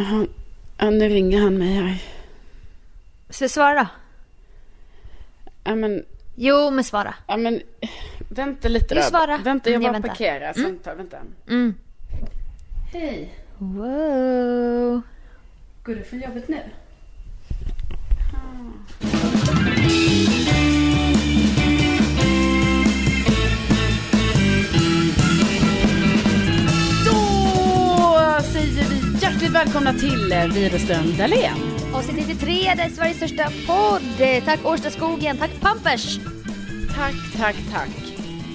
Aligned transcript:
Ja, 0.00 0.26
ja, 0.78 0.90
nu 0.90 1.08
ringer 1.08 1.40
han 1.40 1.58
mig 1.58 1.68
här. 1.74 2.02
Ska 3.30 3.44
vi 3.44 3.48
svara? 3.48 3.88
Ja, 5.64 5.74
men, 5.74 6.04
Jo, 6.34 6.70
men 6.70 6.84
svara. 6.84 7.14
ja, 7.26 7.36
men 7.36 7.60
vänta 8.28 8.68
lite 8.68 8.94
då. 8.94 9.02
svarar. 9.02 9.38
Vänta, 9.38 9.70
jag 9.70 9.76
Mm, 9.82 9.94
jag 9.94 10.02
bara 10.02 10.08
parkerar. 10.08 10.54
Vänta, 10.54 10.94
vänta. 10.94 11.16
Mm. 11.48 11.74
Hej. 12.92 13.34
Wow. 13.58 15.00
Går 15.84 15.94
du 15.94 16.04
från 16.04 16.20
jobbet 16.20 16.48
nu? 16.48 16.60
Vi 29.50 29.54
välkomna 29.54 29.92
till 29.92 30.34
Widerström 30.54 31.16
Dahlén. 31.18 31.56
Avsnitt 31.94 32.28
93, 32.28 32.74
det 32.76 32.82
är 32.82 32.90
Sveriges 32.90 33.16
största 33.16 33.50
podd. 33.66 34.02
Tack 34.44 34.66
Årstaskogen, 34.66 35.36
tack 35.36 35.50
Pampers. 35.60 36.18
Tack, 36.96 37.14
tack, 37.36 37.56
tack. 37.72 37.90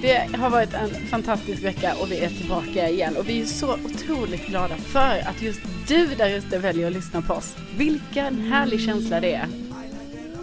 Det 0.02 0.36
har 0.36 0.50
varit 0.50 0.74
en 0.74 0.90
fantastisk 1.10 1.64
vecka 1.64 1.94
och 2.00 2.10
vi 2.10 2.18
är 2.18 2.28
tillbaka 2.28 2.88
igen. 2.88 3.16
Och 3.16 3.28
vi 3.28 3.40
är 3.40 3.46
så 3.46 3.72
otroligt 3.72 4.46
glada 4.46 4.76
för 4.76 5.28
att 5.28 5.42
just 5.42 5.60
du 5.88 6.06
där 6.06 6.36
ute 6.36 6.58
väljer 6.58 6.86
att 6.86 6.92
lyssna 6.92 7.22
på 7.22 7.34
oss. 7.34 7.56
Vilken 7.76 8.40
härlig 8.40 8.80
känsla 8.80 9.20
det 9.20 9.34
är. 9.34 9.46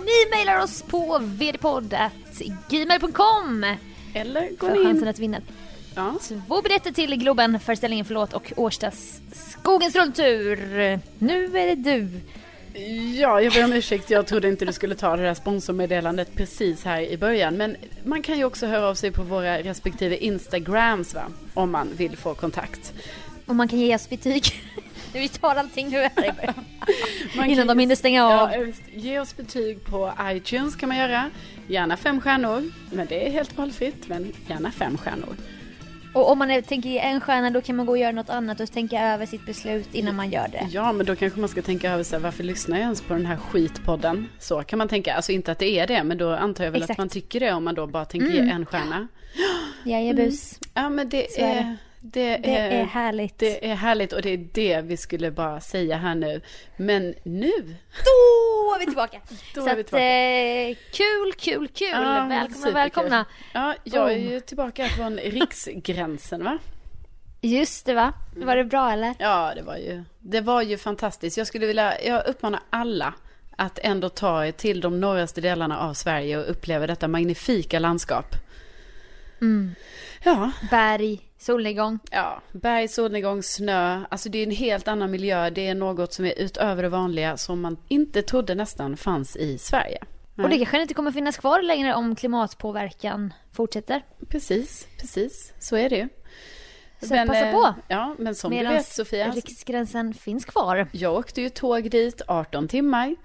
Ni 0.05 0.29
mejlar 0.35 0.63
oss 0.63 0.81
på 0.81 1.19
vdpodd.gmail.com 1.21 3.65
Eller 4.13 4.57
går 4.57 4.67
för 4.67 4.75
ni 4.75 4.83
chansen 4.83 5.03
in... 5.03 5.09
att 5.09 5.19
vinna 5.19 5.41
Ja. 5.95 6.19
två 6.47 6.61
biljetter 6.61 6.91
till 6.91 7.15
Globen, 7.15 7.59
föreställningen 7.59 8.05
Förlåt 8.05 8.33
och 8.33 8.53
Årstas 8.55 9.21
Skogens 9.33 9.95
rundtur. 9.95 10.57
Nu 11.19 11.57
är 11.57 11.75
det 11.75 11.75
du. 11.75 12.07
Ja, 13.19 13.41
jag 13.41 13.53
ber 13.53 13.63
om 13.63 13.73
ursäkt. 13.73 14.09
Jag 14.09 14.27
trodde 14.27 14.47
inte 14.47 14.65
du 14.65 14.73
skulle 14.73 14.95
ta 14.95 15.15
det 15.15 15.23
där 15.23 15.33
sponsormeddelandet 15.33 16.35
precis 16.35 16.85
här 16.85 17.01
i 17.01 17.17
början. 17.17 17.57
Men 17.57 17.75
man 18.03 18.21
kan 18.21 18.37
ju 18.37 18.45
också 18.45 18.65
höra 18.65 18.87
av 18.87 18.95
sig 18.95 19.11
på 19.11 19.23
våra 19.23 19.59
respektive 19.59 20.17
Instagrams 20.17 21.13
va? 21.13 21.23
Om 21.53 21.71
man 21.71 21.89
vill 21.97 22.17
få 22.17 22.33
kontakt. 22.33 22.93
Och 23.45 23.55
man 23.55 23.67
kan 23.67 23.79
ge 23.79 23.95
oss 23.95 24.09
betyg. 24.09 24.43
Vi 25.13 25.29
tar 25.29 25.55
allting 25.55 25.89
nu 25.89 25.97
här 25.97 26.29
i 26.29 26.31
början. 26.31 26.65
Man 27.35 27.49
Innan 27.49 27.67
de 27.67 27.79
hinner 27.79 27.95
stänga 27.95 28.25
av. 28.25 28.51
Ja. 28.51 28.65
Ge 28.93 29.19
oss 29.19 29.37
betyg 29.37 29.85
på 29.85 30.13
iTunes 30.23 30.75
kan 30.75 30.89
man 30.89 30.97
göra. 30.97 31.29
Gärna 31.67 31.97
fem 31.97 32.21
stjärnor. 32.21 32.71
Men 32.91 33.07
det 33.07 33.27
är 33.27 33.31
helt 33.31 33.57
valfritt. 33.57 34.07
Men 34.07 34.33
gärna 34.47 34.71
fem 34.71 34.97
stjärnor. 34.97 35.35
Och 36.13 36.31
om 36.31 36.39
man 36.39 36.51
är- 36.51 36.61
tänker 36.61 36.89
ge 36.89 36.99
en 36.99 37.21
stjärna 37.21 37.49
då 37.49 37.61
kan 37.61 37.75
man 37.75 37.85
gå 37.85 37.91
och 37.91 37.97
göra 37.97 38.11
något 38.11 38.29
annat 38.29 38.59
och 38.59 38.71
tänka 38.71 39.01
över 39.13 39.25
sitt 39.25 39.45
beslut 39.45 39.87
innan 39.95 40.15
man 40.15 40.31
gör 40.31 40.47
det. 40.47 40.67
Ja, 40.71 40.91
men 40.93 41.05
då 41.05 41.15
kanske 41.15 41.39
man 41.39 41.49
ska 41.49 41.61
tänka 41.61 41.91
över 41.91 42.03
så 42.03 42.15
här, 42.15 42.23
varför 42.23 42.43
lyssnar 42.43 42.77
jag 42.77 42.83
ens 42.83 43.01
på 43.01 43.13
den 43.13 43.25
här 43.25 43.37
skitpodden? 43.37 44.29
Så 44.39 44.63
kan 44.63 44.77
man 44.79 44.87
tänka. 44.87 45.13
Alltså 45.15 45.31
inte 45.31 45.51
att 45.51 45.59
det 45.59 45.79
är 45.79 45.87
det, 45.87 46.03
men 46.03 46.17
då 46.17 46.31
antar 46.31 46.63
jag 46.63 46.71
väl 46.71 46.81
Exakt. 46.81 46.91
att 46.91 46.97
man 46.97 47.09
tycker 47.09 47.39
det 47.39 47.51
om 47.51 47.63
man 47.63 47.75
då 47.75 47.87
bara 47.87 48.05
tänker 48.05 48.27
Mm. 48.29 48.45
ge 48.45 48.51
en 48.51 48.65
stjärna. 48.65 49.07
Jajebus. 49.85 50.59
Ja, 50.73 50.89
men 50.89 51.09
det 51.09 51.39
är 51.41 51.47
är, 51.49 51.55
det. 51.55 51.75
Det 52.05 52.37
Det 52.37 52.57
är, 52.57 52.71
är 52.81 52.85
härligt. 52.85 53.37
det 53.37 53.69
är 53.71 53.75
härligt 53.75 54.13
och 54.13 54.21
det 54.21 54.29
är 54.29 54.37
det 54.53 54.81
vi 54.81 54.97
skulle 54.97 55.31
bara 55.31 55.61
säga 55.61 55.97
här 55.97 56.15
nu. 56.15 56.41
Men 56.77 57.15
nu, 57.23 57.51
Då 58.05 58.75
är 58.75 58.79
vi 58.79 58.85
tillbaka! 58.85 59.19
Då 59.55 59.61
Så 59.61 59.67
är 59.69 59.75
vi 59.75 59.81
att, 59.81 59.87
tillbaka. 59.87 60.05
eh, 60.05 60.75
kul, 60.93 61.33
kul, 61.37 61.67
kul! 61.67 61.87
Ja, 61.91 62.25
välkomna, 62.29 62.71
välkomna! 62.71 63.25
ja, 63.53 63.75
jag 63.83 64.11
är 64.13 64.19
Boom. 64.19 64.31
ju 64.31 64.39
tillbaka 64.39 64.85
från 64.87 65.17
riksgränsen 65.17 66.43
va? 66.43 66.57
Just 67.41 67.85
det 67.85 67.93
va? 67.93 68.13
Var 68.35 68.55
det 68.55 68.63
bra 68.63 68.91
eller? 68.91 69.13
Ja, 69.19 69.53
det 69.55 69.61
var 69.61 69.77
ju, 69.77 70.03
det 70.19 70.41
var 70.41 70.61
ju 70.61 70.77
fantastiskt. 70.77 71.37
Jag 71.37 71.47
skulle 71.47 71.65
vilja, 71.67 72.01
jag 72.01 72.27
uppmanar 72.27 72.59
alla 72.69 73.13
att 73.55 73.79
ändå 73.83 74.09
ta 74.09 74.45
er 74.45 74.51
till 74.51 74.81
de 74.81 74.99
norraste 74.99 75.41
delarna 75.41 75.79
av 75.79 75.93
Sverige 75.93 76.37
och 76.37 76.49
uppleva 76.51 76.87
detta 76.87 77.07
magnifika 77.07 77.79
landskap. 77.79 78.35
Mm. 79.41 79.75
Ja, 80.23 80.51
Berg, 80.71 81.19
solnedgång. 81.43 81.99
ja, 82.11 82.41
berg, 82.51 82.87
solnedgång, 82.87 83.43
snö. 83.43 84.03
Alltså 84.09 84.29
det 84.29 84.37
är 84.37 84.43
en 84.43 84.51
helt 84.51 84.87
annan 84.87 85.11
miljö. 85.11 85.49
Det 85.49 85.67
är 85.67 85.75
något 85.75 86.13
som 86.13 86.25
är 86.25 86.33
utöver 86.39 86.83
det 86.83 86.89
vanliga 86.89 87.37
som 87.37 87.61
man 87.61 87.77
inte 87.87 88.21
trodde 88.21 88.55
nästan 88.55 88.97
fanns 88.97 89.35
i 89.35 89.57
Sverige. 89.57 89.97
Och 90.37 90.49
det 90.49 90.57
kanske 90.57 90.81
inte 90.81 90.93
kommer 90.93 91.11
finnas 91.11 91.37
kvar 91.37 91.61
längre 91.61 91.95
om 91.95 92.15
klimatpåverkan 92.15 93.33
fortsätter. 93.51 94.01
Precis, 94.29 94.87
precis. 94.99 95.53
Så 95.59 95.75
är 95.75 95.89
det 95.89 95.95
ju. 95.95 96.09
Så 97.01 97.07
passa 97.09 97.51
på. 97.51 97.65
eh, 97.65 97.73
Ja, 97.87 98.15
men 98.19 98.35
som 98.35 98.51
du 98.51 98.57
Medan 98.57 98.73
vet 98.73 98.85
Sofia. 98.85 99.27
riksgränsen 99.31 100.13
finns 100.13 100.45
kvar. 100.45 100.87
Jag 100.91 101.13
åkte 101.15 101.41
ju 101.41 101.49
tåg 101.49 101.89
dit 101.91 102.21
18 102.27 102.67
timmar. 102.67 103.15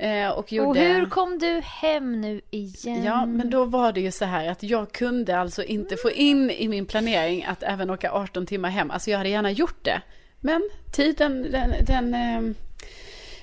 Eh, 0.00 0.28
Och 0.28 0.52
gjorde... 0.52 0.68
Och 0.68 0.76
hur 0.76 1.06
kom 1.06 1.38
du 1.38 1.60
hem 1.64 2.20
nu 2.20 2.40
igen? 2.50 3.04
Ja, 3.04 3.26
men 3.26 3.50
då 3.50 3.64
var 3.64 3.92
det 3.92 4.00
ju 4.00 4.12
så 4.12 4.24
här 4.24 4.48
att 4.48 4.62
jag 4.62 4.92
kunde 4.92 5.38
alltså 5.38 5.64
inte 5.64 5.96
få 5.96 6.10
in 6.10 6.50
i 6.50 6.68
min 6.68 6.86
planering 6.86 7.44
att 7.44 7.62
även 7.62 7.90
åka 7.90 8.12
18 8.12 8.46
timmar 8.46 8.68
hem. 8.70 8.90
Alltså 8.90 9.10
jag 9.10 9.18
hade 9.18 9.30
gärna 9.30 9.50
gjort 9.50 9.84
det. 9.84 10.02
Men 10.40 10.70
tiden, 10.92 11.46
den, 11.50 11.74
den 11.86 12.14
eh, 12.14 12.54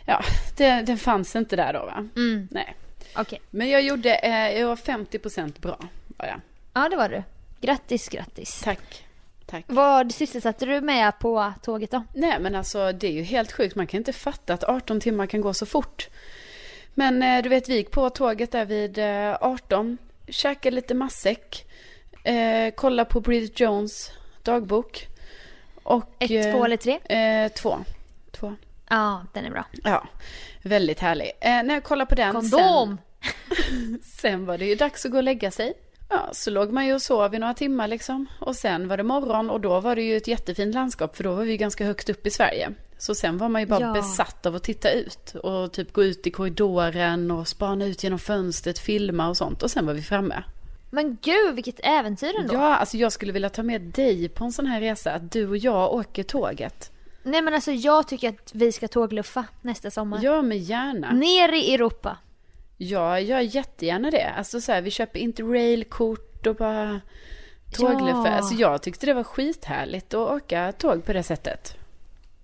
ja, 0.06 0.24
den, 0.58 0.86
den 0.86 0.98
fanns 0.98 1.36
inte 1.36 1.56
där 1.56 1.74
då 1.74 1.80
va? 1.86 2.08
Mm, 2.16 2.48
Nej. 2.52 2.76
okej. 3.16 3.42
Men 3.50 3.70
jag 3.70 3.82
gjorde, 3.82 4.16
eh, 4.16 4.60
jag 4.60 4.68
var 4.68 4.76
50% 4.76 5.62
bra. 5.62 5.80
Var 6.18 6.28
jag. 6.28 6.42
Ja, 6.74 6.90
det 6.90 6.96
var 6.96 7.10
du. 7.10 7.24
Grattis, 7.62 8.10
grattis. 8.10 8.62
Tack. 8.64 9.04
Tack. 9.46 9.66
Vad 9.68 10.14
sysselsatte 10.14 10.66
du 10.66 10.82
med 10.82 11.20
på 11.20 11.54
tåget 11.64 11.92
då? 11.92 12.04
Nej 12.14 12.40
men 12.40 12.56
alltså 12.56 12.92
det 12.92 13.08
är 13.08 13.12
ju 13.12 13.24
helt 13.24 13.52
sjukt. 13.52 13.76
Man 13.76 13.88
kan 13.88 13.98
inte 13.98 14.14
fatta 14.14 14.54
att 14.54 14.64
18 14.64 15.00
timmar 15.00 15.26
kan 15.26 15.42
gå 15.42 15.54
så 15.54 15.66
fort. 15.66 16.08
Men 17.00 17.24
eh, 17.24 17.44
du 17.44 17.50
vet 17.50 17.70
vi 17.70 17.76
gick 17.76 17.92
på 17.92 18.10
tåget 18.10 18.52
där 18.52 18.66
vid 18.66 18.98
eh, 18.98 19.38
18. 19.42 19.98
Käkade 20.28 20.76
lite 20.76 20.94
matsäck. 20.94 21.66
Eh, 22.24 22.74
kolla 22.76 23.06
på 23.06 23.22
Bridget 23.22 23.60
Jones 23.60 24.12
dagbok. 24.44 25.08
Och, 25.84 26.04
Ett, 26.20 26.32
eh, 26.32 26.52
två 26.52 26.66
eller 26.66 26.78
tre? 26.78 27.00
Eh, 27.04 27.52
två. 27.52 27.78
Två. 28.32 28.56
Ja, 28.90 29.26
den 29.34 29.46
är 29.46 29.52
bra. 29.52 29.66
Ja, 29.84 30.08
väldigt 30.62 31.00
härlig. 31.00 31.32
Eh, 31.42 31.64
när 31.64 31.74
jag 31.74 31.84
kollade 31.84 32.10
på 32.10 32.16
den 32.16 32.34
Kondom! 32.34 32.98
Sen, 33.70 34.00
sen 34.04 34.46
var 34.46 34.58
det 34.58 34.66
ju 34.66 34.76
dags 34.76 35.06
att 35.06 35.12
gå 35.12 35.18
och 35.18 35.24
lägga 35.24 35.52
sig. 35.52 35.74
Ja, 36.10 36.30
så 36.32 36.50
låg 36.52 36.72
man 36.72 36.86
ju 36.86 36.94
och 36.94 37.02
sov 37.02 37.36
i 37.36 37.40
några 37.40 37.54
timmar 37.54 37.88
liksom. 37.88 38.26
Och 38.40 38.56
sen 38.56 38.88
var 38.88 38.98
det 38.98 39.04
morgon 39.04 39.50
och 39.50 39.62
då 39.62 39.80
var 39.80 39.96
det 39.96 40.02
ju 40.02 40.18
ett 40.18 40.28
jättefint 40.28 40.74
landskap 40.76 41.16
för 41.18 41.24
då 41.24 41.34
var 41.34 41.44
vi 41.44 41.58
ganska 41.58 41.86
högt 41.86 42.10
upp 42.10 42.28
i 42.28 42.30
Sverige. 42.30 42.70
Så 42.98 43.16
sen 43.16 43.38
var 43.38 43.50
man 43.50 43.62
ju 43.62 43.68
bara 43.68 43.80
Ja. 43.82 43.94
besatt 43.94 44.46
av 44.46 44.56
att 44.56 44.64
titta 44.64 44.92
ut 44.92 45.36
och 45.44 45.72
typ 45.74 45.94
gå 45.94 46.04
ut 46.04 46.28
i 46.28 46.32
korridoren 46.32 47.32
och 47.32 47.48
spana 47.48 47.86
ut 47.86 48.04
genom 48.04 48.20
fönstret, 48.20 48.80
filma 48.80 49.30
och 49.30 49.38
sånt. 49.38 49.64
Och 49.64 49.72
sen 49.72 49.86
var 49.86 49.94
vi 49.94 50.02
framme. 50.02 50.44
Men 50.90 51.18
gud, 51.22 51.56
vilket 51.56 51.80
äventyr 51.84 52.34
ändå. 52.40 52.54
Ja, 52.54 52.76
alltså 52.76 52.98
jag 52.98 53.12
skulle 53.12 53.32
vilja 53.32 53.50
ta 53.50 53.64
med 53.64 53.82
dig 53.82 54.30
på 54.30 54.44
en 54.44 54.52
sån 54.52 54.66
här 54.66 54.82
resa. 54.82 55.12
Att 55.12 55.32
du 55.32 55.48
och 55.50 55.58
jag 55.58 55.94
åker 55.94 56.24
tåget. 56.24 56.92
Nej 57.24 57.42
men 57.42 57.54
alltså 57.54 57.72
jag 57.72 58.08
tycker 58.08 58.30
att 58.30 58.50
vi 58.54 58.72
ska 58.72 58.88
tågluffa 58.88 59.46
nästa 59.62 59.92
sommar. 59.92 60.20
Ja, 60.24 60.42
men 60.42 60.58
gärna. 60.64 61.12
Ner 61.12 61.54
i 61.54 61.74
Europa. 61.74 62.18
Ja, 62.78 63.20
jag 63.20 63.24
gör 63.24 63.40
jättegärna 63.40 64.12
det. 64.12 64.30
Alltså 64.30 64.62
så 64.62 64.72
här, 64.72 64.82
vi 64.82 64.92
köper 64.92 65.20
interrailkort 65.20 66.48
och 66.48 66.56
bara 66.56 67.02
tågluffa. 67.74 68.28
Ja. 68.28 68.30
Alltså 68.30 68.54
jag 68.54 68.82
tyckte 68.82 69.06
det 69.06 69.14
var 69.14 69.24
skithärligt 69.24 70.14
att 70.14 70.30
åka 70.30 70.72
tåg 70.72 71.06
på 71.06 71.14
det 71.14 71.24
sättet. 71.24 71.78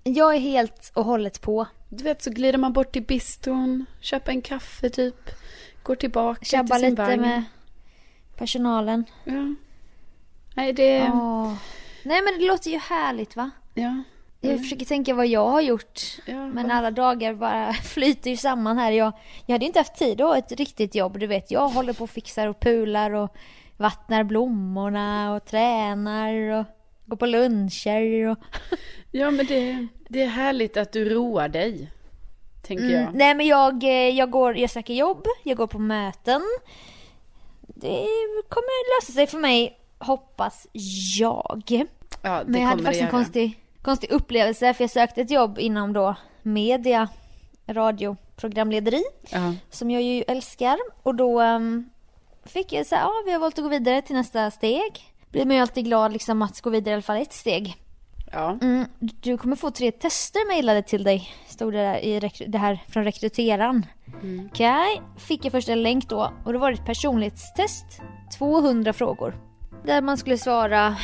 Jag 0.03 0.35
är 0.35 0.39
helt 0.39 0.91
och 0.93 1.05
hållet 1.05 1.41
på. 1.41 1.65
Du 1.89 2.03
vet 2.03 2.23
så 2.23 2.29
glider 2.29 2.57
man 2.57 2.73
bort 2.73 2.91
till 2.91 3.03
bistron, 3.03 3.85
köper 3.99 4.31
en 4.31 4.41
kaffe 4.41 4.89
typ, 4.89 5.29
går 5.83 5.95
tillbaka 5.95 6.45
Tjabba 6.45 6.75
till 6.75 6.81
sin 6.81 6.89
lite 6.89 7.01
vagn. 7.01 7.21
med 7.21 7.43
personalen. 8.37 9.05
Ja. 9.23 9.55
Nej, 10.55 10.73
det... 10.73 11.01
Åh. 11.13 11.53
Nej 12.03 12.21
men 12.21 12.39
det 12.39 12.45
låter 12.45 12.71
ju 12.71 12.77
härligt 12.77 13.35
va? 13.35 13.49
ja. 13.73 14.03
Jag 14.49 14.59
försöker 14.59 14.85
tänka 14.85 15.13
vad 15.13 15.27
jag 15.27 15.49
har 15.49 15.61
gjort. 15.61 16.01
Ja, 16.25 16.47
Men 16.47 16.71
alla 16.71 16.91
dagar 16.91 17.33
bara 17.33 17.73
flyter 17.83 18.29
ju 18.29 18.37
samman 18.37 18.77
här. 18.77 18.91
Jag, 18.91 19.11
jag 19.45 19.53
hade 19.53 19.65
inte 19.65 19.79
haft 19.79 19.95
tid 19.95 20.21
att 20.21 20.27
ha 20.27 20.37
ett 20.37 20.51
riktigt 20.51 20.95
jobb. 20.95 21.19
Du 21.19 21.27
vet, 21.27 21.51
jag 21.51 21.69
håller 21.69 21.93
på 21.93 22.03
och 22.03 22.09
fixar 22.09 22.47
och 22.47 22.59
pular 22.59 23.11
och 23.11 23.35
vattnar 23.77 24.23
blommorna 24.23 25.33
och 25.35 25.45
tränar 25.45 26.33
och 26.59 26.65
går 27.05 27.17
på 27.17 27.25
luncher 27.25 28.27
och... 28.29 28.37
ja 29.11 29.31
men 29.31 29.45
det, 29.45 29.87
det 30.09 30.21
är 30.21 30.27
härligt 30.27 30.77
att 30.77 30.91
du 30.91 31.09
roar 31.09 31.47
dig. 31.47 31.91
Tänker 32.67 32.83
Mm, 32.85 33.01
jag. 33.01 33.15
nej 33.15 33.35
men 33.35 33.47
jag, 33.47 33.83
eh, 33.83 33.89
jag 34.09 34.31
går, 34.31 34.57
jag 34.57 34.69
söker 34.69 34.93
jobb, 34.93 35.25
jag 35.43 35.57
går 35.57 35.67
på 35.67 35.79
möten. 35.79 36.41
Det 37.61 38.07
kommer 38.49 39.01
lösa 39.01 39.13
sig 39.13 39.27
för 39.27 39.37
mig, 39.37 39.77
hoppas 39.99 40.67
jag. 41.19 41.61
Ja, 42.21 42.43
det 42.43 42.51
Men 42.51 42.61
jag 42.61 42.67
hade 42.67 42.83
faktiskt 42.83 43.03
en 43.03 43.09
konstig, 43.11 43.59
konstig 43.83 44.11
upplevelse 44.11 44.73
för 44.73 44.83
jag 44.83 44.91
sökte 44.91 45.21
ett 45.21 45.31
jobb 45.31 45.59
inom 45.59 45.93
då 45.93 46.15
media, 46.41 47.09
radio, 47.67 48.17
programlederi. 48.35 49.03
Ja. 49.29 49.53
som 49.69 49.91
jag 49.91 50.01
ju 50.01 50.23
älskar. 50.27 50.77
Och 51.03 51.15
då 51.15 51.39
ehm, 51.41 51.89
fick 52.45 52.73
jag 52.73 52.85
säga, 52.85 53.01
ja 53.01 53.11
vi 53.25 53.31
har 53.31 53.39
valt 53.39 53.57
att 53.57 53.63
gå 53.63 53.69
vidare 53.69 54.01
till 54.01 54.15
nästa 54.15 54.51
steg. 54.51 55.13
Blir 55.31 55.45
man 55.45 55.55
ju 55.55 55.61
alltid 55.61 55.85
glad 55.85 56.13
liksom 56.13 56.41
att 56.41 56.61
gå 56.61 56.69
vidare 56.69 56.91
i 56.91 56.93
alla 56.93 57.01
fall 57.01 57.17
ett 57.17 57.33
steg. 57.33 57.75
Ja. 58.31 58.57
Mm, 58.61 58.85
du 58.99 59.37
kommer 59.37 59.55
få 59.55 59.71
tre 59.71 59.91
tester 59.91 60.47
mejlade 60.47 60.81
till 60.81 61.03
dig, 61.03 61.29
stod 61.47 61.73
det 61.73 61.79
där 61.79 61.97
i 61.97 62.19
rekry- 62.19 62.47
det 62.47 62.57
här 62.57 62.83
från 62.89 63.03
rekryteraren. 63.03 63.85
Mm. 64.23 64.49
Okej, 64.51 65.01
fick 65.17 65.45
jag 65.45 65.51
först 65.51 65.69
en 65.69 65.83
länk 65.83 66.09
då 66.09 66.31
och 66.45 66.53
det 66.53 66.59
var 66.59 66.71
ett 66.71 66.85
personlighetstest. 66.85 67.85
200 68.37 68.93
frågor. 68.93 69.35
Där 69.85 70.01
man 70.01 70.17
skulle 70.17 70.37
svara 70.37 70.95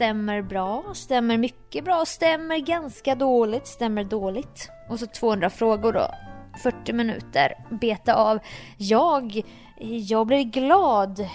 stämmer 0.00 0.42
bra, 0.42 0.84
stämmer 0.94 1.38
mycket 1.38 1.84
bra, 1.84 2.04
stämmer 2.06 2.58
ganska 2.58 3.14
dåligt, 3.14 3.66
stämmer 3.66 4.04
dåligt. 4.04 4.70
Och 4.88 4.98
så 4.98 5.06
200 5.06 5.50
frågor 5.50 5.92
då. 5.92 6.06
40 6.62 6.92
minuter, 6.92 7.52
beta 7.70 8.14
av. 8.14 8.38
Jag, 8.76 9.42
jag 10.08 10.26
blir 10.26 10.44
glad 10.44 11.26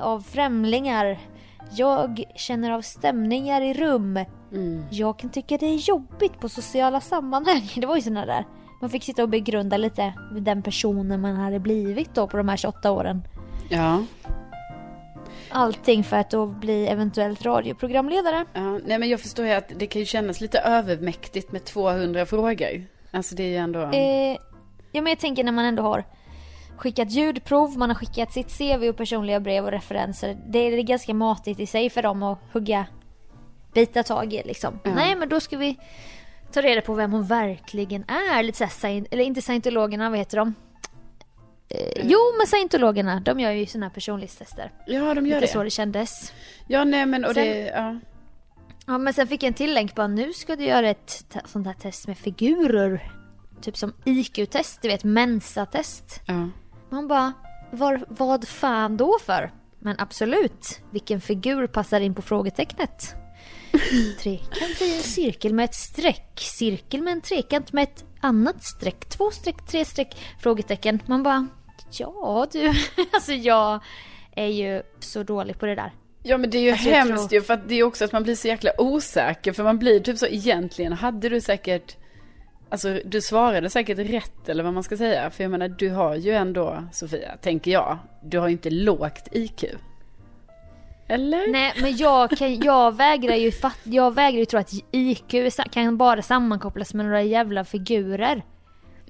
av 0.00 0.20
främlingar. 0.20 1.18
Jag 1.70 2.24
känner 2.36 2.70
av 2.70 2.82
stämningar 2.82 3.60
i 3.60 3.74
rum. 3.74 4.16
Mm. 4.52 4.84
Jag 4.90 5.18
kan 5.18 5.30
tycka 5.30 5.56
det 5.56 5.66
är 5.66 5.88
jobbigt 5.88 6.40
på 6.40 6.48
sociala 6.48 7.00
sammanhang. 7.00 7.70
Det 7.76 7.86
var 7.86 7.96
ju 7.96 8.02
sådana 8.02 8.26
där. 8.26 8.46
Man 8.80 8.90
fick 8.90 9.04
sitta 9.04 9.22
och 9.22 9.28
begrunda 9.28 9.76
lite 9.76 10.14
den 10.40 10.62
personen 10.62 11.20
man 11.20 11.36
hade 11.36 11.60
blivit 11.60 12.14
då 12.14 12.26
på 12.26 12.36
de 12.36 12.48
här 12.48 12.56
28 12.56 12.90
åren. 12.90 13.22
Ja. 13.68 14.02
Allting 15.50 16.04
för 16.04 16.16
att 16.16 16.30
då 16.30 16.46
bli 16.46 16.86
eventuellt 16.86 17.42
radioprogramledare. 17.42 18.44
ja. 18.52 18.78
Nej 18.84 18.98
men 18.98 19.08
jag 19.08 19.20
förstår 19.20 19.46
ju 19.46 19.52
att 19.52 19.72
det 19.76 19.86
kan 19.86 20.00
ju 20.00 20.06
kännas 20.06 20.40
lite 20.40 20.58
övermäktigt 20.58 21.52
med 21.52 21.64
200 21.64 22.26
frågor. 22.26 22.84
Alltså 23.10 23.34
det 23.34 23.42
är 23.42 23.48
ju 23.48 23.56
ändå... 23.56 23.80
Eh, 23.80 24.36
ja 24.92 25.02
men 25.02 25.06
jag 25.06 25.18
tänker 25.18 25.44
när 25.44 25.52
man 25.52 25.64
ändå 25.64 25.82
har 25.82 26.04
skickat 26.76 27.10
ljudprov, 27.10 27.78
man 27.78 27.90
har 27.90 27.94
skickat 27.94 28.32
sitt 28.32 28.58
CV 28.58 28.88
och 28.88 28.96
personliga 28.96 29.40
brev 29.40 29.64
och 29.64 29.70
referenser. 29.70 30.36
Det 30.46 30.58
är 30.58 30.82
ganska 30.82 31.14
matigt 31.14 31.60
i 31.60 31.66
sig 31.66 31.90
för 31.90 32.02
dem 32.02 32.22
att 32.22 32.38
hugga, 32.52 32.86
bita 33.74 34.02
tag 34.02 34.34
i 34.34 34.42
liksom. 34.44 34.80
Ja. 34.84 34.94
Nej 34.94 35.16
men 35.16 35.28
då 35.28 35.40
ska 35.40 35.56
vi 35.56 35.78
ta 36.52 36.62
reda 36.62 36.80
på 36.80 36.94
vem 36.94 37.12
hon 37.12 37.24
verkligen 37.24 38.04
är. 38.08 38.42
Lite 38.42 38.68
såhär, 38.68 39.04
eller 39.10 39.24
inte 39.24 39.42
scientologerna, 39.42 40.10
vad 40.10 40.18
heter 40.18 40.36
de? 40.36 40.54
Eh, 41.70 42.02
jo 42.04 42.18
men 42.38 42.46
scientologerna, 42.46 43.20
de 43.20 43.40
gör 43.40 43.50
ju 43.50 43.66
såna 43.66 43.86
här 43.86 43.94
personlighetstester. 43.94 44.72
Ja, 44.86 45.14
de 45.14 45.26
gör 45.26 45.34
Lite 45.36 45.40
det. 45.40 45.46
så 45.52 45.62
det 45.62 45.70
kändes. 45.70 46.32
Ja, 46.66 46.84
nej 46.84 47.06
men 47.06 47.24
och 47.24 47.34
Sen- 47.34 47.44
det... 47.44 47.58
Ja. 47.58 47.98
Ja 48.86 48.98
men 48.98 49.14
sen 49.14 49.26
fick 49.28 49.42
jag 49.42 49.48
en 49.48 49.54
till 49.54 49.74
länk 49.74 49.94
bara 49.94 50.06
nu 50.06 50.32
ska 50.32 50.56
du 50.56 50.64
göra 50.64 50.88
ett 50.90 51.24
sånt 51.44 51.66
här 51.66 51.74
test 51.74 52.06
med 52.06 52.18
figurer. 52.18 53.12
Typ 53.60 53.76
som 53.76 53.92
IQ-test, 54.04 54.82
du 54.82 54.88
vet 54.88 55.04
mensa-test. 55.04 56.20
ja. 56.26 56.48
Man 56.90 57.08
bara, 57.08 57.32
var, 57.70 58.04
vad 58.08 58.48
fan 58.48 58.96
då 58.96 59.18
för? 59.26 59.52
Men 59.78 59.96
absolut, 59.98 60.80
vilken 60.90 61.20
figur 61.20 61.66
passar 61.66 62.00
in 62.00 62.14
på 62.14 62.22
frågetecknet? 62.22 63.14
Trekant 64.18 64.80
i 64.82 64.96
en 64.96 65.02
cirkel 65.02 65.54
med 65.54 65.64
ett 65.64 65.74
streck, 65.74 66.32
cirkel 66.40 67.02
med 67.02 67.12
en 67.12 67.20
trekant 67.20 67.72
med 67.72 67.82
ett 67.82 68.04
annat 68.20 68.64
streck, 68.64 69.08
två 69.08 69.30
streck, 69.30 69.66
tre 69.66 69.84
streck, 69.84 70.16
frågetecken. 70.40 71.02
Man 71.06 71.22
bara, 71.22 71.46
ja 71.90 72.46
du, 72.52 72.68
alltså 73.12 73.32
jag 73.32 73.80
är 74.36 74.46
ju 74.46 74.82
så 75.00 75.22
dålig 75.22 75.58
på 75.58 75.66
det 75.66 75.74
där. 75.74 75.92
Ja 76.22 76.38
men 76.38 76.50
det 76.50 76.58
är 76.58 76.62
ju 76.62 76.70
Alltså, 76.72 76.90
hemskt 76.90 77.28
tror- 77.28 77.32
ju 77.32 77.42
för 77.42 77.54
att 77.54 77.68
det 77.68 77.74
är 77.74 77.82
också 77.82 78.04
att 78.04 78.12
man 78.12 78.22
blir 78.22 78.34
så 78.34 78.48
jäkla 78.48 78.70
osäker 78.78 79.52
för 79.52 79.62
man 79.64 79.78
blir 79.78 80.00
typ 80.00 80.18
så 80.18 80.26
egentligen 80.26 80.92
hade 80.92 81.28
du 81.28 81.40
säkert 81.40 81.96
Alltså 82.70 83.00
du 83.04 83.20
svarade 83.20 83.70
säkert 83.70 83.98
rätt 83.98 84.48
eller 84.48 84.64
vad 84.64 84.74
man 84.74 84.82
ska 84.82 84.96
säga 84.96 85.30
för 85.30 85.44
jag 85.44 85.50
menar 85.50 85.68
du 85.68 85.90
har 85.90 86.14
ju 86.14 86.32
ändå 86.32 86.84
Sofia, 86.92 87.36
tänker 87.36 87.70
jag, 87.70 87.98
du 88.22 88.38
har 88.38 88.48
ju 88.48 88.52
inte 88.52 88.70
lågt 88.70 89.28
IQ. 89.32 89.64
Eller? 91.08 91.52
Nej 91.52 91.72
men 91.82 91.96
jag, 91.96 92.30
kan, 92.30 92.60
jag 92.60 92.96
vägrar 92.96 93.34
ju 93.34 93.52
fatt, 93.52 93.78
jag 93.84 94.14
vägrar 94.14 94.38
ju 94.38 94.44
tro 94.44 94.60
att 94.60 94.72
IQ 94.90 95.34
kan 95.70 95.96
bara 95.96 96.22
sammankopplas 96.22 96.94
med 96.94 97.06
några 97.06 97.22
jävla 97.22 97.64
figurer. 97.64 98.42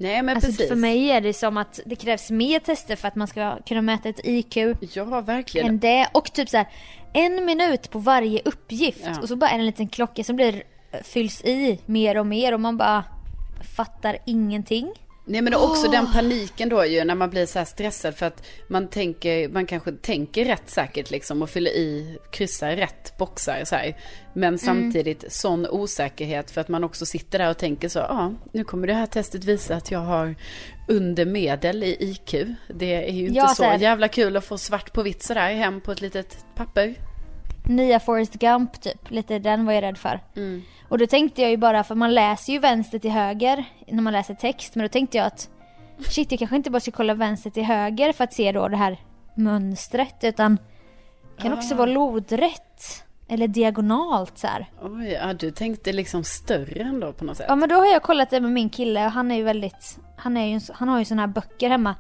Nej 0.01 0.23
men 0.23 0.37
Alltså 0.37 0.51
precis. 0.51 0.69
för 0.69 0.77
mig 0.77 1.11
är 1.11 1.21
det 1.21 1.33
som 1.33 1.57
att 1.57 1.81
det 1.87 1.97
krävs 1.97 2.31
mer 2.31 2.59
tester 2.61 2.97
för 2.97 3.09
att 3.09 3.15
man 3.17 3.29
ska 3.29 3.57
kunna 3.67 3.83
mäta 3.83 4.09
ett 4.09 4.21
IQ 4.25 4.57
Ja 4.95 5.21
verkligen. 5.21 5.67
än 5.69 5.79
det. 5.79 6.09
Och 6.13 6.33
typ 6.33 6.49
så 6.49 6.57
här, 6.57 6.67
en 7.13 7.45
minut 7.45 7.91
på 7.91 7.99
varje 7.99 8.41
uppgift 8.45 9.01
Ja. 9.05 9.21
och 9.23 9.29
så 9.29 9.37
bara 9.37 9.51
en 9.51 9.67
liten 9.67 9.89
klocka 9.89 10.25
som 10.25 10.37
blir 10.37 10.63
fylls 11.03 11.45
i 11.45 11.79
mer 11.87 12.19
och 12.19 12.27
mer 12.27 12.55
och 12.55 12.61
man 12.61 12.77
bara 12.77 13.05
fattar 13.77 14.19
ingenting. 14.27 14.93
Nej 15.29 15.43
men 15.43 15.55
också 15.55 15.91
den 15.91 16.13
paniken 16.13 16.69
då 16.69 16.85
ju 16.85 17.05
när 17.05 17.15
man 17.15 17.31
blir 17.31 17.47
så 17.47 17.59
här 17.59 17.67
stressad 17.67 18.17
för 18.17 18.27
att 18.27 18.47
man 18.69 18.89
tänker, 18.89 19.49
man 19.49 19.67
kanske 19.67 19.93
tänker 19.93 20.45
rätt 20.45 20.71
säkert 20.71 21.11
liksom 21.11 21.43
och 21.43 21.51
fyller 21.51 21.71
i, 21.71 22.19
kryssar 22.33 22.77
rätt 22.77 23.19
boxar 23.19 23.65
så 23.65 23.77
här. 23.77 23.97
Men 24.33 24.59
samtidigt 24.59 25.33
sån 25.33 25.67
osäkerhet 25.67 26.51
för 26.51 26.61
att 26.61 26.69
man 26.69 26.85
också 26.85 27.07
sitter 27.07 27.39
där 27.39 27.51
och 27.51 27.59
tänker 27.59 27.89
så, 27.89 27.99
ja 27.99 28.33
nu 28.53 28.65
kommer 28.65 28.87
det 28.87 28.95
här 28.95 29.07
testet 29.07 29.45
visa 29.45 29.77
att 29.77 29.91
jag 29.91 29.99
har 29.99 30.35
under 30.89 31.27
medel 31.27 31.85
i 31.85 31.97
IQ. 32.01 32.35
Det 32.75 33.09
är 33.09 33.13
ju 33.13 33.27
inte 33.27 33.39
Ja, 33.39 33.49
så 33.49 33.55
så 33.55 33.77
jävla 33.81 34.09
kul 34.09 34.37
att 34.37 34.45
få 34.45 34.59
svart 34.59 34.93
på 34.93 35.03
vitt 35.03 35.23
sådär 35.23 35.55
hem 35.55 35.81
på 35.81 35.93
ett 35.93 36.01
litet 36.01 36.47
papper. 36.55 36.95
Nya 37.69 38.01
Forrest 38.01 38.35
Gump 38.35 38.81
typ, 38.81 39.11
lite 39.11 39.39
den 39.39 39.67
var 39.67 39.73
jag 39.73 39.83
rädd 39.83 39.99
för. 39.99 40.21
Mm. 40.37 40.63
Och 40.89 40.99
då 40.99 41.07
tänkte 41.07 41.43
jag 41.43 41.51
ju 41.51 41.57
bara, 41.57 41.85
för 41.85 41.95
man 41.95 42.15
läser 42.15 42.53
ju 42.53 42.59
vänster 42.59 42.99
till 42.99 43.11
höger 43.11 43.65
när 43.87 44.03
man 44.03 44.13
läser 44.13 44.35
text. 44.35 44.75
Men 44.75 44.85
då 44.85 44.89
tänkte 44.89 45.17
jag 45.19 45.27
att 45.27 45.49
shit 45.99 46.31
jag 46.33 46.39
kanske 46.39 46.57
inte 46.57 46.71
bara 46.71 46.81
ska 46.81 46.91
kolla 46.91 47.15
vänster 47.15 47.51
till 47.51 47.65
höger 47.65 48.13
för 48.13 48.25
att 48.25 48.33
se 48.35 48.53
då 48.53 48.69
det 48.69 48.77
här 48.77 48.97
mönstret. 49.35 50.25
Utan 50.25 50.57
det 51.37 51.43
kan 51.43 51.53
också 51.53 51.75
Ah. 51.75 51.77
vara 51.79 51.91
lodrätt. 51.91 53.05
Eller 53.31 53.49
diagonalt 53.49 54.39
så 54.39 54.47
här. 54.47 54.67
Oj, 54.83 55.13
ja 55.13 55.33
du 55.33 55.51
tänkte 55.51 55.93
liksom 55.93 56.25
större 56.25 56.83
ändå 56.83 57.13
på 57.13 57.25
något 57.25 57.37
sätt. 57.37 57.47
Ja 57.49 57.57
men 57.57 57.69
då 57.69 57.75
har 57.75 57.87
jag 57.87 58.03
kollat 58.03 58.31
det 58.31 58.41
med 58.41 58.51
min 58.53 58.71
kille 58.71 59.05
och 59.07 59.13
han 59.13 59.31
är 59.31 59.37
ju 59.37 59.43
väldigt, 59.43 59.99
han, 60.17 60.37
är 60.37 60.47
ju, 60.47 60.61
han 60.75 60.89
har 60.89 60.99
ju 60.99 61.05
såna 61.05 61.23
här 61.23 61.27
böcker 61.27 61.71
hemma. 61.71 61.95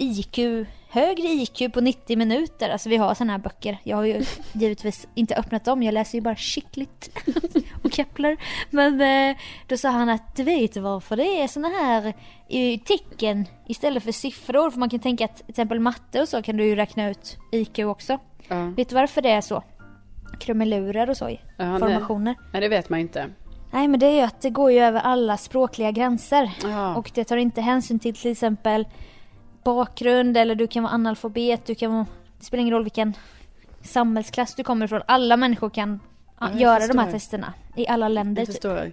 IQ, 0.00 0.66
högre 0.88 1.28
IQ 1.28 1.72
på 1.72 1.80
90 1.80 2.16
minuter. 2.18 2.70
Alltså 2.70 2.88
vi 2.88 2.96
har 2.96 3.14
såna 3.14 3.32
här 3.32 3.38
böcker. 3.38 3.78
Jag 3.84 3.96
har 3.96 4.04
ju 4.04 4.24
givetvis 4.52 5.08
inte 5.14 5.34
öppnat 5.36 5.64
dem, 5.64 5.82
jag 5.82 5.94
läser 5.94 6.18
ju 6.18 6.22
bara 6.22 6.36
Chicklit 6.36 7.10
och 7.84 7.92
Kepler. 7.92 8.36
Men 8.70 9.00
eh, 9.00 9.36
då 9.66 9.76
sa 9.76 9.88
han 9.90 10.08
att 10.08 10.36
du 10.36 10.42
vet 10.44 10.76
varför 10.76 11.16
det 11.16 11.42
är 11.42 11.48
såna 11.48 11.68
här 11.68 12.06
eh, 12.48 12.80
tecken 12.80 13.46
istället 13.66 14.02
för 14.02 14.12
siffror. 14.12 14.70
För 14.70 14.78
man 14.78 14.90
kan 14.90 15.00
tänka 15.00 15.24
att 15.24 15.36
till 15.36 15.44
exempel 15.48 15.80
matte 15.80 16.20
och 16.22 16.28
så 16.28 16.42
kan 16.42 16.56
du 16.56 16.64
ju 16.64 16.76
räkna 16.76 17.10
ut 17.10 17.36
IQ 17.52 17.78
också. 17.78 18.18
Ja. 18.48 18.64
Vet 18.76 18.88
du 18.88 18.94
varför 18.94 19.22
det 19.22 19.30
är 19.30 19.40
så? 19.40 19.62
Krumelurer 20.40 21.10
och 21.10 21.16
så 21.16 21.28
i 21.28 21.40
Ja, 21.56 21.70
nej. 21.70 21.78
formationer. 21.80 22.34
Nej 22.52 22.60
det 22.60 22.68
vet 22.68 22.88
man 22.88 23.00
inte. 23.00 23.30
Nej 23.72 23.88
men 23.88 24.00
det 24.00 24.06
är 24.06 24.14
ju 24.14 24.20
att 24.20 24.40
det 24.40 24.50
går 24.50 24.72
ju 24.72 24.78
över 24.78 25.00
alla 25.00 25.36
språkliga 25.36 25.90
gränser. 25.90 26.50
Ja. 26.62 26.94
Och 26.96 27.10
det 27.14 27.24
tar 27.24 27.36
inte 27.36 27.60
hänsyn 27.60 27.98
till 27.98 28.14
till 28.16 28.30
exempel 28.30 28.86
bakgrund 29.64 30.36
eller 30.36 30.54
du 30.54 30.66
kan 30.66 30.82
vara 30.82 30.92
analfabet, 30.92 31.66
du 31.66 31.74
kan 31.74 31.92
vara... 31.92 32.06
Det 32.38 32.44
spelar 32.44 32.60
ingen 32.60 32.74
roll 32.74 32.82
vilken 32.82 33.14
samhällsklass 33.82 34.54
du 34.54 34.64
kommer 34.64 34.84
ifrån. 34.86 35.02
Alla 35.06 35.36
människor 35.36 35.70
kan 35.70 36.00
Ja, 36.40 36.50
göra 36.54 36.86
de 36.86 36.98
här 36.98 37.12
testerna. 37.12 37.52
I 37.76 37.88
alla 37.88 38.08
länder 38.08 38.40
Jag 38.42 38.46
typ. 38.46 38.54
förstår. 38.54 38.92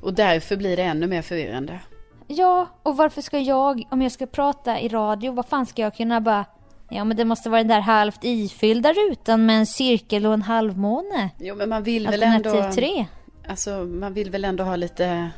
Och 0.00 0.14
därför 0.14 0.56
blir 0.56 0.76
det 0.76 0.82
ännu 0.82 1.06
mer 1.06 1.22
förvirrande. 1.22 1.80
Ja, 2.26 2.68
och 2.82 2.96
varför 2.96 3.22
ska 3.22 3.38
jag, 3.38 3.86
om 3.90 4.02
jag 4.02 4.12
ska 4.12 4.26
prata 4.26 4.80
i 4.80 4.88
radio, 4.88 5.32
vad 5.32 5.46
fan 5.46 5.66
ska 5.66 5.82
jag 5.82 5.96
kunna 5.96 6.20
bara... 6.20 6.44
Ja 6.92 7.04
men 7.04 7.16
det 7.16 7.24
måste 7.24 7.50
vara 7.50 7.60
den 7.60 7.68
där 7.68 7.80
halvt 7.80 8.18
ifyllda 8.24 8.92
rutan 8.92 9.46
med 9.46 9.58
en 9.58 9.66
cirkel 9.66 10.26
och 10.26 10.34
en 10.34 10.42
halvmåne. 10.42 11.30
Jo 11.38 11.54
men 11.54 11.68
man 11.68 11.82
vill 11.82 12.06
väl 12.08 12.22
Alternativ 12.22 12.60
ändå... 12.60 12.72
tre. 12.72 13.06
Alltså 13.48 13.70
man 13.70 14.14
vill 14.14 14.30
väl 14.30 14.44
ändå 14.44 14.64
ha 14.64 14.76
lite... 14.76 15.30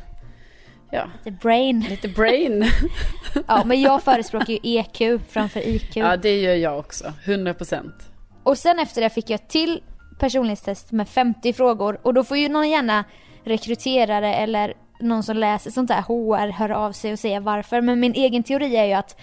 Ja, 0.93 1.05
The 1.25 1.31
brain. 1.31 1.81
lite 1.91 2.09
brain. 2.09 2.65
Ja 3.47 3.65
men 3.65 3.81
jag 3.81 4.03
förespråkar 4.03 4.53
ju 4.53 4.59
EQ 4.63 5.21
framför 5.29 5.61
IQ. 5.69 5.97
ja 5.97 6.17
det 6.17 6.41
gör 6.41 6.55
jag 6.55 6.79
också. 6.79 7.13
100 7.25 7.55
procent. 7.55 7.95
Och 8.43 8.59
sen 8.59 8.79
efter 8.79 9.01
det 9.01 9.11
fick 9.11 9.31
jag 9.31 9.35
ett 9.41 9.49
till 9.49 9.81
personlighetstest 10.19 10.93
med 10.93 11.09
50 11.09 11.53
frågor 11.53 11.99
och 12.03 12.15
då 12.15 12.25
får 12.25 12.37
ju 12.37 12.49
någon 12.49 12.71
gärna 12.71 13.05
rekryterare 13.45 14.35
eller 14.35 14.75
någon 15.01 15.23
som 15.23 15.37
läser 15.37 15.71
sånt 15.71 15.89
där 15.89 16.01
HR 16.03 16.51
höra 16.53 16.79
av 16.79 16.93
sig 16.93 17.13
och 17.13 17.19
säga 17.19 17.41
varför. 17.41 17.81
Men 17.81 18.01
min 18.01 18.13
egen 18.15 18.43
teori 18.43 18.77
är 18.77 18.85
ju 18.85 18.93
att 18.93 19.21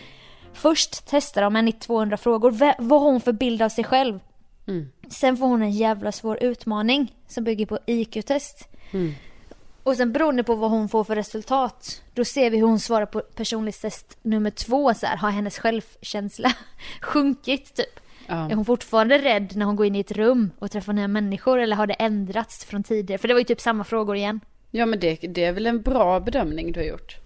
först 0.53 1.05
testar 1.09 1.41
de 1.41 1.55
henne 1.55 1.69
i 1.69 1.73
200 1.73 2.17
frågor. 2.17 2.51
V- 2.51 2.73
vad 2.79 3.01
har 3.01 3.11
hon 3.11 3.21
för 3.21 3.31
bild 3.33 3.61
av 3.61 3.69
sig 3.69 3.83
själv? 3.83 4.19
Mm. 4.67 4.89
Sen 5.09 5.37
får 5.37 5.47
hon 5.47 5.61
en 5.61 5.71
jävla 5.71 6.11
svår 6.11 6.43
utmaning 6.43 7.15
som 7.27 7.43
bygger 7.43 7.65
på 7.65 7.79
IQ-test. 7.85 8.67
Mm. 8.91 9.13
Och 9.89 9.95
sen 9.95 10.11
beroende 10.11 10.43
på 10.43 10.55
vad 10.55 10.69
hon 10.69 10.89
får 10.89 11.03
för 11.03 11.15
resultat, 11.15 12.01
då 12.13 12.25
ser 12.25 12.49
vi 12.49 12.57
hur 12.57 12.67
hon 12.67 12.79
svarar 12.79 13.05
på 13.05 13.19
personlighetstest 13.19 14.17
nummer 14.21 14.49
två. 14.49 14.93
Så 14.93 15.05
här, 15.05 15.17
har 15.17 15.29
hennes 15.29 15.59
självkänsla 15.59 16.51
sjunkit 17.01 17.75
typ? 17.75 17.99
Ja. 18.27 18.51
Är 18.51 18.55
hon 18.55 18.65
fortfarande 18.65 19.17
rädd 19.17 19.55
när 19.55 19.65
hon 19.65 19.75
går 19.75 19.85
in 19.85 19.95
i 19.95 19.99
ett 19.99 20.11
rum 20.11 20.51
och 20.59 20.71
träffar 20.71 20.93
nya 20.93 21.07
människor 21.07 21.59
eller 21.59 21.75
har 21.75 21.87
det 21.87 21.93
ändrats 21.93 22.65
från 22.65 22.83
tidigare? 22.83 23.17
För 23.17 23.27
det 23.27 23.33
var 23.33 23.39
ju 23.39 23.45
typ 23.45 23.61
samma 23.61 23.83
frågor 23.83 24.15
igen. 24.15 24.39
ja 24.71 24.85
men 24.85 24.99
det, 24.99 25.15
det 25.15 25.43
är 25.43 25.51
väl 25.51 25.67
en 25.67 25.81
bra 25.81 26.19
bedömning 26.19 26.71
du 26.71 26.79
har 26.79 26.87
gjort. 26.87 27.17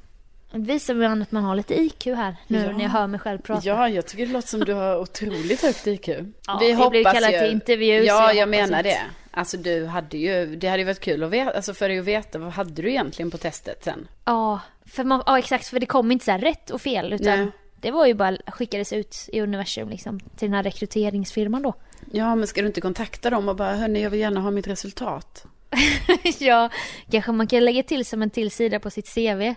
Visar 0.54 0.94
man 0.96 1.22
att 1.22 1.32
man 1.32 1.44
har 1.44 1.56
lite 1.56 1.74
IQ 1.82 2.06
här 2.06 2.36
nu 2.48 2.64
Ja. 2.66 2.72
när 2.72 2.82
jag 2.84 2.90
hör 2.90 3.08
mig 3.08 3.20
själv 3.20 3.38
prata. 3.40 3.62
Ja, 3.68 3.90
jag 3.90 4.06
tycker 4.08 4.26
det 4.26 4.32
låter 4.34 4.48
som 4.48 4.60
du 4.60 4.74
har 4.74 5.00
otroligt 5.00 5.62
högt 5.62 5.88
IQ. 5.88 6.08
Ja, 6.48 6.58
vi 6.62 6.76
blev 6.90 7.04
kallade 7.04 7.40
till 7.40 7.52
intervju, 7.52 7.94
Ja, 7.94 8.04
jag 8.04 8.36
jag, 8.36 8.46
hoppas 8.46 8.50
menar 8.50 8.78
inte- 8.80 8.90
det. 8.90 9.02
Alltså 9.32 9.58
du 9.58 9.86
hade 9.86 10.18
ju, 10.18 10.56
det 10.56 10.68
hade 10.68 10.80
ju 10.80 10.86
varit 10.86 11.00
kul 11.00 11.24
att 11.24 11.30
veta, 11.30 11.52
alltså 11.52 11.74
för 11.74 11.90
dig 11.90 12.00
att 12.00 12.06
veta, 12.06 12.40
vad 12.40 12.52
hade 12.54 12.82
du 12.82 12.90
egentligen 12.90 13.32
på 13.32 13.38
testet 13.38 13.84
sen? 13.84 14.08
Ja, 14.26 14.60
för 14.86 15.04
man, 15.04 15.24
ja 15.26 15.40
exakt, 15.40 15.68
för 15.68 15.80
det 15.80 15.86
kom 15.86 16.12
inte 16.12 16.26
så 16.26 16.32
här 16.32 16.40
rätt 16.40 16.70
och 16.70 16.82
fel 16.82 17.14
utan 17.14 17.40
Nej. 17.40 17.48
det 17.82 17.92
var 17.92 18.06
ju 18.06 18.14
bara 18.14 18.38
skickades 18.48 18.94
ut 18.94 19.30
i 19.34 19.42
universum 19.42 19.90
liksom 19.90 20.20
till 20.20 20.48
den 20.48 20.54
här 20.54 20.64
rekryteringsfirman 20.64 21.62
då. 21.62 21.74
Ja, 22.12 22.36
men 22.36 22.48
ska 22.48 22.62
du 22.62 22.68
inte 22.68 22.82
kontakta 22.82 23.30
dem 23.30 23.50
och 23.50 23.56
bara, 23.56 23.74
hörni, 23.76 24.04
jag 24.04 24.10
vill 24.10 24.20
gärna 24.20 24.40
ha 24.40 24.52
mitt 24.52 24.68
resultat? 24.68 25.46
ja, 26.40 26.70
kanske 27.12 27.32
man 27.32 27.48
kan 27.48 27.66
lägga 27.66 27.84
till 27.84 28.06
som 28.06 28.22
en 28.22 28.30
till 28.30 28.52
sida 28.52 28.80
på 28.80 28.90
sitt 28.90 29.14
CV. 29.16 29.54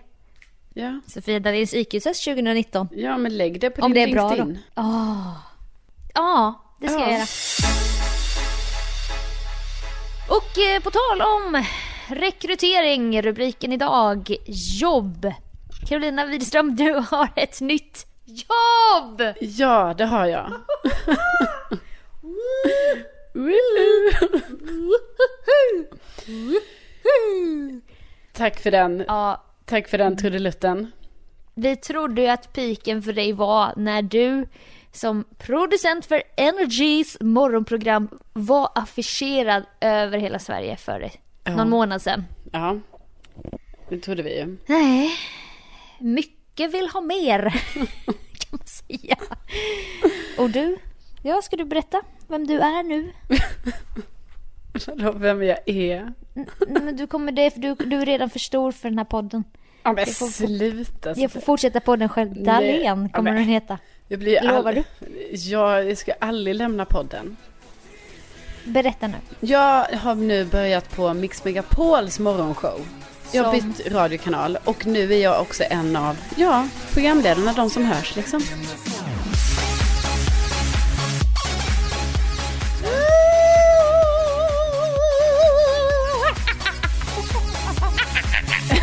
Ja, 0.78 1.00
Sofia 1.06 1.40
Dalins 1.40 1.75
IQ-test 1.75 2.25
2019. 2.25 2.88
ja 2.92 3.16
men 3.16 3.37
lägg 3.37 3.61
det 3.61 3.71
på 3.71 3.83
Om 3.83 3.92
det 3.92 4.04
din 4.04 4.09
är 4.09 4.12
bra 4.21 4.28
då. 4.28 4.35
LinkedIn. 4.35 4.59
Ja, 4.75 5.35
Ja, 6.14 6.54
det 6.80 6.88
ska 6.88 6.99
Ja. 6.99 7.04
jag 7.11 7.12
göra. 7.12 7.26
Och 10.28 10.59
eh, 10.59 10.80
på 10.83 10.90
tal 10.90 11.23
om 11.23 11.64
rekrytering, 12.09 13.23
rubriken 13.23 13.73
idag, 13.73 14.37
jobb. 14.80 15.33
Carolina 15.88 16.26
Widerström, 16.26 16.76
du 16.76 16.92
har 17.11 17.28
ett 17.37 17.61
nytt 17.61 18.06
jobb! 18.25 19.23
Ja, 19.40 19.95
det 19.99 20.04
har 20.04 20.26
jag. 20.26 20.52
Tack 28.33 28.61
för 28.61 28.71
den, 28.71 29.04
Ja, 29.09 29.45
tack 29.66 29.88
för 29.88 29.99
den 29.99 30.16
trudelutten. 30.16 30.92
vi 31.54 31.76
trodde 31.76 32.23
ju 32.23 32.28
att 32.28 32.52
piken 32.52 33.02
för 33.02 33.12
dig 33.12 33.32
var 33.32 33.73
när 33.76 34.02
du 34.02 34.49
som 34.92 35.25
producent 35.38 36.06
för 36.06 36.23
Energys 36.37 37.16
morgonprogram 37.20 38.08
var 38.32 38.68
afficherad 38.75 39.62
över 39.80 40.18
hela 40.18 40.38
Sverige 40.38 40.76
för. 40.76 41.11
Ja. 41.44 41.56
någon 41.56 41.70
månad 41.70 42.02
sedan. 42.02 42.25
Ja, 42.52 42.78
det 43.88 43.99
trodde 43.99 44.23
vi 44.23 44.38
ju. 44.38 44.56
Nej, 44.66 45.11
mycket 45.99 46.75
vill 46.75 46.88
ha 46.88 47.00
mer 47.00 47.50
kan 48.38 48.50
man 48.50 48.66
säga. 48.66 49.16
Och 50.38 50.50
du? 50.50 50.76
Ja, 51.23 51.42
ska 51.42 51.56
du 51.56 51.64
berätta 51.64 52.02
vem 52.28 52.46
du 52.46 52.58
är 52.61 52.82
nu? 52.82 53.12
Vadå, 54.87 55.12
vem 55.12 55.42
jag 55.42 55.59
är? 55.68 56.12
Men 56.68 56.97
du 56.97 57.06
kommer 57.06 57.33
det, 57.33 57.50
för 57.50 57.61
du, 57.61 57.75
du 57.75 57.97
är 57.97 58.06
redan 58.06 58.30
för 58.30 58.38
stor 58.38 58.73
för 58.73 58.88
den 58.88 58.99
här 58.99 59.04
podden. 59.04 59.45
Ja 59.83 59.92
men 59.92 60.04
Jag 60.06 60.16
får- 60.16 60.26
sluta. 60.26 61.14
Jag 61.16 61.30
får 61.33 61.40
fortsätta 61.40 61.80
podden 61.80 62.09
själv. 62.09 62.42
Dahlén 62.45 62.83
ja, 63.02 63.09
kommer 63.16 63.30
men- 63.30 63.35
den 63.40 63.45
heta. 63.49 63.78
Jag 64.09 64.18
blir 64.18 64.42
Lovar 64.42 64.73
all... 64.73 64.83
Ja, 65.33 65.83
jag 65.83 65.99
ska 65.99 66.12
aldrig 66.21 66.56
lämna 66.56 66.85
podden. 66.85 67.37
Berätta 68.64 69.06
nu. 69.06 69.14
Jag 69.40 69.85
har 69.85 70.14
nu 70.14 70.45
börjat 70.45 70.97
på 70.97 71.14
Mix 71.14 71.45
Megapols 71.45 72.18
morgonshow. 72.18 72.80
Jag 73.33 73.45
har 73.45 73.59
Som- 73.59 73.73
bytt 73.73 73.92
radiokanal 73.92 74.59
och 74.64 74.87
nu 74.87 75.12
är 75.14 75.18
jag 75.23 75.40
också 75.40 75.64
en 75.71 75.97
av, 75.97 76.16
ja, 76.37 76.68
programledarna, 76.92 77.52
de 77.52 77.71
som 77.71 77.85
hörs 77.85 78.16
liksom. 78.16 78.40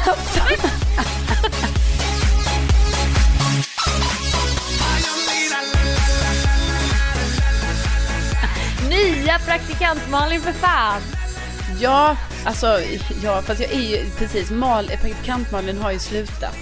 Nya 8.90 9.40
praktikant 9.40 10.10
Malin 10.10 10.42
för 10.42 10.52
fan! 10.52 11.02
Ja, 11.82 12.18
alltså, 12.46 12.80
ja, 13.24 13.42
fast 13.42 13.62
jag 13.62 13.72
är 13.72 13.80
ju 13.82 14.06
precis, 14.18 14.52
Mal, 14.52 14.88
praktikant-Malin 14.88 15.82
har 15.82 15.92
ju 15.92 16.00
slutat. 16.00 16.56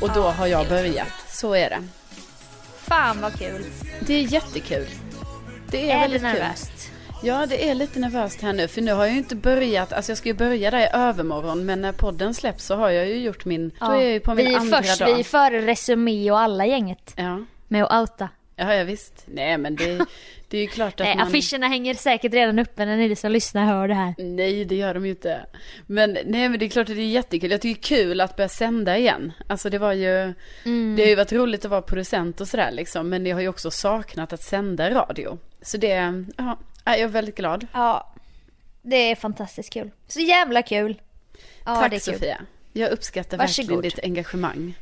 Och 0.00 0.08
då 0.14 0.20
Ja, 0.20 0.30
har 0.30 0.46
jag 0.46 0.64
det- 0.64 0.68
börjat, 0.68 1.08
så 1.28 1.54
är 1.54 1.70
det. 1.70 1.82
Fan 2.86 3.20
vad 3.20 3.38
kul. 3.38 3.64
Det 4.00 4.14
är 4.14 4.32
jättekul. 4.32 4.86
Det 5.70 5.90
är, 5.90 5.96
Är 5.96 6.08
det 6.08 6.18
väldigt 6.18 6.22
kul. 6.22 6.40
Ja, 7.22 7.46
det 7.46 7.68
är 7.70 7.74
lite 7.74 7.98
nervöst 8.00 8.42
här 8.42 8.52
nu, 8.52 8.68
för 8.68 8.80
nu 8.82 8.92
har 8.92 9.04
jag 9.04 9.12
ju 9.12 9.18
inte 9.18 9.36
börjat, 9.36 9.92
alltså 9.92 10.10
jag 10.10 10.18
ska 10.18 10.28
ju 10.28 10.34
börja 10.34 10.70
där 10.70 10.80
i 10.80 10.88
övermorgon, 10.92 11.66
men 11.66 11.80
när 11.80 11.92
podden 11.92 12.34
släpps 12.34 12.64
så 12.64 12.74
har 12.76 12.90
jag 12.90 13.08
ju 13.08 13.14
gjort 13.18 13.44
min, 13.44 13.70
då 13.80 13.86
är 13.86 13.94
jag 14.00 14.10
ju 14.12 14.20
på 14.20 14.34
min 14.34 14.46
vi 14.46 14.54
är 14.54 14.58
andra 14.58 14.82
först, 14.82 14.98
dag. 14.98 15.06
vi 15.14 15.20
är 15.20 15.24
före 15.24 15.60
Resumé 15.66 16.30
och 16.30 16.38
alla 16.40 16.66
gänget. 16.66 17.12
Ja, 17.16 17.44
Med 17.68 17.84
att 17.84 17.92
outa. 18.10 18.28
ja, 18.56 18.74
ja 18.74 18.84
visst. 18.84 19.24
Nej, 19.26 19.58
men 19.58 19.76
det, 19.76 20.06
det 20.50 20.58
är 20.58 20.66
klart 20.66 21.00
att 21.00 21.06
Nej, 21.06 21.16
man... 21.16 21.26
affischerna 21.28 21.68
hänger 21.68 21.94
säkert 21.94 22.32
redan 22.32 22.58
uppe 22.58 22.84
när 22.84 22.96
ni 22.96 23.16
som 23.16 23.32
lyssnar 23.32 23.64
hör 23.66 23.88
det 23.88 23.94
här. 23.94 24.14
Nej, 24.18 24.64
det 24.64 24.74
gör 24.76 24.94
de 24.94 25.04
ju 25.04 25.10
inte. 25.10 25.46
Men 25.86 26.12
nej, 26.12 26.48
men 26.48 26.58
det 26.58 26.64
är 26.64 26.68
klart 26.68 26.88
att 26.88 26.96
det 26.96 27.02
är 27.02 27.06
jättekul. 27.10 27.50
Jag 27.50 27.60
tycker 27.60 27.78
det 27.88 27.96
är 27.96 28.04
kul 28.04 28.20
att 28.20 28.36
börja 28.36 28.48
sända 28.48 28.98
igen. 28.98 29.32
Alltså 29.48 29.70
det 29.70 29.78
var 29.78 29.92
ju, 29.92 30.34
Mm. 30.64 30.96
det 30.96 31.02
har 31.02 31.08
ju 31.08 31.14
varit 31.14 31.32
roligt 31.32 31.64
att 31.64 31.70
vara 31.70 31.82
producent 31.82 32.40
och 32.40 32.48
sådär 32.48 32.70
liksom. 32.72 33.08
Men 33.08 33.26
jag 33.26 33.36
har 33.36 33.40
ju 33.40 33.48
också 33.48 33.70
saknat 33.70 34.32
att 34.32 34.42
sända 34.42 34.90
radio. 34.90 35.38
Så 35.62 35.76
det, 35.76 36.24
ja, 36.36 36.58
jag 36.84 36.98
är 37.00 37.06
väldigt 37.08 37.36
glad. 37.36 37.66
Ja, 37.72 38.14
det 38.82 38.96
är 39.10 39.14
fantastiskt 39.16 39.72
kul. 39.72 39.90
Så 40.08 40.20
jävla 40.20 40.62
kul. 40.62 41.00
Ja, 41.64 41.72
det 41.74 41.78
är 41.78 41.80
Tack 41.80 41.90
kul. 41.90 42.00
Sofia. 42.00 42.40
Jag 42.72 42.90
uppskattar 42.90 43.38
Varsågod. 43.38 43.68
verkligen 43.70 43.82
ditt 43.82 44.04
engagemang. 44.04 44.74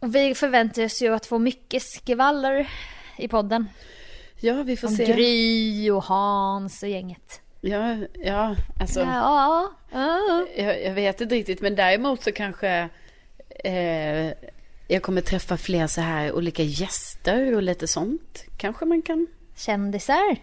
Och 0.00 0.14
vi 0.14 0.34
förväntar 0.34 0.84
oss 0.84 1.02
ju 1.02 1.14
att 1.14 1.26
få 1.26 1.38
mycket 1.38 1.82
skvaller 1.82 2.70
i 3.18 3.28
podden. 3.28 3.68
Ja, 4.44 4.62
vi 4.62 4.76
får 4.76 4.88
Om 4.88 4.94
se. 4.94 5.04
Gry 5.04 5.90
och 5.90 6.04
Hans 6.04 6.82
och 6.82 6.88
gänget. 6.88 7.40
Ja, 7.60 7.96
ja, 8.24 8.56
alltså. 8.80 9.00
Ja, 9.00 9.72
ja. 9.92 10.46
Jag, 10.56 10.84
jag 10.84 10.92
vet 10.92 11.20
inte 11.20 11.34
riktigt, 11.34 11.60
men 11.60 11.74
däremot 11.74 12.22
så 12.22 12.32
kanske 12.32 12.88
eh, 13.64 14.32
jag 14.88 15.02
kommer 15.02 15.20
träffa 15.20 15.56
fler 15.56 15.86
så 15.86 16.00
här 16.00 16.32
olika 16.32 16.62
gäster 16.62 17.54
och 17.54 17.62
lite 17.62 17.86
sånt. 17.88 18.44
Kanske 18.56 18.84
man 18.84 19.02
kan, 19.02 19.26
Kändisar. 19.56 20.36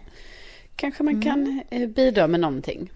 kanske 0.76 1.02
man 1.02 1.22
kan 1.22 1.62
eh, 1.70 1.88
bidra 1.88 2.26
med 2.26 2.40
någonting. 2.40 2.90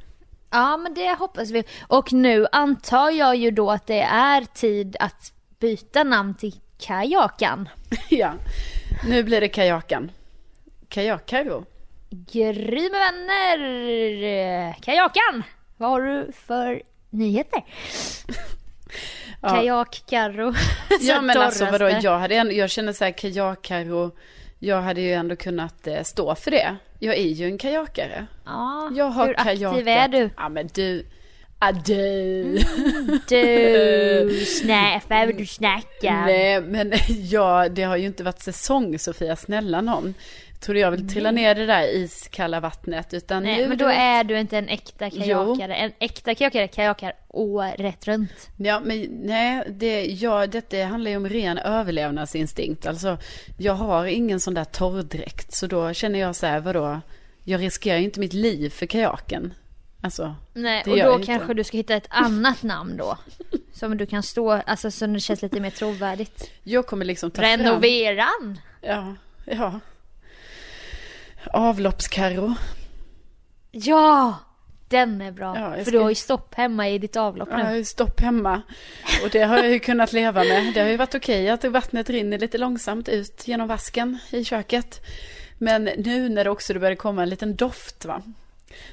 Ja, 0.51 0.77
men 0.77 0.95
det 0.95 1.15
hoppas 1.19 1.51
vi. 1.51 1.65
Och 1.87 2.13
nu 2.13 2.47
antar 2.53 3.11
jag 3.11 3.37
ju 3.37 3.51
då 3.51 3.71
att 3.71 3.87
det 3.87 4.03
är 4.03 4.45
tid 4.55 4.97
att 5.01 5.33
byta 5.59 6.05
namn 6.05 6.35
till 6.35 6.55
Kajakan. 6.79 7.69
ja, 8.09 8.35
nu 9.09 9.23
blir 9.23 9.41
det 9.41 9.49
kajakan. 9.49 10.11
Kajak-Karo. 10.89 11.65
Gry 12.11 12.91
med 12.91 13.01
vänner! 13.01 14.73
Kajakan! 14.83 15.43
Vad 15.77 15.91
har 15.91 16.01
du 16.03 16.33
för 16.47 16.83
nyheter? 17.11 17.63
Ja. 19.43 19.49
Kajak-Carro. 19.49 20.55
Ja 21.01 21.21
men 21.23 21.39
alltså 21.39 21.65
vadå, 21.65 21.91
jag 22.03 22.19
hade 22.19 22.35
ändå, 22.35 22.53
jag 22.53 22.71
känner 22.71 22.93
så 22.93 23.05
här 23.05 23.13
kajak-Karo, 23.13 24.11
jag 24.59 24.83
hade 24.83 25.01
ju 25.01 25.13
ändå 25.13 25.37
kunnat 25.37 25.87
eh, 25.87 26.03
stå 26.03 26.35
för 26.35 26.51
det. 26.51 26.77
Jag 26.99 27.15
är 27.17 27.23
ju 27.29 27.47
en 27.47 27.59
kajakare. 27.59 28.27
Ja, 28.45 28.91
Jag 28.97 29.05
har 29.05 29.27
hur 29.27 29.35
aktiv 29.41 29.59
kajakat. 29.59 29.87
är 29.89 30.09
du? 30.09 30.31
Ja 30.37 30.49
men 30.49 30.69
du, 30.75 31.07
ah, 31.59 31.73
du. 31.73 32.59
Du, 33.29 34.45
snä, 34.47 35.01
vad 35.09 35.27
vill 35.27 35.37
du 35.37 35.47
snacka? 35.47 36.23
Nej, 36.27 36.61
men 36.61 36.93
ja, 37.09 37.69
det 37.69 37.83
har 37.83 37.97
ju 37.97 38.07
inte 38.07 38.25
varit 38.25 38.43
säsong 38.43 38.99
Sofia, 38.99 39.37
snälla 39.37 39.81
någon. 39.81 40.15
Tror 40.61 40.79
jag 40.79 40.91
vill 40.91 41.09
trilla 41.09 41.31
ner 41.31 41.55
det 41.55 41.67
där 41.67 41.97
iskalla 41.97 42.61
vattnet, 42.61 43.15
utan 43.15 43.43
Nej, 43.43 43.63
nu... 43.63 43.69
men 43.69 43.79
då 43.79 43.87
är 43.87 44.25
du 44.25 44.41
inte 44.41 44.59
en 44.59 44.69
äkta 44.69 45.11
kajakare. 45.11 45.75
En 45.75 45.93
äkta 45.99 46.35
kajakare 46.35 46.69
kajakar 46.69 47.13
året 47.29 48.07
runt. 48.07 48.51
Ja, 48.57 48.81
men 48.81 49.07
nej, 49.11 49.63
det, 49.69 50.07
ja, 50.07 50.47
detta 50.47 50.85
handlar 50.85 51.11
ju 51.11 51.17
om 51.17 51.29
ren 51.29 51.59
överlevnadsinstinkt. 51.59 52.87
Alltså, 52.87 53.19
jag 53.59 53.73
har 53.73 54.07
ingen 54.07 54.41
sån 54.41 54.55
där 54.55 54.65
torrdräkt, 54.65 55.53
så 55.53 55.67
då 55.67 55.93
känner 55.93 56.19
jag 56.19 56.37
så 56.37 56.47
här, 56.47 56.61
vadå? 56.61 57.01
Jag 57.45 57.61
riskerar 57.61 57.99
ju 57.99 58.05
inte 58.05 58.21
mitt 58.21 58.33
liv 58.33 58.71
för 58.71 58.87
kajaken. 58.87 59.55
Alltså, 60.01 60.35
Nej, 60.53 60.85
och 60.87 60.97
då 60.97 61.25
kanske 61.25 61.55
du 61.55 61.65
ska 61.65 61.77
hitta 61.77 61.95
ett 61.95 62.07
annat 62.11 62.63
namn 62.63 62.97
då. 62.97 63.19
Som 63.73 63.97
du 63.97 64.07
kan 64.07 64.23
stå, 64.23 64.51
alltså 64.53 64.91
så 64.91 65.07
det 65.07 65.21
känns 65.21 65.43
lite 65.43 65.61
mer 65.61 65.71
trovärdigt. 65.71 66.51
jag 66.63 66.87
kommer 66.87 67.05
liksom 67.05 67.31
ta 67.31 67.43
fram... 67.43 67.51
Renoveran! 67.51 68.59
Ja, 68.81 69.15
ja. 69.45 69.81
Avloppskarro. 71.53 72.55
Ja! 73.71 74.39
Den 74.89 75.21
är 75.21 75.33
bra. 75.33 75.57
Ja, 75.57 75.65
jag 75.65 75.75
För 75.77 75.83
ska- 75.83 75.91
du 75.91 75.99
har 75.99 76.09
ju 76.09 76.15
stopp 76.15 76.55
hemma 76.55 76.89
i 76.89 76.99
ditt 76.99 77.17
avlopp 77.17 77.49
Ja, 77.51 77.59
jag 77.59 77.65
har 77.65 77.73
nu. 77.73 77.79
ju 77.79 77.85
stopp 77.85 78.21
hemma. 78.21 78.63
Och 79.25 79.31
det 79.31 79.43
har 79.43 79.57
jag 79.57 79.71
ju 79.71 79.79
kunnat 79.79 80.13
leva 80.13 80.45
med. 80.45 80.75
Det 80.75 80.81
har 80.81 80.89
ju 80.89 80.97
varit 80.97 81.15
okej 81.15 81.49
att 81.49 81.65
vattnet 81.65 82.11
rinner 82.11 82.39
lite 82.39 82.59
långsamt 82.59 83.09
ut 83.09 83.49
genom 83.49 83.69
vasken 83.69 84.19
i 84.31 84.45
köket. 84.45 85.01
Men 85.59 85.85
nu 85.85 86.29
när 86.29 86.45
det 86.45 86.51
också 86.51 86.75
börjar 86.75 86.95
komma 86.95 87.23
en 87.23 87.29
liten 87.29 87.57
doft 87.57 88.05
va. 88.05 88.23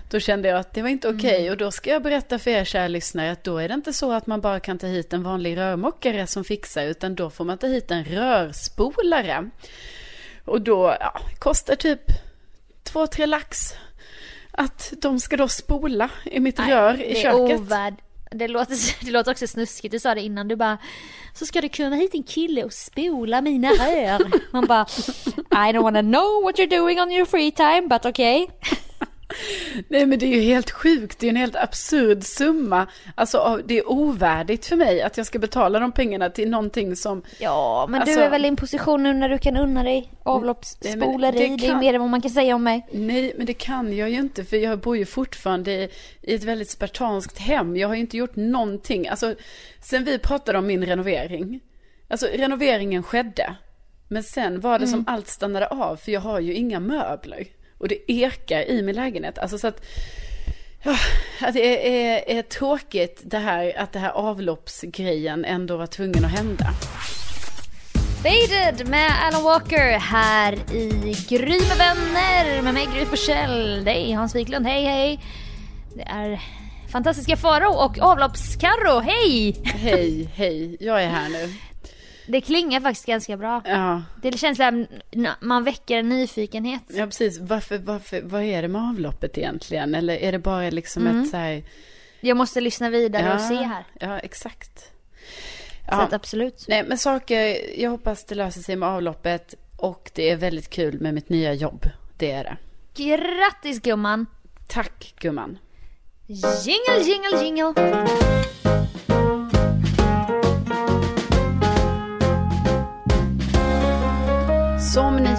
Då 0.09 0.19
kände 0.19 0.47
jag 0.47 0.59
att 0.59 0.73
det 0.73 0.81
var 0.81 0.89
inte 0.89 1.07
okej 1.07 1.19
okay. 1.19 1.49
och 1.49 1.57
då 1.57 1.71
ska 1.71 1.89
jag 1.89 2.03
berätta 2.03 2.39
för 2.39 2.51
er 2.51 2.65
kära 2.65 2.87
lyssnare 2.87 3.31
att 3.31 3.43
då 3.43 3.57
är 3.57 3.67
det 3.67 3.73
inte 3.73 3.93
så 3.93 4.11
att 4.11 4.27
man 4.27 4.41
bara 4.41 4.59
kan 4.59 4.77
ta 4.79 4.87
hit 4.87 5.13
en 5.13 5.23
vanlig 5.23 5.57
rörmokare 5.57 6.27
som 6.27 6.43
fixar 6.43 6.83
utan 6.85 7.15
då 7.15 7.29
får 7.29 7.45
man 7.45 7.57
ta 7.57 7.67
hit 7.67 7.91
en 7.91 8.03
rörspolare. 8.03 9.49
Och 10.45 10.61
då 10.61 10.95
ja, 10.99 11.19
kostar 11.39 11.75
typ 11.75 12.01
två, 12.83 13.07
tre 13.07 13.25
lax 13.25 13.73
att 14.51 14.93
de 15.01 15.19
ska 15.19 15.37
då 15.37 15.47
spola 15.47 16.09
i 16.25 16.39
mitt 16.39 16.57
Nej, 16.57 16.71
rör 16.71 17.01
i 17.01 17.15
köket. 17.15 17.59
Ovärd. 17.59 17.93
Det 18.31 18.47
låter, 18.47 19.05
det 19.05 19.11
låter 19.11 19.31
också 19.31 19.47
snuskigt, 19.47 19.91
du 19.91 19.99
sa 19.99 20.15
det 20.15 20.21
innan, 20.21 20.47
du 20.47 20.55
bara 20.55 20.77
Så 21.33 21.45
ska 21.45 21.61
det 21.61 21.69
komma 21.69 21.95
hit 21.95 22.13
en 22.13 22.23
kille 22.23 22.63
och 22.63 22.73
spola 22.73 23.41
mina 23.41 23.69
rör. 23.69 24.31
Man 24.53 24.65
bara 24.65 24.85
I 25.51 25.71
don't 25.73 25.81
wanna 25.83 26.01
know 26.01 26.43
what 26.43 26.55
you're 26.55 26.79
doing 26.79 27.01
on 27.01 27.11
your 27.11 27.25
free 27.25 27.51
time 27.51 27.87
but 27.87 28.05
okay. 28.05 28.47
Nej 29.87 30.05
men 30.05 30.19
det 30.19 30.25
är 30.25 30.35
ju 30.35 30.41
helt 30.41 30.71
sjukt, 30.71 31.19
det 31.19 31.27
är 31.27 31.29
en 31.29 31.35
helt 31.35 31.55
absurd 31.55 32.23
summa. 32.23 32.87
Alltså 33.15 33.61
det 33.65 33.77
är 33.77 33.89
ovärdigt 33.89 34.65
för 34.65 34.75
mig 34.75 35.01
att 35.01 35.17
jag 35.17 35.25
ska 35.25 35.39
betala 35.39 35.79
de 35.79 35.91
pengarna 35.91 36.29
till 36.29 36.49
någonting 36.49 36.95
som... 36.95 37.23
Ja, 37.39 37.85
men 37.89 38.01
alltså, 38.01 38.19
du 38.19 38.25
är 38.25 38.29
väl 38.29 38.45
i 38.45 38.47
en 38.47 38.55
position 38.55 39.03
nu 39.03 39.13
när 39.13 39.29
du 39.29 39.37
kan 39.37 39.57
unna 39.57 39.83
dig 39.83 40.11
avloppsspoleri. 40.23 41.39
Det, 41.39 41.47
det, 41.47 41.55
det, 41.55 41.67
är 41.67 41.75
mer 41.75 41.93
än 41.93 42.01
vad 42.01 42.09
man 42.09 42.21
kan 42.21 42.31
säga 42.31 42.55
om 42.55 42.63
mig. 42.63 42.87
Nej, 42.91 43.33
men 43.37 43.45
det 43.45 43.53
kan 43.53 43.97
jag 43.97 44.09
ju 44.09 44.19
inte 44.19 44.43
för 44.43 44.57
jag 44.57 44.79
bor 44.79 44.97
ju 44.97 45.05
fortfarande 45.05 45.71
i, 45.71 45.89
i 46.21 46.35
ett 46.35 46.43
väldigt 46.43 46.69
spartanskt 46.69 47.37
hem. 47.37 47.77
Jag 47.77 47.87
har 47.87 47.95
ju 47.95 48.01
inte 48.01 48.17
gjort 48.17 48.35
någonting. 48.35 49.07
Alltså, 49.07 49.35
sen 49.81 50.03
vi 50.03 50.19
pratade 50.19 50.57
om 50.57 50.67
min 50.67 50.85
renovering. 50.85 51.59
Alltså 52.07 52.27
renoveringen 52.33 53.03
skedde. 53.03 53.55
Men 54.07 54.23
sen 54.23 54.59
var 54.59 54.79
det 54.79 54.85
mm. 54.85 54.89
som 54.89 55.13
allt 55.13 55.27
stannade 55.27 55.67
av 55.67 55.95
för 55.95 56.11
jag 56.11 56.21
har 56.21 56.39
ju 56.39 56.53
inga 56.53 56.79
möbler. 56.79 57.47
Och 57.83 57.89
det 57.89 58.11
ekar 58.11 58.69
i 58.69 58.81
min 58.81 58.95
lägenhet. 58.95 59.37
Alltså 59.37 59.57
så 59.57 59.67
att, 59.67 59.85
ja, 60.83 60.95
att 61.41 61.53
det 61.53 61.87
är, 61.87 61.91
är, 61.91 62.37
är 62.37 62.41
tråkigt 62.41 63.21
det 63.23 63.37
här 63.37 63.77
att 63.77 63.93
det 63.93 63.99
här 63.99 64.09
avloppsgrejen 64.09 65.45
ändå 65.45 65.77
var 65.77 65.87
tvungen 65.87 66.25
att 66.25 66.31
hända. 66.31 66.69
Faded 68.23 68.87
med 68.87 69.11
Alan 69.27 69.43
Walker 69.43 69.99
här 69.99 70.53
i 70.73 71.15
Gry 71.29 71.59
med 71.59 71.77
vänner 71.77 72.61
med 72.61 72.73
mig 72.73 72.87
Gry 72.95 73.05
Forssell, 73.05 73.83
dig 73.83 74.11
Hans 74.11 74.35
Wiklund, 74.35 74.67
hej 74.67 74.83
hej. 74.83 75.19
Det 75.95 76.03
är 76.03 76.41
fantastiska 76.91 77.37
Faro 77.37 77.73
och 77.73 77.99
avloppskarro, 77.99 78.99
hej! 78.99 79.55
Hej, 79.63 80.29
hej, 80.35 80.77
jag 80.79 81.03
är 81.03 81.09
här 81.09 81.29
nu. 81.29 81.49
Det 82.27 82.41
klingar 82.41 82.79
faktiskt 82.79 83.05
ganska 83.05 83.37
bra. 83.37 83.61
Ja. 83.65 84.01
Det 84.21 84.37
känns 84.37 84.57
som 84.57 84.87
man 85.39 85.63
väcker 85.63 85.97
en 85.97 86.09
nyfikenhet. 86.09 86.81
Ja, 86.87 87.05
precis. 87.05 87.39
Varför, 87.39 87.77
varför, 87.77 88.21
vad 88.21 88.43
är 88.43 88.61
det 88.61 88.67
med 88.67 88.81
avloppet 88.81 89.37
egentligen? 89.37 89.95
Eller 89.95 90.17
är 90.17 90.31
det 90.31 90.39
bara 90.39 90.69
liksom 90.69 91.07
mm. 91.07 91.21
ett 91.21 91.29
så 91.29 91.37
här... 91.37 91.63
Jag 92.21 92.37
måste 92.37 92.61
lyssna 92.61 92.89
vidare 92.89 93.25
ja, 93.25 93.35
och 93.35 93.41
se 93.41 93.55
här. 93.55 93.85
Ja, 93.99 94.19
exakt. 94.19 94.91
Ja. 95.87 95.95
Så 95.95 96.01
att 96.01 96.13
absolut. 96.13 96.65
Nej, 96.67 96.83
men 96.87 96.97
saker, 96.97 97.57
jag 97.81 97.89
hoppas 97.89 98.25
det 98.25 98.35
löser 98.35 98.61
sig 98.61 98.75
med 98.75 98.89
avloppet. 98.89 99.55
Och 99.77 100.11
det 100.13 100.29
är 100.29 100.35
väldigt 100.35 100.69
kul 100.69 100.99
med 100.99 101.13
mitt 101.13 101.29
nya 101.29 101.53
jobb. 101.53 101.85
Det 102.17 102.31
är 102.31 102.43
det. 102.43 102.57
Grattis 102.95 103.81
gumman! 103.81 104.25
Tack 104.67 105.13
gumman! 105.19 105.57
Jingle, 106.27 107.03
jingle, 107.03 107.43
jingle! 107.43 107.73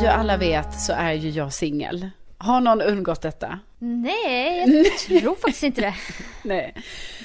Ju 0.04 0.10
alla 0.10 0.36
vet 0.36 0.80
så 0.80 0.92
är 0.92 1.12
ju 1.12 1.30
jag 1.30 1.52
singel. 1.52 2.10
Har 2.38 2.60
någon 2.60 2.82
undgått 2.82 3.22
detta? 3.22 3.58
Nej, 3.78 4.84
jag 5.08 5.22
tror 5.22 5.34
faktiskt 5.34 5.62
inte 5.62 5.80
det. 5.80 5.94
Nej. 6.42 6.74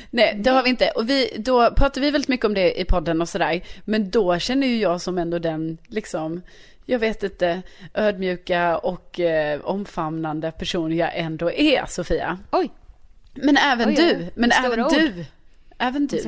Nej, 0.09 0.35
det 0.39 0.49
har 0.49 0.63
vi 0.63 0.69
inte. 0.69 0.89
Och 0.89 1.09
vi, 1.09 1.35
då 1.37 1.71
pratar 1.71 2.01
vi 2.01 2.11
väldigt 2.11 2.27
mycket 2.27 2.45
om 2.45 2.53
det 2.53 2.79
i 2.79 2.85
podden 2.85 3.21
och 3.21 3.29
sådär. 3.29 3.61
Men 3.85 4.09
då 4.09 4.39
känner 4.39 4.67
ju 4.67 4.77
jag 4.77 5.01
som 5.01 5.17
ändå 5.17 5.39
den, 5.39 5.77
liksom, 5.87 6.41
jag 6.85 6.99
vet 6.99 7.23
inte, 7.23 7.61
ödmjuka 7.93 8.77
och 8.77 9.19
eh, 9.19 9.61
omfamnande 9.61 10.51
person 10.51 10.95
jag 10.95 11.17
ändå 11.17 11.51
är, 11.51 11.85
Sofia. 11.85 12.37
Oj. 12.51 12.69
Men 13.33 13.57
även 13.57 13.89
oj, 13.89 13.95
du, 13.95 14.29
men 14.35 14.51
även 14.51 14.85
ord. 14.85 14.91
du. 14.91 15.25
Även 15.77 16.07
du. 16.07 16.23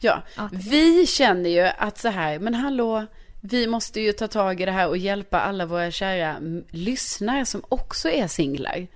Ja, 0.00 0.22
vi 0.68 1.06
känner 1.06 1.50
ju 1.50 1.70
att 1.78 1.98
så 1.98 2.08
här, 2.08 2.38
men 2.38 2.54
hallå, 2.54 3.06
vi 3.40 3.66
måste 3.66 4.00
ju 4.00 4.12
ta 4.12 4.28
tag 4.28 4.60
i 4.60 4.64
det 4.64 4.72
här 4.72 4.88
och 4.88 4.96
hjälpa 4.96 5.40
alla 5.40 5.66
våra 5.66 5.90
kära 5.90 6.40
lyssnare 6.70 7.46
som 7.46 7.62
också 7.68 8.08
är 8.08 8.26
singlar. 8.26 8.86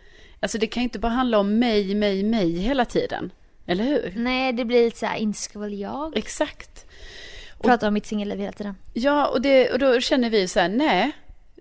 Alltså 0.41 0.59
det 0.59 0.67
kan 0.67 0.81
ju 0.81 0.85
inte 0.85 0.99
bara 0.99 1.13
handla 1.13 1.39
om 1.39 1.59
mig, 1.59 1.95
mig, 1.95 2.23
mig 2.23 2.59
hela 2.59 2.85
tiden. 2.85 3.33
Eller 3.67 3.85
hur? 3.85 4.13
Nej, 4.17 4.53
det 4.53 4.65
blir 4.65 4.85
lite 4.85 4.99
så 4.99 5.07
här, 5.07 5.17
inte 5.17 5.39
ska 5.39 5.59
väl 5.59 5.81
jag? 5.81 6.17
Exakt. 6.17 6.87
Prata 7.63 7.89
om 7.89 7.95
mitt 7.95 8.07
singelliv 8.07 8.39
hela 8.39 8.53
tiden. 8.53 8.75
Ja, 8.93 9.27
och, 9.27 9.41
det, 9.43 9.71
och 9.71 9.79
då 9.79 10.01
känner 10.01 10.31
vi 10.31 10.49
så 10.49 10.61
här, 10.61 10.69
nej, 10.69 11.13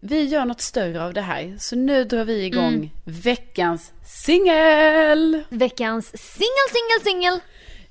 vi 0.02 0.24
gör 0.24 0.46
något 0.46 0.62
större 0.62 1.04
av 1.04 1.14
det 1.14 1.22
här. 1.22 1.56
Så 1.60 1.76
nu 1.76 2.04
drar 2.04 2.26
vi 2.26 2.46
igång 2.46 2.74
mm. 2.74 2.90
veckans 3.04 3.92
singel! 4.06 5.44
Veckans 5.50 6.06
singel, 6.08 6.68
singel, 6.72 7.04
singel! 7.04 7.40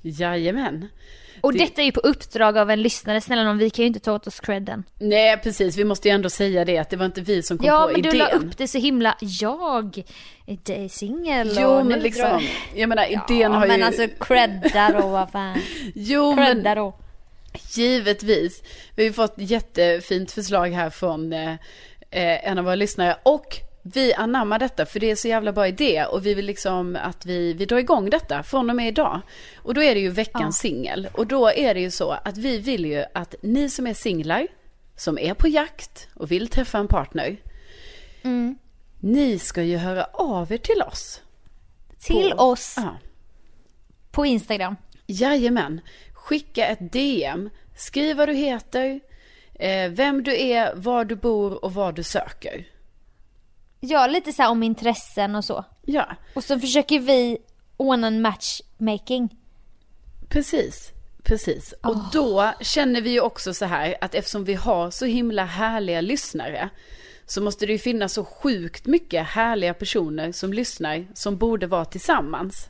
Jajamän. 0.03 0.87
Och 1.41 1.53
det... 1.53 1.59
detta 1.59 1.81
är 1.81 1.85
ju 1.85 1.91
på 1.91 1.99
uppdrag 1.99 2.57
av 2.57 2.71
en 2.71 2.81
lyssnare, 2.81 3.21
snälla 3.21 3.43
någon, 3.43 3.57
vi 3.57 3.69
kan 3.69 3.83
ju 3.83 3.87
inte 3.87 3.99
ta 3.99 4.13
åt 4.13 4.27
oss 4.27 4.39
credden. 4.39 4.83
Nej 4.99 5.37
precis, 5.37 5.77
vi 5.77 5.83
måste 5.83 6.07
ju 6.07 6.13
ändå 6.13 6.29
säga 6.29 6.65
det 6.65 6.77
att 6.77 6.89
det 6.89 6.97
var 6.97 7.05
inte 7.05 7.21
vi 7.21 7.43
som 7.43 7.57
kom 7.57 7.67
ja, 7.67 7.89
på 7.93 7.99
idén. 7.99 8.15
Ja 8.15 8.25
men 8.25 8.31
du 8.31 8.39
la 8.41 8.47
upp 8.47 8.57
det 8.57 8.67
så 8.67 8.77
himla, 8.77 9.17
jag 9.19 10.03
är 10.45 10.87
singel 10.87 11.57
Jo 11.59 11.83
men 11.83 11.99
liksom, 11.99 12.29
drar... 12.29 12.43
jag 12.75 12.89
menar 12.89 13.05
idén 13.05 13.39
ja, 13.39 13.49
har 13.49 13.59
men 13.59 13.69
ju... 13.69 13.77
men 13.77 13.83
alltså 13.83 14.07
credda 14.19 15.01
då, 15.01 15.07
vad 15.07 15.31
fan. 15.31 15.57
jo 15.95 16.35
credda 16.35 16.61
men... 16.63 16.77
då. 16.77 16.95
Givetvis. 17.73 18.63
Vi 18.95 19.03
har 19.03 19.07
ju 19.07 19.13
fått 19.13 19.33
jättefint 19.37 20.31
förslag 20.31 20.69
här 20.69 20.89
från 20.89 21.33
eh, 21.33 21.51
eh 22.11 22.49
en 22.49 22.57
av 22.57 22.63
våra 22.65 22.75
lyssnare 22.75 23.17
och 23.23 23.57
vi 23.85 24.13
anammar 24.13 24.59
detta 24.59 24.85
för 24.85 24.99
det 24.99 25.11
är 25.11 25.15
så 25.15 25.27
jävla 25.27 25.51
bra 25.51 25.67
idé 25.67 26.05
och 26.05 26.25
vi 26.25 26.33
vill 26.33 26.45
liksom 26.45 26.95
att 26.95 27.25
vi, 27.25 27.53
vi 27.53 27.65
drar 27.65 27.77
igång 27.77 28.09
detta 28.09 28.43
från 28.43 28.69
och 28.69 28.75
med 28.75 28.87
idag. 28.87 29.21
Och 29.57 29.73
då 29.73 29.83
är 29.83 29.95
det 29.95 30.01
ju 30.01 30.09
veckans 30.09 30.63
ja. 30.63 30.69
singel. 30.69 31.09
Och 31.13 31.27
då 31.27 31.51
är 31.51 31.73
det 31.73 31.79
ju 31.79 31.91
så 31.91 32.11
att 32.11 32.37
vi 32.37 32.57
vill 32.57 32.85
ju 32.85 33.05
att 33.13 33.35
ni 33.41 33.69
som 33.69 33.87
är 33.87 33.93
singlar, 33.93 34.47
som 34.95 35.17
är 35.17 35.33
på 35.33 35.47
jakt 35.47 36.07
och 36.13 36.31
vill 36.31 36.47
träffa 36.47 36.77
en 36.77 36.87
partner. 36.87 37.37
Mm. 38.23 38.55
Ni 38.99 39.39
ska 39.39 39.63
ju 39.63 39.77
höra 39.77 40.03
av 40.03 40.51
er 40.51 40.57
till 40.57 40.81
oss. 40.81 41.21
Till 41.99 42.31
på, 42.31 42.43
oss? 42.43 42.73
Ja. 42.77 42.97
På 44.11 44.25
Instagram? 44.25 44.75
Jajamän. 45.07 45.81
Skicka 46.13 46.67
ett 46.67 46.91
DM. 46.91 47.49
Skriv 47.75 48.17
vad 48.17 48.29
du 48.29 48.33
heter, 48.33 48.99
eh, 49.53 49.89
vem 49.89 50.23
du 50.23 50.41
är, 50.41 50.75
var 50.75 51.05
du 51.05 51.15
bor 51.15 51.65
och 51.65 51.73
vad 51.73 51.95
du 51.95 52.03
söker. 52.03 52.72
Ja, 53.85 54.07
lite 54.07 54.33
så 54.33 54.41
här 54.41 54.49
om 54.49 54.63
intressen 54.63 55.35
och 55.35 55.45
så. 55.45 55.65
Ja. 55.85 56.05
Och 56.33 56.43
så 56.43 56.59
försöker 56.59 56.99
vi 56.99 57.37
ordna 57.77 58.07
en 58.07 58.21
matchmaking. 58.21 59.37
Precis, 60.29 60.91
precis. 61.23 61.73
Oh. 61.83 61.89
Och 61.89 61.97
då 62.11 62.51
känner 62.61 63.01
vi 63.01 63.09
ju 63.09 63.19
också 63.19 63.53
så 63.53 63.65
här 63.65 63.95
att 64.01 64.15
eftersom 64.15 64.43
vi 64.43 64.53
har 64.53 64.91
så 64.91 65.05
himla 65.05 65.45
härliga 65.45 66.01
lyssnare 66.01 66.69
så 67.25 67.41
måste 67.41 67.65
det 67.65 67.71
ju 67.71 67.79
finnas 67.79 68.13
så 68.13 68.25
sjukt 68.25 68.85
mycket 68.85 69.27
härliga 69.27 69.73
personer 69.73 70.31
som 70.31 70.53
lyssnar 70.53 71.07
som 71.13 71.37
borde 71.37 71.67
vara 71.67 71.85
tillsammans. 71.85 72.69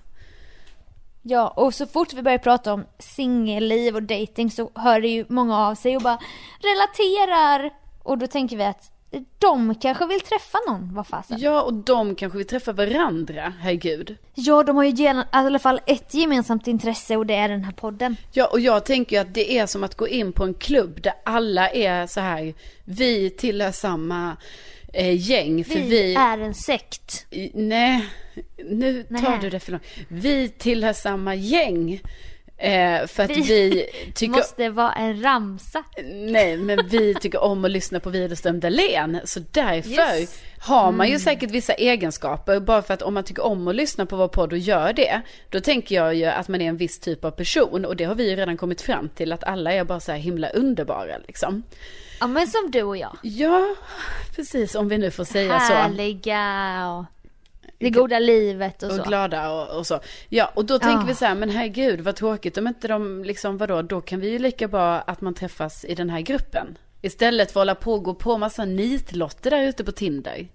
Ja, 1.22 1.48
och 1.48 1.74
så 1.74 1.86
fort 1.86 2.14
vi 2.14 2.22
börjar 2.22 2.38
prata 2.38 2.74
om 2.74 2.86
singelliv 3.00 3.96
och 3.96 4.04
dating 4.04 4.52
så 4.52 4.72
hör 4.76 5.02
det 5.02 5.08
ju 5.08 5.26
många 5.30 5.60
av 5.60 5.76
sig 5.76 5.96
och 5.96 6.02
bara 6.02 6.20
relaterar. 6.62 7.74
Och 8.04 8.18
då 8.18 8.28
tänker 8.28 8.58
vi 8.58 8.64
att 8.64 8.93
de 9.40 9.76
kanske 9.76 10.06
vill 10.06 10.22
träffa 10.22 10.58
någon, 10.68 10.94
vad 10.94 11.08
fasen. 11.08 11.38
Ja, 11.40 11.62
och 11.62 11.74
de 11.74 12.16
kanske 12.16 12.38
vill 12.38 12.48
träffa 12.48 12.72
varandra, 12.72 13.54
herregud. 13.60 14.18
Ja, 14.34 14.64
de 14.64 14.76
har 14.76 14.84
ju 14.84 15.04
i 15.04 15.24
alla 15.30 15.60
fall 15.60 15.82
ett 15.86 16.14
gemensamt 16.14 16.68
intresse 16.68 17.18
och 17.18 17.26
det 17.26 17.36
är 17.36 17.50
den 17.50 17.64
här 17.64 17.72
podden. 17.72 18.16
Ja, 18.32 18.48
och 18.48 18.60
jag 18.60 18.86
tänker 18.86 19.16
ju 19.16 19.22
att 19.22 19.34
det 19.34 19.58
är 19.58 19.66
som 19.66 19.84
att 19.84 19.96
gå 19.96 20.08
in 20.08 20.34
på 20.34 20.44
en 20.44 20.54
klubb 20.54 21.02
där 21.02 21.14
alla 21.26 21.70
är 21.70 22.08
så 22.08 22.20
här, 22.20 22.54
vi 22.84 23.30
tillhör 23.30 23.72
samma 23.72 24.38
eh, 24.94 25.30
gäng. 25.30 25.66
För 25.66 25.76
vi, 25.76 25.90
vi 25.90 26.16
är 26.16 26.38
en 26.38 26.54
sekt. 26.54 27.26
Nej, 27.54 28.06
nu 28.70 29.04
tar 29.04 29.30
Nej. 29.30 29.40
du 29.42 29.50
det 29.50 29.60
för 29.60 29.72
långt. 29.72 29.84
Vi 30.08 30.50
tillhör 30.50 30.94
samma 30.94 31.36
gäng. 31.36 32.02
Eh, 32.58 33.08
för 33.08 33.24
att 33.24 33.30
vi, 33.30 33.42
vi 33.42 33.90
tycker... 34.16 34.34
måste 34.34 34.70
vara 34.70 34.94
en 34.94 35.24
ramsa. 35.24 35.84
Nej, 36.14 36.58
men 36.58 36.88
vi 36.88 37.14
tycker 37.14 37.44
om 37.44 37.66
att 37.66 37.72
lyssna 37.72 38.00
på 38.00 38.10
Widerström 38.10 38.60
Dahlén. 38.60 39.20
Så 39.24 39.40
därför 39.52 40.20
yes. 40.20 40.44
har 40.60 40.92
man 40.92 41.08
ju 41.08 41.12
mm. 41.12 41.20
säkert 41.20 41.52
vissa 41.52 41.74
egenskaper. 41.74 42.60
Bara 42.60 42.82
för 42.82 42.94
att 42.94 43.02
om 43.02 43.14
man 43.14 43.24
tycker 43.24 43.46
om 43.46 43.68
att 43.68 43.76
lyssna 43.76 44.06
på 44.06 44.16
vår 44.16 44.28
podd 44.28 44.54
och 44.54 44.60
gör 44.60 44.94
det. 44.94 45.22
Då 45.50 45.60
tänker 45.60 45.96
jag 45.96 46.16
ju 46.16 46.26
att 46.26 46.48
man 46.48 46.62
är 46.62 46.70
en 46.70 46.78
viss 46.78 47.00
typ 47.00 47.26
av 47.26 47.32
person. 47.32 47.86
Och 47.86 47.96
det 47.96 48.04
har 48.04 48.16
vi 48.16 48.30
ju 48.30 48.36
redan 48.36 48.58
kommit 48.58 48.82
fram 48.82 49.10
till. 49.10 49.34
Att 49.34 49.44
alla 49.44 49.74
är 49.74 49.84
bara 49.84 50.00
så 50.00 50.12
här 50.12 50.20
himla 50.20 50.50
underbara 50.50 51.18
liksom. 51.28 51.64
Ja, 52.20 52.28
men 52.28 52.48
som 52.48 52.72
du 52.72 52.84
och 52.84 52.98
jag. 52.98 53.18
Ja, 53.22 53.76
precis. 54.36 54.76
Om 54.76 54.90
vi 54.90 54.98
nu 54.98 55.12
får 55.12 55.24
säga 55.24 55.54
Härliga 55.54 55.68
så. 55.68 55.74
Härliga 55.74 57.06
Det 57.84 57.90
goda 57.90 58.20
livet 58.20 58.84
och, 58.84 58.90
och 58.90 58.96
så. 58.96 59.04
glada 59.04 59.52
och, 59.52 59.78
och 59.78 59.88
så. 59.88 60.00
Ja, 60.30 60.52
och 60.56 60.66
då 60.66 60.74
Ja. 60.74 60.80
tänker 60.80 61.08
vi 61.08 61.16
så 61.16 61.26
här, 61.26 61.36
men 61.36 61.50
herregud 61.50 62.02
vad 62.02 62.16
tråkigt 62.16 62.58
om 62.58 62.68
inte 62.68 62.88
de 62.88 63.24
liksom, 63.24 63.58
vadå, 63.58 63.82
då 63.82 64.02
kan 64.02 64.20
vi 64.20 64.30
ju 64.30 64.40
lika 64.40 64.68
bra 64.68 64.96
att 65.00 65.22
man 65.22 65.34
träffas 65.34 65.86
i 65.86 65.96
den 65.96 66.10
här 66.10 66.22
gruppen. 66.22 66.78
Istället 67.02 67.52
för 67.52 67.60
att 67.60 67.62
hålla 67.62 67.76
på 67.76 67.94
och 67.94 68.04
gå 68.04 68.14
på 68.14 68.38
massa 68.38 68.66
nitlotter 68.66 69.52
där 69.52 69.62
ute 69.68 69.84
på 69.84 69.92
Tinder. 69.92 70.48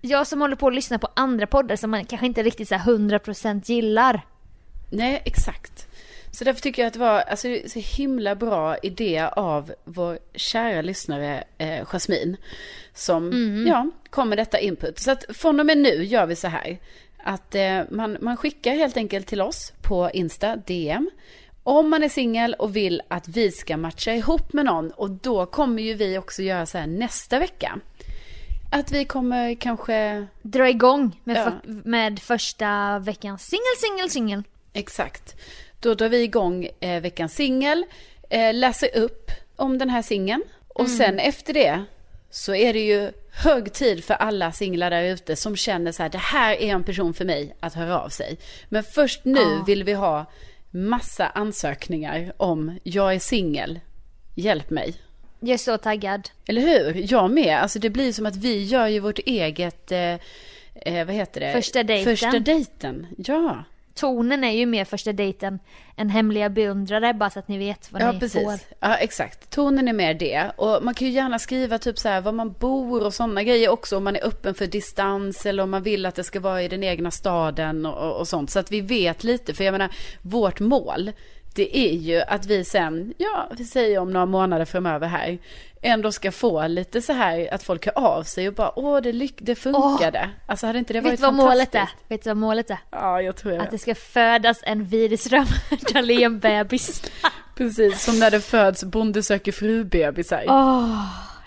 Jag 0.00 0.26
som 0.26 0.40
håller 0.40 0.56
på 0.56 0.66
att 0.68 0.74
lyssna 0.74 0.98
på 0.98 1.08
andra 1.16 1.46
poddar 1.46 1.76
som 1.76 1.90
man 1.90 2.04
kanske 2.04 2.26
inte 2.26 2.42
riktigt 2.42 2.68
så 2.68 2.74
här 2.74 2.92
100% 2.92 3.62
gillar. 3.70 4.20
Nej, 4.90 5.22
exakt. 5.24 5.87
Så 6.38 6.44
därför 6.44 6.60
tycker 6.60 6.82
jag 6.82 6.86
att 6.86 6.92
det 6.92 6.98
var 6.98 7.20
alltså, 7.20 7.48
så 7.66 7.78
himla 7.78 8.34
bra 8.34 8.78
idé 8.78 9.28
av 9.32 9.72
vår 9.84 10.18
kära 10.34 10.82
lyssnare 10.82 11.44
eh, 11.58 11.84
Jasmin. 11.84 12.36
Som 12.94 13.32
ja, 13.68 13.90
kom 14.10 14.28
med 14.28 14.38
detta 14.38 14.58
input. 14.58 14.98
Så 14.98 15.10
att 15.10 15.24
från 15.28 15.60
och 15.60 15.66
med 15.66 15.78
nu 15.78 16.04
gör 16.04 16.26
vi 16.26 16.36
så 16.36 16.48
här. 16.48 16.78
Att 17.24 17.54
eh, 17.54 17.80
man, 17.90 18.16
man 18.20 18.36
skickar 18.36 18.74
helt 18.74 18.96
enkelt 18.96 19.26
till 19.26 19.40
oss 19.40 19.72
på 19.82 20.10
Insta, 20.14 20.56
DM. 20.56 21.10
Om 21.62 21.90
man 21.90 22.02
är 22.02 22.08
singel 22.08 22.54
och 22.54 22.76
vill 22.76 23.02
att 23.08 23.28
vi 23.28 23.50
ska 23.50 23.76
matcha 23.76 24.12
ihop 24.12 24.52
med 24.52 24.64
någon. 24.64 24.90
Och 24.90 25.10
då 25.10 25.46
kommer 25.46 25.82
ju 25.82 25.94
vi 25.94 26.18
också 26.18 26.42
göra 26.42 26.66
så 26.66 26.78
här 26.78 26.86
nästa 26.86 27.38
vecka. 27.38 27.78
Att 28.72 28.92
vi 28.92 29.04
kommer 29.04 29.54
kanske 29.54 30.26
Dra 30.42 30.68
igång 30.68 31.20
med, 31.24 31.36
Ja. 31.36 31.44
för, 31.44 31.88
med 31.88 32.18
första 32.18 32.98
veckans 32.98 33.46
singel, 33.46 33.76
singel, 33.78 34.10
singel. 34.10 34.42
Exakt. 34.72 35.36
Då 35.80 35.94
drar 35.94 36.08
vi 36.08 36.22
igång 36.22 36.68
eh, 36.80 37.00
veckans 37.02 37.34
singel, 37.34 37.84
eh, 38.30 38.54
läser 38.54 38.96
upp 38.96 39.30
om 39.56 39.78
den 39.78 39.90
här 39.90 40.02
singeln 40.02 40.42
och 40.68 40.88
sen 40.88 41.18
efter 41.18 41.52
det 41.54 41.84
så 42.30 42.54
är 42.54 42.72
det 42.72 42.80
ju 42.86 43.10
hög 43.32 43.72
tid 43.72 44.04
för 44.04 44.14
alla 44.14 44.52
singlar 44.52 44.90
där 44.90 45.02
ute 45.02 45.36
som 45.36 45.56
känner 45.56 45.92
så 45.92 46.02
här, 46.02 46.10
det 46.10 46.18
här 46.18 46.54
är 46.54 46.68
en 46.68 46.84
person 46.84 47.14
för 47.14 47.24
mig 47.24 47.54
att 47.60 47.74
höra 47.74 48.00
av 48.00 48.08
sig. 48.08 48.38
Men 48.68 48.82
först 48.84 49.24
nu 49.24 49.40
Ja. 49.40 49.64
vill 49.66 49.84
vi 49.84 49.92
ha 49.92 50.26
massa 50.70 51.26
ansökningar 51.26 52.32
om 52.36 52.78
jag 52.82 53.14
är 53.14 53.18
singel, 53.18 53.80
hjälp 54.34 54.70
mig. 54.70 54.94
Jag 55.40 55.50
är 55.54 55.58
så 55.58 55.78
taggad. 55.78 56.30
Eller 56.46 56.60
hur? 56.62 57.12
Jag 57.12 57.30
med. 57.30 57.58
Alltså 57.58 57.78
det 57.78 57.90
blir 57.90 58.12
som 58.12 58.26
att 58.26 58.36
vi 58.36 58.64
gör 58.64 58.86
ju 58.86 59.00
vårt 59.00 59.18
eget, 59.18 59.92
eh, 59.92 59.98
eh, 60.74 61.06
vad 61.06 61.14
heter 61.14 61.40
det? 61.40 61.52
Första 61.52 61.82
dejten. 61.82 62.12
Första 62.16 62.38
dejten, 62.38 63.06
ja. 63.18 63.64
Tonen 64.00 64.44
är 64.44 64.50
ju 64.52 64.66
mer 64.66 64.84
första 64.84 65.12
dejten 65.12 65.58
än 65.96 66.10
hemliga 66.10 66.48
beundrare 66.48 67.14
bara 67.14 67.30
så 67.30 67.38
att 67.38 67.48
ni 67.48 67.58
vet 67.58 67.92
vad 67.92 68.02
Ja, 68.02 68.12
ni 68.12 68.20
precis. 68.20 68.42
får. 68.42 68.58
Ja, 68.80 68.96
exakt. 68.96 69.50
Tonen 69.50 69.88
är 69.88 69.92
mer 69.92 70.14
det. 70.14 70.50
Och 70.56 70.84
man 70.84 70.94
kan 70.94 71.08
ju 71.08 71.14
gärna 71.14 71.38
skriva 71.38 71.78
typ 71.78 71.98
så 71.98 72.08
här 72.08 72.20
var 72.20 72.32
man 72.32 72.52
bor 72.52 73.04
och 73.04 73.14
sådana 73.14 73.42
grejer 73.42 73.68
också. 73.68 73.96
Om 73.96 74.04
man 74.04 74.16
är 74.16 74.26
öppen 74.26 74.54
för 74.54 74.66
distans 74.66 75.46
eller 75.46 75.62
om 75.62 75.70
man 75.70 75.82
vill 75.82 76.06
att 76.06 76.14
det 76.14 76.24
ska 76.24 76.40
vara 76.40 76.62
i 76.62 76.68
den 76.68 76.84
egna 76.84 77.10
staden 77.10 77.86
och, 77.86 78.08
och, 78.10 78.16
och 78.20 78.28
sånt. 78.28 78.50
Så 78.50 78.58
att 78.58 78.72
vi 78.72 78.80
vet 78.80 79.24
lite. 79.24 79.54
För 79.54 79.64
jag 79.64 79.72
menar, 79.72 79.88
vårt 80.22 80.60
mål, 80.60 81.12
det 81.54 81.78
är 81.78 81.92
ju 81.92 82.20
att 82.20 82.46
vi 82.46 82.64
sen, 82.64 83.14
ja, 83.18 83.48
vi 83.58 83.64
säger 83.64 83.98
om 83.98 84.10
några 84.12 84.26
månader 84.26 84.64
framöver 84.64 85.06
här, 85.08 85.38
ändå 85.82 86.12
ska 86.12 86.32
få 86.32 86.66
lite 86.66 87.02
så 87.02 87.12
här 87.12 87.54
att 87.54 87.62
folk 87.62 87.86
hör 87.86 87.98
av 87.98 88.22
sig 88.22 88.48
och 88.48 88.54
bara, 88.54 88.78
åh, 88.78 89.00
det, 89.00 89.12
lyck- 89.12 89.38
det 89.40 89.54
funkade. 89.54 90.30
Alltså 90.46 90.66
hade 90.66 90.78
inte 90.78 90.92
det 90.92 91.00
varit 91.00 91.12
Vet 91.12 91.20
vad 91.20 91.34
målet 91.34 91.74
är? 91.74 91.78
fantastiskt? 91.78 92.10
Vet 92.10 92.24
du 92.24 92.30
vad 92.30 92.36
målet 92.36 92.70
är? 92.70 92.78
Ja, 92.90 93.22
jag 93.22 93.36
tror 93.36 93.54
jag. 93.54 93.62
Att 93.62 93.70
det 93.70 93.78
ska 93.78 93.94
födas 93.94 94.58
en 94.62 94.84
Widerström 94.84 95.46
Dahlén-bebis. 95.94 97.02
Precis, 97.56 98.02
som 98.04 98.18
när 98.18 98.30
det 98.30 98.40
föds 98.40 98.84
Bonde 98.84 99.22
söker 99.22 99.52
fru-bebisar. 99.52 100.44
Åh, 100.48 101.04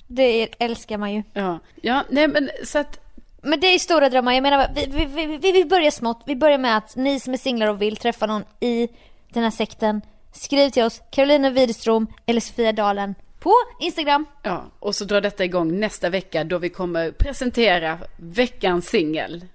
det 0.08 0.48
älskar 0.60 0.98
man 0.98 1.14
ju. 1.14 1.24
Ja, 1.34 1.60
ja, 1.82 2.04
nej 2.10 2.28
men 2.28 2.50
så 2.64 2.80
att 2.80 3.00
Men 3.42 3.60
det 3.60 3.68
är 3.68 3.80
stora 3.80 4.10
drömmar. 4.10 4.34
Jag 4.34 4.42
menar, 4.44 4.68
vi, 4.76 4.86
vi, 4.86 5.06
vi, 5.06 5.38
vi 5.38 5.52
vill 5.52 5.68
börja 5.68 5.92
smått. 5.92 6.22
Vi 6.26 6.36
börjar 6.36 6.58
med 6.58 6.78
att 6.78 6.96
ni 6.96 7.20
som 7.20 7.34
är 7.34 7.38
singlar 7.38 7.68
och 7.68 7.82
vill 7.82 7.98
träffa 7.98 8.26
någon 8.26 8.44
i 8.60 8.88
den 9.34 9.44
här 9.44 9.52
sekten, 9.52 10.02
skriv 10.32 10.70
till 10.70 10.84
oss, 10.84 11.02
Carolina 11.12 11.50
Widerström 11.50 12.08
eller 12.26 12.42
Sofia 12.42 12.72
Dalen 12.72 13.16
på 13.40 13.54
Instagram. 13.80 14.26
Ja, 14.44 14.66
och 14.80 14.96
så 14.96 15.06
drar 15.06 15.22
detta 15.22 15.46
igång 15.46 15.80
nästa 15.80 16.10
vecka 16.10 16.44
då 16.44 16.58
vi 16.58 16.70
kommer 16.70 17.12
presentera 17.12 17.98
veckans 18.18 18.88
singel. 18.88 19.46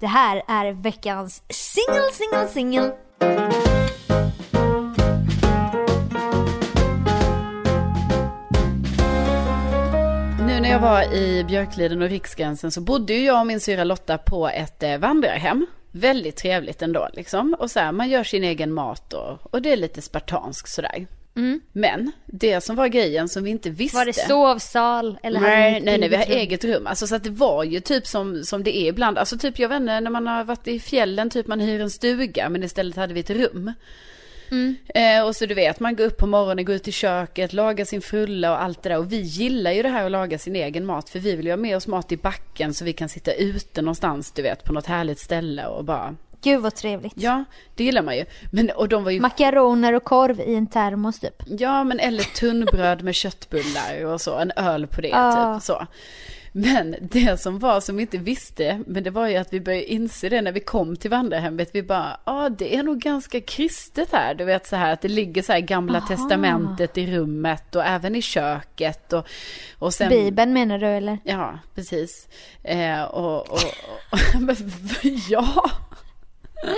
Det 0.00 0.06
här 0.06 0.42
är 0.48 0.72
veckans 0.72 1.42
singel, 1.48 2.12
singel, 2.12 2.48
singel. 2.48 2.90
Nu 10.46 10.60
när 10.60 10.70
jag 10.70 10.80
var 10.80 11.14
i 11.14 11.44
Björkliden 11.44 12.02
och 12.02 12.08
Riksgränsen 12.08 12.70
så 12.70 12.80
bodde 12.80 13.12
ju 13.12 13.24
jag 13.24 13.40
och 13.40 13.46
min 13.46 13.60
syra 13.60 13.84
Lotta 13.84 14.18
på 14.18 14.48
ett 14.48 14.82
eh, 14.82 14.98
vandrarhem. 14.98 15.66
Väldigt 15.92 16.36
trevligt 16.36 16.82
ändå 16.82 17.08
liksom. 17.12 17.56
Och 17.58 17.70
så 17.70 17.80
här, 17.80 17.92
man 17.92 18.08
gör 18.08 18.24
sin 18.24 18.44
egen 18.44 18.72
mat 18.72 19.12
och, 19.12 19.54
och 19.54 19.62
det 19.62 19.72
är 19.72 19.76
lite 19.76 20.02
spartanskt 20.02 20.70
sådär. 20.70 21.06
Men 21.72 22.12
det 22.26 22.60
som 22.60 22.76
var 22.76 22.88
grejen 22.88 23.28
som 23.28 23.44
vi 23.44 23.50
inte 23.50 23.70
visste. 23.70 23.96
Var 23.96 24.04
det 24.04 24.12
sovsal 24.12 25.18
eller 25.22 25.40
Nej, 25.40 25.80
nej, 25.80 25.98
nej, 25.98 26.08
vi 26.08 26.16
har 26.16 26.22
eget 26.22 26.34
rum? 26.34 26.38
eget 26.38 26.64
rum. 26.64 26.86
Alltså 26.86 27.06
så 27.06 27.14
att 27.14 27.24
det 27.24 27.30
var 27.30 27.64
ju 27.64 27.80
typ 27.80 28.06
som, 28.06 28.44
som 28.44 28.64
det 28.64 28.76
är 28.76 28.88
ibland. 28.88 29.18
Alltså 29.18 29.38
typ, 29.38 29.58
jag 29.58 29.68
vet 29.68 29.80
inte, 29.80 30.00
när 30.00 30.10
man 30.10 30.26
har 30.26 30.44
varit 30.44 30.68
i 30.68 30.80
fjällen, 30.80 31.30
typ 31.30 31.46
man 31.46 31.60
hyr 31.60 31.80
en 31.80 31.90
stuga, 31.90 32.48
men 32.48 32.62
istället 32.62 32.96
hade 32.96 33.14
vi 33.14 33.20
ett 33.20 33.30
rum. 33.30 33.72
Mm. 34.50 34.76
Eh, 34.94 35.26
och 35.26 35.36
så 35.36 35.46
du 35.46 35.54
vet, 35.54 35.80
man 35.80 35.96
går 35.96 36.04
upp 36.04 36.16
på 36.16 36.26
morgonen, 36.26 36.64
går 36.64 36.74
ut 36.74 36.88
i 36.88 36.92
köket, 36.92 37.52
lagar 37.52 37.84
sin 37.84 38.00
frulla 38.00 38.50
och 38.52 38.62
allt 38.62 38.82
det 38.82 38.88
där. 38.88 38.98
Och 38.98 39.12
vi 39.12 39.20
gillar 39.20 39.72
ju 39.72 39.82
det 39.82 39.88
här 39.88 40.04
att 40.04 40.10
laga 40.10 40.38
sin 40.38 40.56
egen 40.56 40.86
mat, 40.86 41.10
för 41.10 41.18
vi 41.18 41.36
vill 41.36 41.46
ju 41.46 41.52
ha 41.52 41.56
med 41.56 41.76
oss 41.76 41.86
mat 41.86 42.12
i 42.12 42.16
backen 42.16 42.74
så 42.74 42.84
vi 42.84 42.92
kan 42.92 43.08
sitta 43.08 43.32
ute 43.32 43.82
någonstans, 43.82 44.32
du 44.32 44.42
vet, 44.42 44.64
på 44.64 44.72
något 44.72 44.86
härligt 44.86 45.18
ställe 45.18 45.66
och 45.66 45.84
bara... 45.84 46.16
Gud 46.42 46.60
vad 46.60 46.74
trevligt. 46.74 47.12
Ja, 47.16 47.44
det 47.74 47.84
gillar 47.84 48.02
man 48.02 48.16
ju. 48.16 48.24
Men, 48.52 48.70
och 48.70 48.88
de 48.88 49.04
var 49.04 49.10
ju 49.10 49.20
Makaroner 49.20 49.92
och 49.92 50.04
korv 50.04 50.40
i 50.40 50.54
en 50.54 50.66
termos 50.66 51.20
typ. 51.20 51.42
Ja, 51.46 51.84
men 51.84 52.00
eller 52.00 52.22
tunnbröd 52.22 53.02
med 53.02 53.14
köttbullar 53.14 54.04
och 54.04 54.20
så, 54.20 54.38
en 54.38 54.52
öl 54.56 54.86
på 54.86 55.00
det, 55.00 55.08
Ja. 55.08 55.54
typ 55.54 55.64
så. 55.66 55.86
Men 56.52 56.96
det 57.00 57.40
som 57.40 57.58
var 57.58 57.80
som 57.80 57.96
vi 57.96 58.02
inte 58.02 58.18
visste, 58.18 58.82
men 58.86 59.02
det 59.02 59.10
var 59.10 59.28
ju 59.28 59.36
att 59.36 59.52
vi 59.52 59.60
började 59.60 59.92
inse 59.92 60.28
det 60.28 60.42
när 60.42 60.52
vi 60.52 60.60
kom 60.60 60.96
till 60.96 61.10
vandrarhemmet. 61.10 61.70
Vi 61.72 61.82
bara, 61.82 62.20
ja 62.24 62.32
ah, 62.32 62.48
det 62.48 62.76
är 62.76 62.82
nog 62.82 62.98
ganska 62.98 63.40
kristet 63.40 64.12
här. 64.12 64.34
Du 64.34 64.44
vet 64.44 64.66
så 64.66 64.76
här 64.76 64.92
att 64.92 65.00
det 65.00 65.08
ligger 65.08 65.42
så 65.42 65.52
här 65.52 65.60
gamla 65.60 65.98
Aha. 65.98 66.06
testamentet 66.08 66.98
i 66.98 67.06
rummet 67.06 67.74
och 67.74 67.84
även 67.84 68.16
i 68.16 68.22
köket. 68.22 69.12
Och, 69.12 69.26
och 69.78 69.94
sen, 69.94 70.08
Bibeln 70.08 70.52
menar 70.52 70.78
du 70.78 70.86
eller? 70.86 71.18
Ja, 71.24 71.58
precis. 71.74 72.28
Eh, 72.62 73.02
och, 73.02 73.50
och, 73.50 73.60
och 74.12 74.18
ja. 75.28 75.70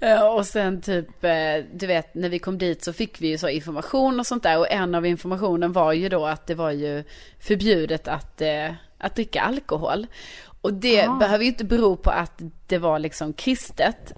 Eh, 0.00 0.22
och 0.26 0.46
sen 0.46 0.80
typ, 0.80 1.24
eh, 1.24 1.64
du 1.74 1.86
vet, 1.86 2.14
när 2.14 2.28
vi 2.28 2.38
kom 2.38 2.58
dit 2.58 2.84
så 2.84 2.92
fick 2.92 3.20
vi 3.20 3.28
ju 3.28 3.38
så 3.38 3.48
information 3.48 4.20
och 4.20 4.26
sånt 4.26 4.42
där. 4.42 4.58
Och 4.58 4.70
en 4.72 4.94
av 4.94 5.06
informationen 5.06 5.72
var 5.72 5.92
ju 5.92 6.08
då 6.08 6.26
att 6.26 6.46
det 6.46 6.54
var 6.54 6.70
ju 6.70 7.04
förbjudet 7.40 8.08
att, 8.08 8.40
eh, 8.40 8.70
att 8.98 9.14
dricka 9.14 9.40
alkohol. 9.40 10.06
Och 10.60 10.74
det 10.74 11.06
Ah. 11.06 11.16
behöver 11.16 11.44
ju 11.44 11.50
inte 11.50 11.64
bero 11.64 11.96
på 11.96 12.10
att 12.10 12.42
det 12.66 12.78
var 12.78 12.98
liksom 12.98 13.32
kristet. 13.32 14.12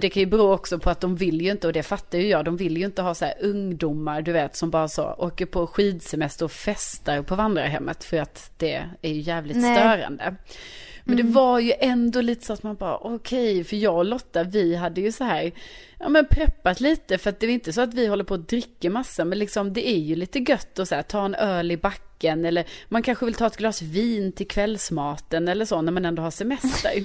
Det 0.00 0.10
kan 0.10 0.20
ju 0.20 0.26
bero 0.26 0.52
också 0.52 0.78
på 0.78 0.90
att 0.90 1.00
de 1.00 1.16
vill 1.16 1.40
ju 1.42 1.50
inte, 1.50 1.66
och 1.66 1.72
det 1.72 1.82
fattar 1.82 2.18
ju 2.18 2.28
jag, 2.28 2.44
de 2.44 2.56
vill 2.56 2.76
ju 2.76 2.84
inte 2.84 3.02
ha 3.02 3.14
så 3.14 3.24
här 3.24 3.34
ungdomar, 3.40 4.22
du 4.22 4.32
vet, 4.32 4.56
som 4.56 4.70
bara 4.70 4.88
så 4.88 5.04
åker 5.18 5.46
på 5.46 5.66
skidsemester 5.66 6.44
och 6.44 6.52
festar 6.52 7.22
på 7.22 7.34
vandrarhemmet. 7.34 8.04
För 8.04 8.16
att 8.16 8.50
det 8.56 8.84
är 9.02 9.10
ju 9.10 9.20
jävligt 9.20 9.56
Nej. 9.56 9.76
störande. 9.76 10.34
Men 11.08 11.16
det 11.16 11.22
var 11.22 11.58
ju 11.58 11.72
ändå 11.80 12.20
lite 12.20 12.46
så 12.46 12.52
att 12.52 12.62
man 12.62 12.76
bara, 12.76 12.96
okej, 12.96 13.64
för 13.64 13.76
jag 13.76 13.96
och 13.96 14.04
Lotta, 14.04 14.42
vi 14.42 14.76
hade 14.76 15.00
ju 15.00 15.12
så 15.12 15.24
här, 15.24 15.52
ja 15.98 16.08
men 16.08 16.26
preppat 16.26 16.80
lite, 16.80 17.18
för 17.18 17.30
att 17.30 17.40
det 17.40 17.46
är 17.46 17.50
inte 17.50 17.72
så 17.72 17.80
att 17.80 17.94
vi 17.94 18.06
håller 18.06 18.24
på 18.24 18.34
att 18.34 18.48
dricka 18.48 18.90
massa, 18.90 19.24
men 19.24 19.38
liksom 19.38 19.72
det 19.72 19.88
är 19.88 19.98
ju 19.98 20.16
lite 20.16 20.38
gött 20.38 20.78
att 20.78 20.88
så 20.88 20.94
här, 20.94 21.02
ta 21.02 21.24
en 21.24 21.34
öl 21.34 21.70
i 21.70 21.76
backen, 21.76 22.44
eller 22.44 22.64
man 22.88 23.02
kanske 23.02 23.24
vill 23.24 23.34
ta 23.34 23.46
ett 23.46 23.56
glas 23.56 23.82
vin 23.82 24.32
till 24.32 24.48
kvällsmaten 24.48 25.48
eller 25.48 25.64
så, 25.64 25.82
när 25.82 25.92
man 25.92 26.04
ändå 26.04 26.22
har 26.22 26.30
semester. 26.30 26.92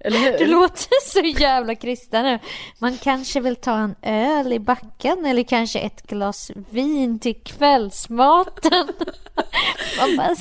eller 0.00 0.18
hur? 0.18 0.38
Du 0.38 0.46
låter 0.46 1.10
så 1.10 1.40
jävla 1.42 1.74
kristen 1.74 2.24
nu. 2.24 2.38
Man 2.78 2.96
kanske 2.98 3.40
vill 3.40 3.56
ta 3.56 3.76
en 3.78 3.94
öl 4.02 4.52
i 4.52 4.58
backen 4.58 5.26
eller 5.26 5.42
kanske 5.42 5.78
ett 5.78 6.02
glas 6.06 6.50
vin 6.70 7.18
till 7.18 7.34
kvällsmaten. 7.44 8.88
Man 10.00 10.16
bara, 10.16 10.34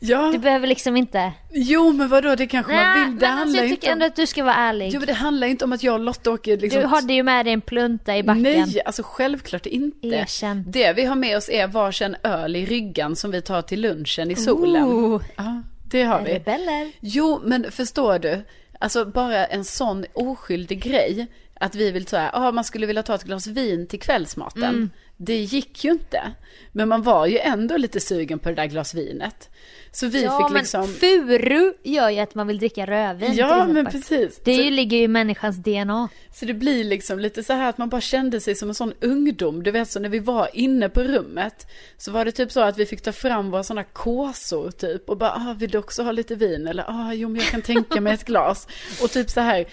Ja, 0.00 0.30
du 0.32 0.38
behöver 0.38 0.66
liksom 0.66 0.96
inte... 0.96 1.32
jo 1.52 1.92
men 1.92 2.08
vadå, 2.08 2.34
det 2.34 2.46
kanske 2.46 2.72
man 2.72 2.82
Nej, 2.84 3.04
vill. 3.04 3.18
Det 3.18 3.26
men 3.26 3.38
alltså, 3.38 3.56
jag 3.56 3.64
tycker 3.64 3.74
inte 3.74 3.90
ändå 3.90 4.04
om... 4.04 4.08
att 4.10 4.16
du 4.16 4.26
ska 4.26 4.44
vara 4.44 4.54
ärlig. 4.54 4.90
Jo 4.92 4.98
men 5.00 5.06
det 5.06 5.12
handlar 5.12 5.46
inte 5.46 5.64
om 5.64 5.72
att 5.72 5.82
jag 5.82 5.94
och 5.94 6.00
Lotta 6.00 6.30
åker 6.30 6.56
liksom... 6.58 6.80
Du 6.80 6.86
hade 6.86 7.12
ju 7.12 7.22
med 7.22 7.46
dig 7.46 7.52
en 7.52 7.60
plunta 7.60 8.16
i 8.16 8.22
backen. 8.22 8.42
Nej, 8.42 8.82
alltså 8.84 9.02
självklart 9.04 9.66
inte. 9.66 10.06
Erkänn. 10.08 10.64
Det 10.68 10.92
vi 10.92 11.04
har 11.04 11.16
med 11.16 11.36
oss 11.36 11.48
är 11.48 11.66
varsin 11.66 12.16
öl 12.22 12.56
i 12.56 12.66
ryggan 12.66 13.16
som 13.16 13.30
vi 13.30 13.42
tar 13.42 13.62
till 13.62 13.80
lunchen 13.80 14.30
i 14.30 14.36
solen. 14.36 14.84
Ooh, 14.84 15.22
Ja, 15.36 15.62
det 15.90 16.02
har 16.02 16.20
vi. 16.22 16.34
rebeller. 16.34 16.92
Jo, 17.00 17.40
men 17.44 17.70
förstår 17.72 18.18
du? 18.18 18.42
Alltså 18.80 19.04
bara 19.04 19.46
en 19.46 19.64
sån 19.64 20.04
oskyldig 20.12 20.82
grej. 20.82 21.26
Att 21.60 21.74
vi 21.74 21.90
vill 21.90 22.06
säga, 22.06 22.30
ah, 22.32 22.52
man 22.52 22.64
skulle 22.64 22.86
vilja 22.86 23.02
ta 23.02 23.14
ett 23.14 23.24
glas 23.24 23.46
vin 23.46 23.86
till 23.86 24.00
kvällsmaten. 24.00 24.62
Mm. 24.62 24.90
Det 25.16 25.36
gick 25.36 25.84
ju 25.84 25.90
inte. 25.90 26.32
Men 26.72 26.88
man 26.88 27.02
var 27.02 27.26
ju 27.26 27.38
ändå 27.38 27.76
lite 27.76 28.00
sugen 28.00 28.38
på 28.38 28.48
det 28.48 28.54
där 28.54 28.66
glas 28.66 28.94
vinet. 28.94 29.50
Så 29.92 30.06
vi 30.06 30.24
ja, 30.24 30.38
fick 30.38 30.52
men 30.52 30.60
liksom... 30.60 30.88
furu 30.88 31.72
gör 31.82 32.10
ju 32.10 32.18
att 32.18 32.34
man 32.34 32.46
vill 32.46 32.58
dricka 32.58 32.86
rödvin 32.86 33.34
Ja, 33.34 33.66
men 33.66 33.86
precis. 33.86 34.40
Det 34.44 34.56
så, 34.56 34.70
ligger 34.70 34.96
ju 34.96 35.02
i 35.02 35.08
människans 35.08 35.56
DNA. 35.56 36.08
så 36.32 36.44
det 36.44 36.54
blir 36.54 36.84
liksom 36.84 37.18
lite 37.18 37.42
så 37.42 37.52
här 37.52 37.68
att 37.68 37.78
man 37.78 37.88
bara 37.88 38.00
kände 38.00 38.40
sig 38.40 38.54
som 38.54 38.68
en 38.68 38.74
sån 38.74 38.92
ungdom. 39.00 39.62
Du 39.62 39.70
vet 39.70 39.90
så 39.90 40.00
när 40.00 40.08
vi 40.08 40.18
var 40.18 40.48
inne 40.52 40.88
på 40.88 41.02
rummet. 41.02 41.66
Så 41.98 42.12
var 42.12 42.24
det 42.24 42.32
typ 42.32 42.52
så 42.52 42.60
att 42.60 42.78
vi 42.78 42.86
fick 42.86 43.02
ta 43.02 43.12
fram 43.12 43.50
våra 43.50 43.62
såna 43.62 43.84
kåsor 43.84 44.70
typ. 44.70 45.08
Och 45.08 45.16
bara, 45.16 45.30
ah, 45.30 45.54
vill 45.58 45.70
du 45.70 45.78
också 45.78 46.02
ha 46.02 46.12
lite 46.12 46.34
vin? 46.34 46.66
Eller, 46.66 46.84
ah, 46.88 47.12
jo 47.12 47.28
men 47.28 47.40
jag 47.40 47.50
kan 47.50 47.62
tänka 47.62 48.00
mig 48.00 48.14
ett 48.14 48.24
glas. 48.24 48.68
Och 49.02 49.10
typ 49.10 49.30
så 49.30 49.40
här, 49.40 49.66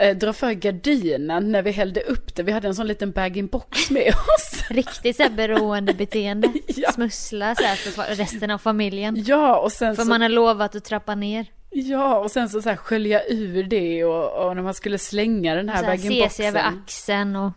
eh, 0.00 0.16
dra 0.16 0.32
för 0.32 0.52
gardinen 0.52 1.52
när 1.52 1.62
vi 1.62 1.70
hällde 1.70 2.00
upp 2.00 2.34
det. 2.34 2.42
Vi 2.42 2.52
hade 2.52 2.68
en 2.68 2.74
sån 2.74 2.86
liten 2.86 3.10
bag-in-box 3.10 3.90
med 3.90 4.08
oss. 4.36 4.64
Riktigt 4.70 5.16
så 5.16 5.22
här 5.22 5.30
beroendebeteende. 5.30 6.52
Ja. 6.76 6.92
Smussla 6.92 7.54
så 7.54 7.62
här 7.62 7.76
för 7.76 8.14
resten 8.14 8.50
av 8.50 8.58
familjen. 8.58 9.24
Ja, 9.26 9.58
och 9.58 9.72
sen 9.72 9.96
För 9.96 10.02
så... 10.02 10.08
man 10.08 10.20
har 10.22 10.28
lovat 10.28 10.76
att 10.76 10.84
trappa 10.84 11.14
ner. 11.14 11.46
Ja, 11.70 12.18
och 12.18 12.30
sen 12.30 12.48
så, 12.48 12.62
så 12.62 12.68
här 12.68 12.76
skölja 12.76 13.22
ur 13.28 13.62
det 13.62 14.04
och, 14.04 14.46
och 14.46 14.56
när 14.56 14.62
man 14.62 14.74
skulle 14.74 14.98
slänga 14.98 15.54
den 15.54 15.68
här 15.68 15.84
här, 15.84 15.96
se 15.96 16.28
sig 16.30 16.46
över 16.48 16.60
bag-in-boxen. 16.62 16.82
axeln 16.84 17.36
och... 17.36 17.52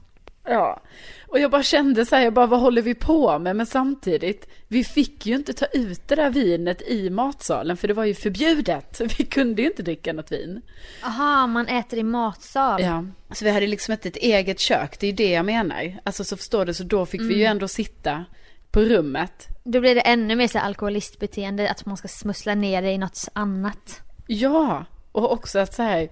Ja, 0.46 0.82
och 1.28 1.40
jag 1.40 1.52
bara 1.52 1.64
kände 1.64 2.06
så 2.06 2.16
här, 2.16 2.24
jag 2.24 2.34
bara 2.34 2.48
vad 2.48 2.60
håller 2.60 2.82
vi 2.82 2.96
på 2.96 3.40
med? 3.40 3.56
Men 3.56 3.66
samtidigt, 3.66 4.48
vi 4.68 4.84
fick 4.84 5.26
ju 5.26 5.36
inte 5.36 5.54
ta 5.54 5.66
ut 5.66 6.08
det 6.08 6.16
där 6.16 6.30
vinet 6.30 6.82
i 6.82 7.10
matsalen 7.10 7.78
för 7.78 7.88
det 7.88 7.94
var 7.94 8.06
ju 8.06 8.14
förbjudet. 8.14 9.02
Vi 9.18 9.26
kunde 9.26 9.62
ju 9.62 9.68
inte 9.68 9.84
dricka 9.84 10.14
något 10.14 10.32
vin. 10.32 10.62
Aha, 11.04 11.48
man 11.48 11.68
äter 11.68 12.00
i 12.00 12.04
matsal. 12.04 12.82
Ja, 12.82 13.06
så 13.32 13.46
vi 13.46 13.52
hade 13.52 13.68
liksom 13.68 13.92
inte 13.92 14.08
ett 14.08 14.18
eget 14.18 14.60
kök, 14.60 15.00
det 15.00 15.08
är 15.08 15.14
det 15.14 15.32
jag 15.32 15.46
menar. 15.46 16.00
Alltså 16.04 16.24
så 16.24 16.38
förstår 16.38 16.66
du, 16.66 16.74
så 16.74 16.84
då 16.84 17.06
fick 17.06 17.22
vi 17.22 17.38
ju 17.38 17.44
ändå 17.44 17.68
sitta 17.68 18.26
på 18.72 18.80
rummet. 18.80 19.48
Då 19.64 19.80
blir 19.80 19.96
det 19.96 20.02
ännu 20.02 20.36
mer 20.36 20.48
så 20.48 20.60
alkoholistbeteende, 20.60 21.70
att 21.70 21.86
man 21.86 21.98
ska 21.98 22.08
smussla 22.08 22.56
ner 22.56 22.82
det 22.82 22.92
i 22.92 22.98
något 22.98 23.28
annat. 23.34 24.02
Ja, 24.28 24.86
och 25.14 25.32
också 25.32 25.60
att 25.60 25.74
så 25.74 25.84
här, 25.84 26.10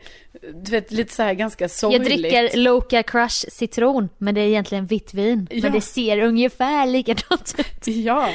du 0.53 0.71
vet 0.71 0.91
lite 0.91 1.13
så 1.13 1.23
här 1.23 1.33
ganska 1.33 1.63
Jag 1.63 1.71
sorgligt. 1.71 2.03
dricker 2.05 2.57
Loka 2.57 3.03
Crush 3.03 3.45
citron, 3.49 4.09
men 4.17 4.35
det 4.35 4.41
är 4.41 4.47
egentligen 4.47 4.85
vitt 4.85 5.13
vin. 5.13 5.47
Ja. 5.51 5.59
Men 5.63 5.71
det 5.71 5.81
ser 5.81 6.21
ungefär 6.21 6.85
likadant 6.87 7.55
ut. 7.57 7.87
Ja. 7.87 8.29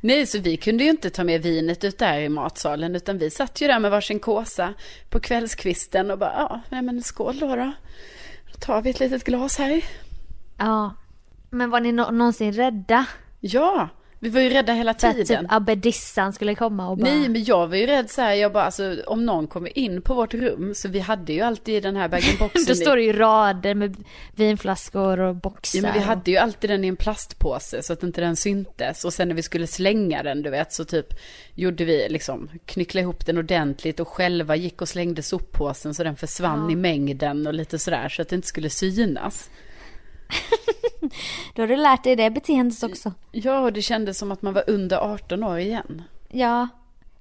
Nej, 0.00 0.26
så 0.26 0.38
vi 0.38 0.56
kunde 0.56 0.84
ju 0.84 0.90
inte 0.90 1.10
ta 1.10 1.24
med 1.24 1.42
vinet 1.42 1.84
ut 1.84 1.98
där 1.98 2.20
i 2.20 2.28
matsalen, 2.28 2.96
utan 2.96 3.18
vi 3.18 3.30
satt 3.30 3.60
ju 3.60 3.66
där 3.66 3.78
med 3.78 3.90
varsin 3.90 4.18
kåsa 4.20 4.74
på 5.10 5.20
kvällskvisten 5.20 6.10
och 6.10 6.18
bara, 6.18 6.32
ja, 6.36 6.60
nej 6.68 6.82
men 6.82 7.02
skål 7.02 7.38
då 7.38 7.56
då. 7.56 7.72
Då 8.52 8.58
tar 8.60 8.82
vi 8.82 8.90
ett 8.90 9.00
litet 9.00 9.24
glas 9.24 9.58
här. 9.58 9.82
Ja. 10.58 10.94
Men 11.50 11.70
var 11.70 11.80
ni 11.80 11.92
nå- 11.92 12.10
någonsin 12.10 12.52
rädda? 12.52 13.06
Ja, 13.40 13.88
vi 14.22 14.28
var 14.28 14.40
ju 14.40 14.48
rädda 14.48 14.72
hela 14.72 14.94
För 14.94 15.08
att 15.08 15.14
tiden. 15.16 15.40
typ 15.44 15.52
abbedissan 15.52 16.32
skulle 16.32 16.54
komma 16.54 16.88
och 16.88 16.96
bara... 16.98 17.10
Nej, 17.10 17.28
men 17.28 17.44
jag 17.44 17.66
var 17.68 17.76
ju 17.76 17.86
rädd 17.86 18.10
så 18.10 18.20
här, 18.22 18.34
jag 18.34 18.52
bara, 18.52 18.64
alltså 18.64 18.96
om 19.06 19.26
någon 19.26 19.46
kommer 19.46 19.78
in 19.78 20.02
på 20.02 20.14
vårt 20.14 20.34
rum, 20.34 20.72
så 20.74 20.88
vi 20.88 20.98
hade 21.00 21.32
ju 21.32 21.40
alltid 21.40 21.82
den 21.82 21.96
här 21.96 22.08
bag-in-boxen. 22.08 22.64
Då 22.66 22.72
i- 22.72 22.76
står 22.76 22.96
det 22.96 23.02
ju 23.02 23.12
rader 23.12 23.74
med 23.74 23.96
vinflaskor 24.34 25.20
och 25.20 25.34
boxar. 25.36 25.78
Ja 25.78 25.82
men 25.82 25.92
vi 25.92 25.98
hade 25.98 26.30
ju 26.30 26.36
alltid 26.36 26.70
den 26.70 26.84
i 26.84 26.88
en 26.88 26.96
plastpåse 26.96 27.82
så 27.82 27.92
att 27.92 28.02
inte 28.02 28.20
den 28.20 28.36
syntes. 28.36 29.04
Och 29.04 29.12
sen 29.12 29.28
när 29.28 29.34
vi 29.34 29.42
skulle 29.42 29.66
slänga 29.66 30.22
den 30.22 30.42
du 30.42 30.50
vet 30.50 30.72
så 30.72 30.84
typ 30.84 31.06
gjorde 31.54 31.84
vi 31.84 32.08
liksom 32.08 32.48
knyckla 32.66 33.00
ihop 33.00 33.26
den 33.26 33.38
ordentligt 33.38 34.00
och 34.00 34.08
själva 34.08 34.56
gick 34.56 34.82
och 34.82 34.88
slängde 34.88 35.22
soppåsen 35.22 35.94
så 35.94 36.04
den 36.04 36.16
försvann 36.16 36.64
Ja. 36.66 36.72
i 36.72 36.76
mängden 36.76 37.46
och 37.46 37.54
lite 37.54 37.78
sådär 37.78 38.08
så 38.08 38.22
att 38.22 38.28
det 38.28 38.36
inte 38.36 38.48
skulle 38.48 38.70
synas. 38.70 39.50
Då 41.54 41.62
har 41.62 41.66
du 41.66 41.76
lärt 41.76 42.04
dig 42.04 42.16
det 42.16 42.30
beteendet 42.30 42.82
också. 42.82 43.12
Ja 43.32 43.60
och 43.60 43.72
det 43.72 43.82
kändes 43.82 44.18
som 44.18 44.32
att 44.32 44.42
man 44.42 44.54
var 44.54 44.64
under 44.66 44.96
18 44.96 45.42
år 45.42 45.58
igen. 45.58 46.02
Ja. 46.28 46.68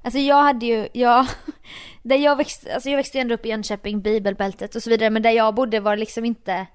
Alltså 0.03 0.19
jag 0.19 0.43
hade 0.43 0.65
ju, 0.65 0.87
ja, 0.93 1.27
där 2.03 2.17
jag 2.17 2.35
växte, 2.35 2.73
alltså 2.73 2.89
jag 2.89 2.97
växte 2.97 3.19
ändå 3.19 3.35
upp 3.35 3.45
i 3.45 3.49
Jönköping, 3.49 4.01
bibelbältet 4.01 4.75
och 4.75 4.83
så 4.83 4.89
vidare, 4.89 5.09
men 5.09 5.21
där 5.21 5.31
jag 5.31 5.55
bodde 5.55 5.79
var 5.79 5.97
liksom 5.97 6.25
inte, 6.25 6.65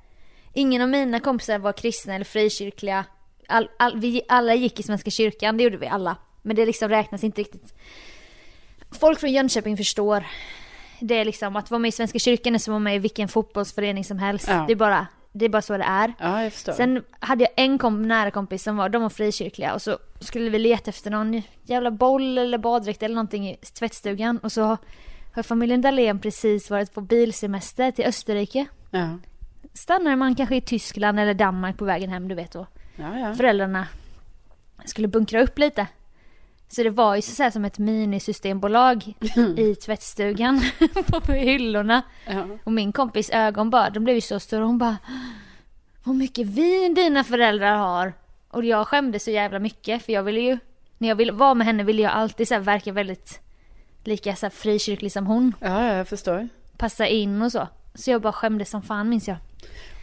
ingen 0.53 0.83
av 0.83 0.89
mina 0.89 1.21
kompisar 1.21 1.59
var 1.59 1.73
kristna 1.73 2.15
eller 2.15 2.25
frikyrkliga. 2.25 3.05
All, 3.49 3.69
all, 3.79 4.01
vi 4.01 4.23
alla 4.29 4.55
gick 4.55 4.81
i 4.81 4.83
Svenska 4.83 5.11
kyrkan, 5.11 5.57
det 5.57 5.65
gjorde 5.65 5.77
vi 5.77 5.87
alla. 5.87 6.17
Men 6.43 6.57
det 6.57 6.67
liksom 6.67 6.89
räknas 6.89 7.25
inte 7.25 7.41
riktigt. 7.41 7.75
Folk 8.91 9.21
från 9.21 9.33
Jönköping 9.33 9.77
förstår. 9.77 10.27
Det 11.01 11.15
är 11.15 11.25
liksom 11.25 11.57
att 11.57 11.71
vara 11.71 11.79
med 11.79 11.89
i 11.89 11.93
Svenska 11.93 12.19
kyrkan 12.19 12.55
är 12.55 12.59
som 12.59 12.73
att 12.73 12.75
vara 12.75 12.85
med 12.85 12.97
i 12.97 12.99
vilken 12.99 13.29
fotbollsförening 13.29 14.05
som 14.05 14.19
helst. 14.19 14.49
Ja. 14.49 14.65
Det 14.67 14.73
är 14.73 14.77
bara, 14.77 15.07
det 15.39 15.45
är 15.45 15.49
bara 15.49 15.63
så 15.63 15.77
det 15.79 15.85
är. 15.85 16.13
Ja 16.19 16.43
jag 16.43 16.53
förstår. 16.53 16.73
Sen 16.73 17.03
hade 17.21 17.45
jag 17.45 17.51
en 17.57 17.79
kom, 17.79 18.09
nära 18.09 18.31
kompis 18.31 18.63
som 18.63 18.77
var, 18.77 18.89
de 18.89 19.03
var 19.03 19.09
frikyrkliga 19.09 19.75
och 19.75 19.83
så 19.83 19.99
skulle 20.21 20.51
vi 20.51 20.59
leta 20.59 20.91
efter 20.91 21.11
någon 21.11 21.43
jävla 21.63 21.91
boll 21.91 22.39
eller 22.39 22.59
baddräkt 22.59 23.03
eller 23.03 23.15
någonting 23.15 23.49
i 23.51 23.57
tvättstugan 23.57 24.39
och 24.39 24.53
så 24.53 24.77
har 25.35 25.43
familjen 25.43 25.81
Dahlén 25.81 26.19
precis 26.19 26.71
varit 26.71 26.95
på 26.95 27.01
bilsemester 27.01 27.91
till 27.91 28.05
Österrike. 28.05 28.67
Ja. 28.91 29.19
Stannar 29.75 30.17
man 30.17 30.35
kanske 30.35 30.57
i 30.57 30.61
Tyskland 30.61 31.21
eller 31.21 31.35
Danmark 31.35 31.79
på 31.79 31.85
vägen 31.85 32.11
hem, 32.11 32.29
du 32.29 32.35
vet 32.35 32.53
då. 32.53 32.67
Ja, 32.97 33.19
ja. 33.19 33.35
Föräldrarna 33.35 33.87
skulle 34.85 35.09
bunkra 35.09 35.43
upp 35.43 35.59
lite. 35.59 35.87
Så 36.69 36.83
det 36.83 36.91
var 36.91 37.17
ju 37.17 37.23
så 37.23 37.43
här 37.43 37.51
som 37.51 37.65
ett 37.65 37.79
minisystembolag 37.79 39.15
i 39.57 39.75
tvättstugan 39.75 40.61
på 41.27 41.33
hyllorna. 41.33 42.03
ja. 42.27 42.47
Och 42.65 42.73
min 42.73 42.93
kompis 42.93 43.31
ögon 43.31 43.71
bara, 43.71 43.91
de 43.91 44.05
blev 44.05 44.15
ju 44.17 44.21
så 44.21 44.41
stora. 44.41 44.65
Hon 44.65 44.79
bara, 44.79 44.97
vad 46.05 46.17
mycket 46.17 46.47
vin 46.47 46.95
dina 46.95 47.25
föräldrar 47.25 47.77
har. 47.77 48.13
Och 48.49 48.65
jag 48.65 48.87
skämdes 48.89 49.25
så 49.25 49.31
jävla 49.31 49.59
mycket 49.59 50.03
för 50.05 50.13
jag 50.13 50.23
ville 50.23 50.41
ju, 50.41 50.59
när 50.99 51.09
jag 51.09 51.17
ville 51.17 51.33
vara 51.33 51.55
med 51.55 51.67
henne 51.67 51.83
ville 51.83 52.03
jag 52.03 52.13
alltid 52.13 52.49
så 52.49 52.59
verka 52.59 52.93
väldigt 52.93 53.41
lika 54.05 54.37
så 54.37 54.47
här 54.47 54.51
frikyrklig 54.51 55.13
som 55.13 55.27
hon. 55.27 55.55
ja, 55.61 55.87
jag 55.95 56.09
förstår. 56.09 56.49
Passa 56.77 57.07
in 57.07 57.43
och 57.43 57.53
så. 57.53 57.69
Så 57.95 58.11
jag 58.11 58.23
bara 58.23 58.33
skämdes 58.33 58.71
som 58.71 58.83
fan 58.83 59.09
minns 59.09 59.29
jag. 59.29 59.37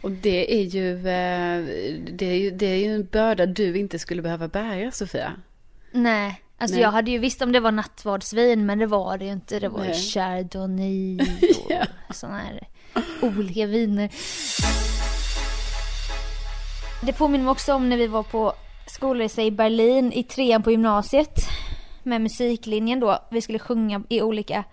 Och 0.02 0.10
det 0.10 0.60
är 0.60 0.64
ju, 0.64 0.96
eh, 0.96 1.64
det 2.12 2.26
är 2.26 2.36
ju, 2.36 2.50
det 2.50 2.66
är 2.66 2.76
ju 2.76 2.94
en 2.94 3.04
börda 3.06 3.46
du 3.46 3.78
inte 3.78 3.98
skulle 3.98 4.22
behöva 4.22 4.48
bära 4.48 4.90
Sofia. 4.90 5.32
Nej, 5.92 6.40
alltså 6.64 6.74
Nej. 6.74 6.82
jag 6.82 6.90
hade 6.92 7.10
ju 7.10 7.18
visst 7.18 7.42
om 7.42 7.52
det 7.52 7.60
var 7.60 7.72
nattvardsvin 7.72 8.66
men 8.66 8.78
det 8.78 8.86
var 8.86 9.18
det 9.18 9.24
ju 9.24 9.32
inte. 9.32 9.58
Det 9.60 9.68
var 9.68 9.84
ju 9.84 9.92
chardonnay 9.92 11.18
och 11.64 11.70
Ja. 11.70 11.84
sådana 12.14 12.38
här 12.38 12.66
olika 13.22 13.66
viner. 13.66 14.10
Det 17.02 17.12
påminner 17.12 17.44
mig 17.44 17.50
också 17.52 17.74
om 17.74 17.88
när 17.88 17.96
vi 17.96 18.06
var 18.06 18.22
på 18.22 18.52
skolresa 18.86 19.42
i 19.42 19.50
Berlin 19.50 20.12
i 20.12 20.22
trean 20.22 20.62
på 20.62 20.70
gymnasiet. 20.70 21.40
Med 22.02 22.20
musiklinjen 22.20 23.00
då. 23.00 23.18
Vi 23.30 23.40
skulle 23.40 23.58
sjunga 23.58 24.02
i 24.08 24.22
olika, 24.22 24.64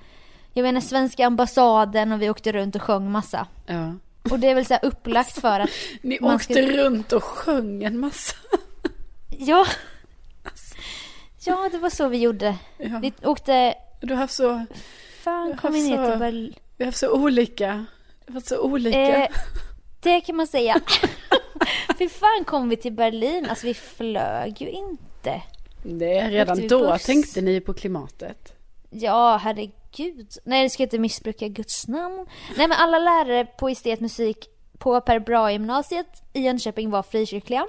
jag 0.54 0.63
menar 0.63 0.82
svenska 0.82 1.25
ambassaden 1.27 2.12
och 2.12 2.21
vi 2.21 2.30
åkte 2.30 2.51
runt 2.51 2.75
och 2.75 2.82
sjöng 2.82 3.12
massa. 3.12 3.47
Ja. 3.65 3.93
Och 4.32 4.39
det 4.39 4.47
är 4.49 4.56
väl 4.56 4.65
så 4.65 4.73
här 4.73 4.86
upplagt 4.86 5.41
för 5.41 5.60
att, 5.60 5.69
Ni 6.01 6.19
åkte 6.19 6.54
skulle- 6.54 6.84
runt 6.84 7.13
och 7.13 7.23
sjöng 7.23 7.84
en 7.84 7.97
massa. 7.99 8.36
ja. 9.30 9.65
Ja, 11.45 11.69
det 11.71 11.77
var 11.77 11.89
så 11.89 12.08
vi 12.08 12.17
gjorde. 12.17 12.58
Ja. 12.77 12.99
Vi 13.01 13.13
åkte, 13.23 13.73
Du 14.01 14.13
har 14.13 14.21
haft 14.21 14.34
så, 14.34 14.65
fan 15.23 15.58
kom 15.58 15.73
ner 15.73 15.97
så- 16.06 16.12
till 16.12 16.19
Berlin. 16.19 16.54
vi 16.77 16.84
har 16.84 16.88
haft 16.88 16.97
så 16.97 17.12
olika, 17.12 17.86
det 18.25 18.27
har 18.27 18.34
varit 18.34 18.47
så 18.47 18.60
olika. 18.62 19.23
Eh, 19.23 19.30
det 19.99 20.21
kan 20.21 20.36
man 20.36 20.47
säga. 20.47 20.82
Hur 21.99 22.10
fan 22.10 22.45
kom 22.45 22.69
vi 22.69 22.75
till 22.77 22.93
Berlin? 22.93 23.45
Alltså 23.49 23.67
vi 23.67 23.73
flög 23.73 24.62
ju 24.62 24.69
inte. 24.69 25.41
Nej, 25.84 26.30
redan 26.30 26.67
då 26.67 26.91
buss? 26.91 27.04
tänkte 27.04 27.41
ni 27.41 27.60
på 27.62 27.73
klimatet. 27.73 28.54
Ja, 28.89 29.38
herregud. 29.43 30.27
Nej, 30.43 30.63
det 30.63 30.69
ska 30.69 30.84
inte 30.84 30.99
missbruka 30.99 31.47
Guds 31.47 31.88
namn. 31.88 32.25
Nej, 32.58 32.67
men 32.67 32.77
alla 32.77 32.99
lärare 32.99 33.45
på 33.45 33.69
estetmusik 33.69 34.49
på 34.77 35.01
Per 35.01 35.19
Bra-gymnasiet 35.19 36.08
i 36.34 36.41
Jönköping 36.41 36.89
var 36.89 37.04
frikyrkliga. 37.04 37.65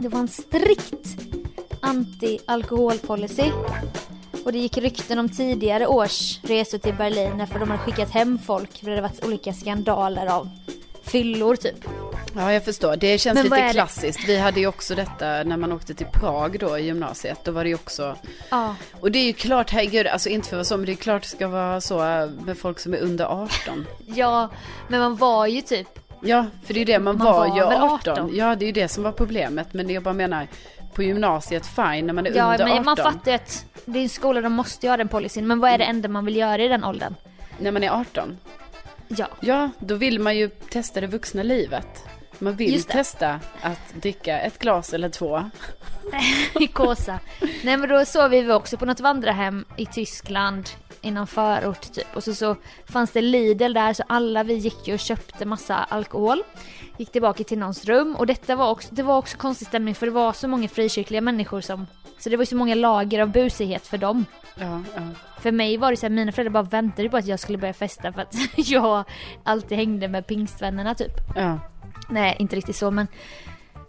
Det 0.00 0.08
var 0.08 0.20
en 0.20 0.28
strikt 0.28 1.35
anti-alkoholpolicy. 1.80 3.50
Och 4.44 4.52
det 4.52 4.58
gick 4.58 4.78
rykten 4.78 5.18
om 5.18 5.28
tidigare 5.28 5.86
års 5.86 6.40
resor 6.42 6.78
till 6.78 6.94
Berlin 6.94 7.46
för 7.46 7.58
de 7.58 7.70
hade 7.70 7.82
skickat 7.82 8.10
hem 8.10 8.38
folk 8.38 8.78
för 8.78 8.86
det 8.86 8.90
hade 8.90 9.02
varit 9.02 9.24
olika 9.24 9.52
skandaler 9.52 10.26
av 10.26 10.48
fyllor 11.02 11.56
typ. 11.56 11.84
Ja, 12.34 12.52
jag 12.52 12.64
förstår. 12.64 12.96
Det 12.96 13.18
känns 13.18 13.34
Men 13.34 13.48
vad 13.48 13.60
lite 13.60 13.72
klassiskt. 13.72 14.28
Vi 14.28 14.38
hade 14.38 14.60
ju 14.60 14.66
också 14.66 14.94
detta 14.94 15.42
när 15.42 15.56
man 15.56 15.72
åkte 15.72 15.94
till 15.94 16.06
Prag 16.06 16.58
då 16.58 16.78
i 16.78 16.82
gymnasiet. 16.82 17.38
Då 17.44 17.52
var 17.52 17.64
det 17.64 17.68
ju 17.68 17.74
också... 17.74 18.16
Ja. 18.50 18.74
Och 19.00 19.10
det 19.10 19.18
är 19.18 19.24
ju 19.24 19.32
klart, 19.32 19.70
herregud, 19.70 20.06
alltså 20.06 20.28
inte 20.28 20.48
för 20.48 20.56
vara 20.56 20.64
så, 20.64 20.76
men 20.76 20.86
det 20.86 20.92
är 20.92 20.96
klart 20.96 21.22
det 21.22 21.28
ska 21.28 21.48
vara 21.48 21.80
så 21.80 21.98
med 22.44 22.58
folk 22.58 22.78
som 22.78 22.94
är 22.94 22.98
under 22.98 23.24
18. 23.24 23.86
Ja, 24.06 24.48
men 24.88 25.00
man 25.00 25.16
var 25.16 25.46
ju 25.46 25.60
typ 25.60 25.88
Ja, 26.22 26.46
för 26.64 26.74
det 26.74 26.78
är 26.78 26.80
ju 26.80 26.84
det, 26.84 26.98
man, 26.98 27.18
Man 27.18 27.26
var, 27.26 27.48
var 27.48 27.56
ju 27.56 27.64
väl 27.64 27.82
18. 27.82 28.12
18? 28.12 28.36
Ja, 28.36 28.56
det 28.56 28.64
är 28.64 28.66
ju 28.66 28.72
det 28.72 28.88
som 28.88 29.02
var 29.04 29.12
problemet. 29.12 29.74
Men 29.74 29.90
jag 29.90 30.02
bara 30.02 30.14
menar, 30.14 30.46
på 30.96 31.02
gymnasiet, 31.02 31.66
fine, 31.66 32.06
när 32.06 32.12
man 32.12 32.26
är 32.26 32.30
Ja, 32.36 32.44
under 32.44 32.64
18. 32.64 32.68
men 32.68 32.84
man 32.84 32.96
fattar 32.96 33.30
ju 33.30 33.34
att 33.34 33.66
det 33.84 33.98
är 33.98 34.02
en 34.02 34.08
skola, 34.08 34.40
de 34.40 34.52
måste 34.52 34.86
ju 34.86 34.90
ha 34.90 34.96
den 34.96 35.08
policyn. 35.08 35.46
Men 35.46 35.60
vad 35.60 35.70
är 35.70 35.78
det 35.78 35.84
enda 35.84 36.08
man 36.08 36.24
vill 36.24 36.36
göra 36.36 36.62
i 36.62 36.68
den 36.68 36.84
åldern? 36.84 37.14
När 37.58 37.72
man 37.72 37.82
är 37.82 37.90
18. 37.90 38.38
Ja. 39.08 39.28
Ja, 39.40 39.70
då 39.78 39.94
vill 39.94 40.20
man 40.20 40.36
ju 40.36 40.48
testa 40.48 41.00
det 41.00 41.06
vuxna 41.06 41.42
livet. 41.42 42.04
Man 42.38 42.56
vill 42.56 42.82
testa 42.84 43.40
att 43.62 43.94
dricka 43.94 44.40
ett 44.40 44.58
glas 44.58 44.94
eller 44.94 45.08
två. 45.08 45.50
i 46.60 46.66
Kåsa. 46.66 47.18
Nej 47.64 47.76
men 47.76 47.88
då 47.88 48.04
sov 48.04 48.30
vi 48.30 48.52
också 48.52 48.76
på 48.76 48.84
något 48.84 49.00
vandrarhem 49.00 49.64
i 49.76 49.86
Tyskland 49.86 50.68
i 51.02 51.10
någon 51.10 51.26
förort 51.26 51.92
typ. 51.92 52.16
Och 52.16 52.24
så, 52.24 52.34
så 52.34 52.56
fanns 52.86 53.10
det 53.10 53.20
Lidl 53.20 53.72
där 53.72 53.92
så 53.92 54.02
alla 54.06 54.42
vi 54.42 54.54
gick 54.54 54.88
ju 54.88 54.94
och 54.94 55.00
köpte 55.00 55.44
massa 55.44 55.76
alkohol. 55.76 56.42
Gick 56.98 57.12
tillbaka 57.12 57.44
till 57.44 57.58
någons 57.58 57.84
rum 57.84 58.16
och 58.16 58.26
detta 58.26 58.56
var 58.56 58.70
också, 58.70 58.88
det 58.92 59.02
var 59.02 59.18
också 59.18 59.36
konstig 59.36 59.68
stämning 59.68 59.94
för 59.94 60.06
det 60.06 60.12
var 60.12 60.32
så 60.32 60.48
många 60.48 60.68
frikyrkliga 60.68 61.20
människor 61.20 61.60
som 61.60 61.86
så 62.18 62.30
det 62.30 62.36
var 62.36 62.42
ju 62.42 62.46
så 62.46 62.56
många 62.56 62.74
lager 62.74 63.20
av 63.20 63.32
busighet 63.32 63.86
för 63.86 63.98
dem. 63.98 64.24
Ja, 64.54 64.82
ja. 64.94 65.02
För 65.40 65.52
mig 65.52 65.76
var 65.76 65.90
det 65.90 65.96
så 65.96 66.06
här, 66.06 66.10
mina 66.10 66.32
föräldrar 66.32 66.52
bara 66.52 66.62
väntade 66.62 67.08
på 67.08 67.16
att 67.16 67.26
jag 67.26 67.40
skulle 67.40 67.58
börja 67.58 67.74
festa 67.74 68.12
för 68.12 68.22
att 68.22 68.34
jag 68.56 69.04
alltid 69.44 69.78
hängde 69.78 70.08
med 70.08 70.26
pingstvännerna 70.26 70.94
typ. 70.94 71.12
ja. 71.36 71.58
Nej, 72.08 72.36
inte 72.38 72.56
riktigt 72.56 72.76
så 72.76 72.90
men 72.90 73.06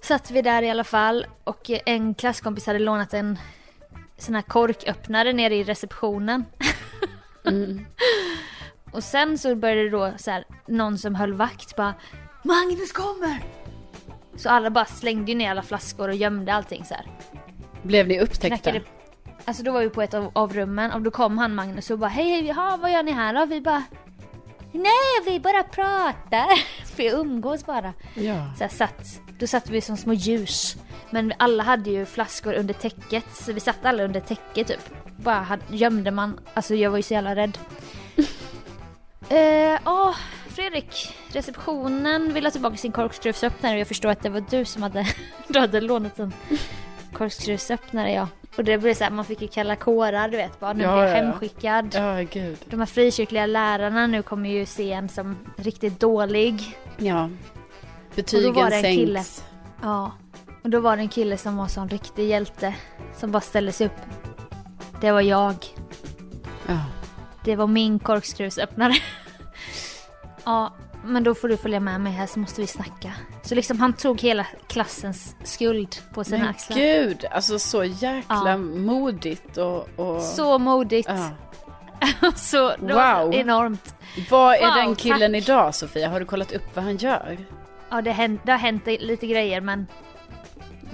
satt 0.02 0.32
vi 0.32 0.42
där 0.42 0.64
i 0.64 0.70
alla 0.70 0.84
fall 0.84 1.26
och 1.44 1.70
en 1.86 2.14
klasskompis 2.14 2.68
hade 2.68 2.80
lånat 2.80 3.14
en 3.14 3.40
sån 4.18 4.36
här 4.36 4.42
korköppnare 4.42 5.34
nere 5.34 5.56
i 5.56 5.64
receptionen. 5.64 6.46
Mm. 7.46 7.86
Och 8.92 9.04
sen 9.04 9.38
så 9.38 9.56
började 9.56 9.84
det 9.84 9.90
då 9.90 10.14
så 10.18 10.32
här, 10.32 10.44
någon 10.68 10.98
som 10.98 11.16
höll 11.16 11.34
vakt 11.34 11.76
bara 11.76 11.94
Magnus 12.48 12.92
kommer! 12.92 13.44
Så 14.36 14.50
alla 14.50 14.70
bara 14.70 14.86
slängde 14.86 15.32
ju 15.32 15.38
ner 15.38 15.52
alla 15.52 15.62
flaskor 15.62 16.10
och 16.10 16.16
gömde 16.16 16.54
allting 16.54 16.86
så 16.86 16.94
här. 16.94 17.06
Blev 17.84 18.08
ni 18.08 18.20
upptäckta? 18.20 18.58
Knackade. 18.58 18.86
Alltså 19.46 19.64
då 19.64 19.72
var 19.72 19.82
vi 19.82 19.90
på 19.90 20.02
ett 20.02 20.14
av, 20.14 20.32
av 20.34 20.54
rummen 20.54 20.92
och 20.92 21.02
då 21.02 21.12
kom 21.12 21.38
han 21.38 21.56
Magnus 21.56 21.90
och 21.90 22.00
bara 22.00 22.10
hej, 22.10 22.30
hej, 22.30 22.46
ja, 22.46 22.78
vad 22.82 22.92
gör 22.92 23.04
ni 23.04 23.12
här 23.12 23.34
då? 23.34 23.46
Vi 23.46 23.62
bara 23.62 23.84
Nej, 24.72 25.24
vi 25.26 25.40
bara 25.40 25.64
pratar. 25.64 26.48
Vi 26.98 27.10
umgås 27.12 27.66
bara. 27.66 27.94
Ja. 28.16 28.54
Så 28.58 28.64
här, 28.64 28.70
satt, 28.70 29.20
då 29.40 29.48
satt 29.48 29.70
vi 29.70 29.82
som 29.82 29.98
små 29.98 30.14
ljus. 30.14 30.78
Men 31.10 31.34
alla 31.38 31.64
hade 31.64 31.90
ju 31.90 32.06
flaskor 32.06 32.54
under 32.54 32.74
täcket, 32.74 33.26
så 33.36 33.54
vi 33.54 33.60
satt 33.60 33.86
alla 33.86 34.04
under 34.04 34.20
täcket 34.20 34.68
typ. 34.68 34.90
Bara 35.18 35.36
hade, 35.36 35.64
gömde 35.70 36.12
man, 36.12 36.40
alltså 36.54 36.76
jag 36.76 36.90
var 36.92 36.98
ju 36.98 37.04
så 37.04 37.14
jävla 37.14 37.36
rädd. 37.36 37.58
Eh, 39.30 39.80
Ja, 39.86 40.16
Fredrik, 40.58 41.16
receptionen 41.32 42.34
vill 42.34 42.46
ha 42.46 42.52
tillbaka 42.52 42.78
sin 42.78 42.92
korkskruvsöppnare 42.92 43.74
och 43.74 43.80
jag 43.80 43.88
förstår 43.88 44.10
att 44.10 44.24
det 44.24 44.30
var 44.30 44.44
du 44.50 44.66
som 44.66 44.84
hade, 44.84 45.08
du 45.48 45.60
hade 45.60 45.82
lånat 45.82 46.20
en 46.20 46.34
korkskruvsöppnare 47.14 48.12
ja. 48.12 48.28
Och 48.58 48.64
det 48.64 48.78
blev 48.78 48.94
så 48.94 49.04
här, 49.04 49.12
man 49.12 49.26
fick 49.26 49.42
ju 49.42 49.48
kalla 49.48 49.76
kårar 49.76 50.30
du 50.30 50.38
vet 50.38 50.60
bara, 50.60 50.74
nu 50.74 50.84
Ja, 50.84 50.92
blir 50.92 51.04
jag 51.04 51.12
ja, 51.14 51.18
ja. 51.18 51.24
hemskickad. 51.26 51.96
Ja, 51.96 52.22
gud. 52.32 52.58
De 52.66 52.80
här 52.80 52.86
frikyrkliga 52.88 53.46
lärarna 53.46 54.08
nu 54.08 54.22
kommer 54.24 54.50
ju 54.50 54.66
se 54.66 54.92
en 54.92 55.10
som 55.10 55.38
riktigt 55.58 56.00
dålig. 56.00 56.78
Ja. 56.98 57.24
Och 58.10 58.16
Betygen 58.16 58.54
då 58.54 58.62
var 58.62 58.70
det 58.70 58.76
en 58.76 58.82
sänks. 58.82 58.98
kille. 58.98 59.24
Ja. 59.82 60.12
Och 60.64 60.70
då 60.70 60.80
var 60.80 60.96
det 60.96 61.02
en 61.02 61.10
kille 61.10 61.38
som 61.38 61.58
var 61.58 61.68
sån 61.68 61.90
riktig 61.90 62.28
hjälte. 62.28 62.76
Som 63.16 63.32
bara 63.32 63.42
ställde 63.42 63.72
sig 63.72 63.88
upp. 63.88 64.02
Det 65.02 65.12
var 65.12 65.22
jag. 65.22 65.56
Ja. 66.68 66.80
Det 67.44 67.56
var 67.56 67.68
min 67.68 68.00
korkskruvsöppnare. 68.00 68.94
ja, 70.48 70.74
men 71.04 71.24
då 71.24 71.36
får 71.36 71.48
du 71.48 71.58
följa 71.58 71.80
med 71.80 72.02
mig 72.02 72.14
här 72.14 72.28
så 72.28 72.40
måste 72.40 72.62
vi 72.62 72.68
snacka. 72.68 73.12
Så 73.44 73.56
liksom 73.56 73.80
han 73.80 73.94
tog 73.94 74.22
hela 74.22 74.48
klassens 74.68 75.36
skuld 75.44 75.96
på 76.14 76.24
sina 76.24 76.38
Men 76.38 76.48
axlar. 76.48 76.78
gud, 76.78 77.26
alltså 77.32 77.60
så 77.60 77.84
jäkla 77.84 78.50
Ja. 78.50 78.58
modigt 78.58 79.58
och... 79.58 79.90
och... 80.00 80.22
Så 80.22 80.60
modigt. 80.60 81.10
Ja. 81.10 81.30
så 82.36 82.68
Wow. 82.80 83.34
enormt. 83.34 83.96
Vad 84.30 84.56
är 84.56 84.66
Wow, 84.66 84.76
den 84.76 84.96
killen 84.96 85.34
tack. 85.34 85.42
idag 85.44 85.76
Sofia? 85.76 86.10
Har 86.10 86.20
du 86.20 86.26
kollat 86.26 86.52
upp 86.52 86.76
vad 86.76 86.84
han 86.86 86.98
gör? 86.98 87.38
Ja, 87.90 88.02
det, 88.02 88.12
hänt, 88.12 88.42
det 88.44 88.52
har 88.52 88.60
hänt 88.60 88.86
lite 88.86 89.28
grejer 89.28 89.62
men 89.62 89.88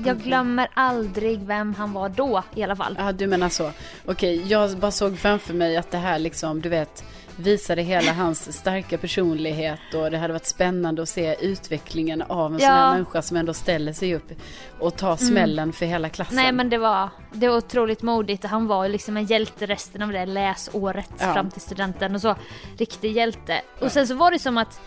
jag 0.06 0.18
glömmer 0.18 0.68
aldrig 0.74 1.40
vem 1.44 1.74
han 1.76 1.94
var 1.94 2.10
då 2.10 2.44
i 2.56 2.64
alla 2.64 2.76
fall. 2.76 2.96
Ja, 3.00 3.12
du 3.12 3.28
menar 3.28 3.50
så. 3.50 3.72
Okej, 4.06 4.44
jag 4.48 4.78
bara 4.78 4.92
såg 4.92 5.18
framför 5.20 5.54
mig 5.54 5.78
att 5.78 5.92
det 5.92 5.98
här 5.98 6.20
liksom, 6.20 6.62
du 6.62 6.70
vet, 6.70 7.04
visade 7.38 7.82
hela 7.82 8.14
hans 8.14 8.58
starka 8.58 8.98
personlighet 8.98 9.80
och 9.96 10.12
det 10.12 10.18
hade 10.18 10.34
varit 10.34 10.46
spännande 10.46 11.02
att 11.02 11.10
se 11.10 11.36
utvecklingen 11.46 12.22
av 12.22 12.54
en 12.54 12.60
sån 12.60 12.68
Ja. 12.70 12.74
här 12.74 12.94
människa 12.94 13.22
som 13.22 13.38
ändå 13.38 13.54
ställer 13.54 13.94
sig 13.94 14.16
upp 14.16 14.32
och 14.80 14.96
tar 14.98 15.16
smällen 15.16 15.74
för 15.74 15.86
hela 15.86 16.10
klassen. 16.10 16.36
Nej 16.36 16.52
men 16.52 16.70
det 16.70 16.78
var, 16.78 17.10
det 17.34 17.48
var 17.50 17.58
otroligt 17.58 18.02
modigt. 18.02 18.44
Han 18.46 18.68
var 18.68 18.86
ju 18.86 18.92
liksom 18.92 19.18
en 19.18 19.26
hjälte 19.26 19.66
resten 19.66 20.02
av 20.02 20.10
det 20.12 20.26
läsåret 20.26 21.10
Ja. 21.20 21.34
fram 21.34 21.52
till 21.52 21.62
studenten 21.62 22.16
och 22.16 22.22
så. 22.22 22.36
Riktig 22.78 23.12
hjälte. 23.12 23.62
Och 23.80 23.92
sen 23.92 24.08
så 24.08 24.16
var 24.16 24.32
det 24.32 24.40
som 24.40 24.58
att, 24.58 24.82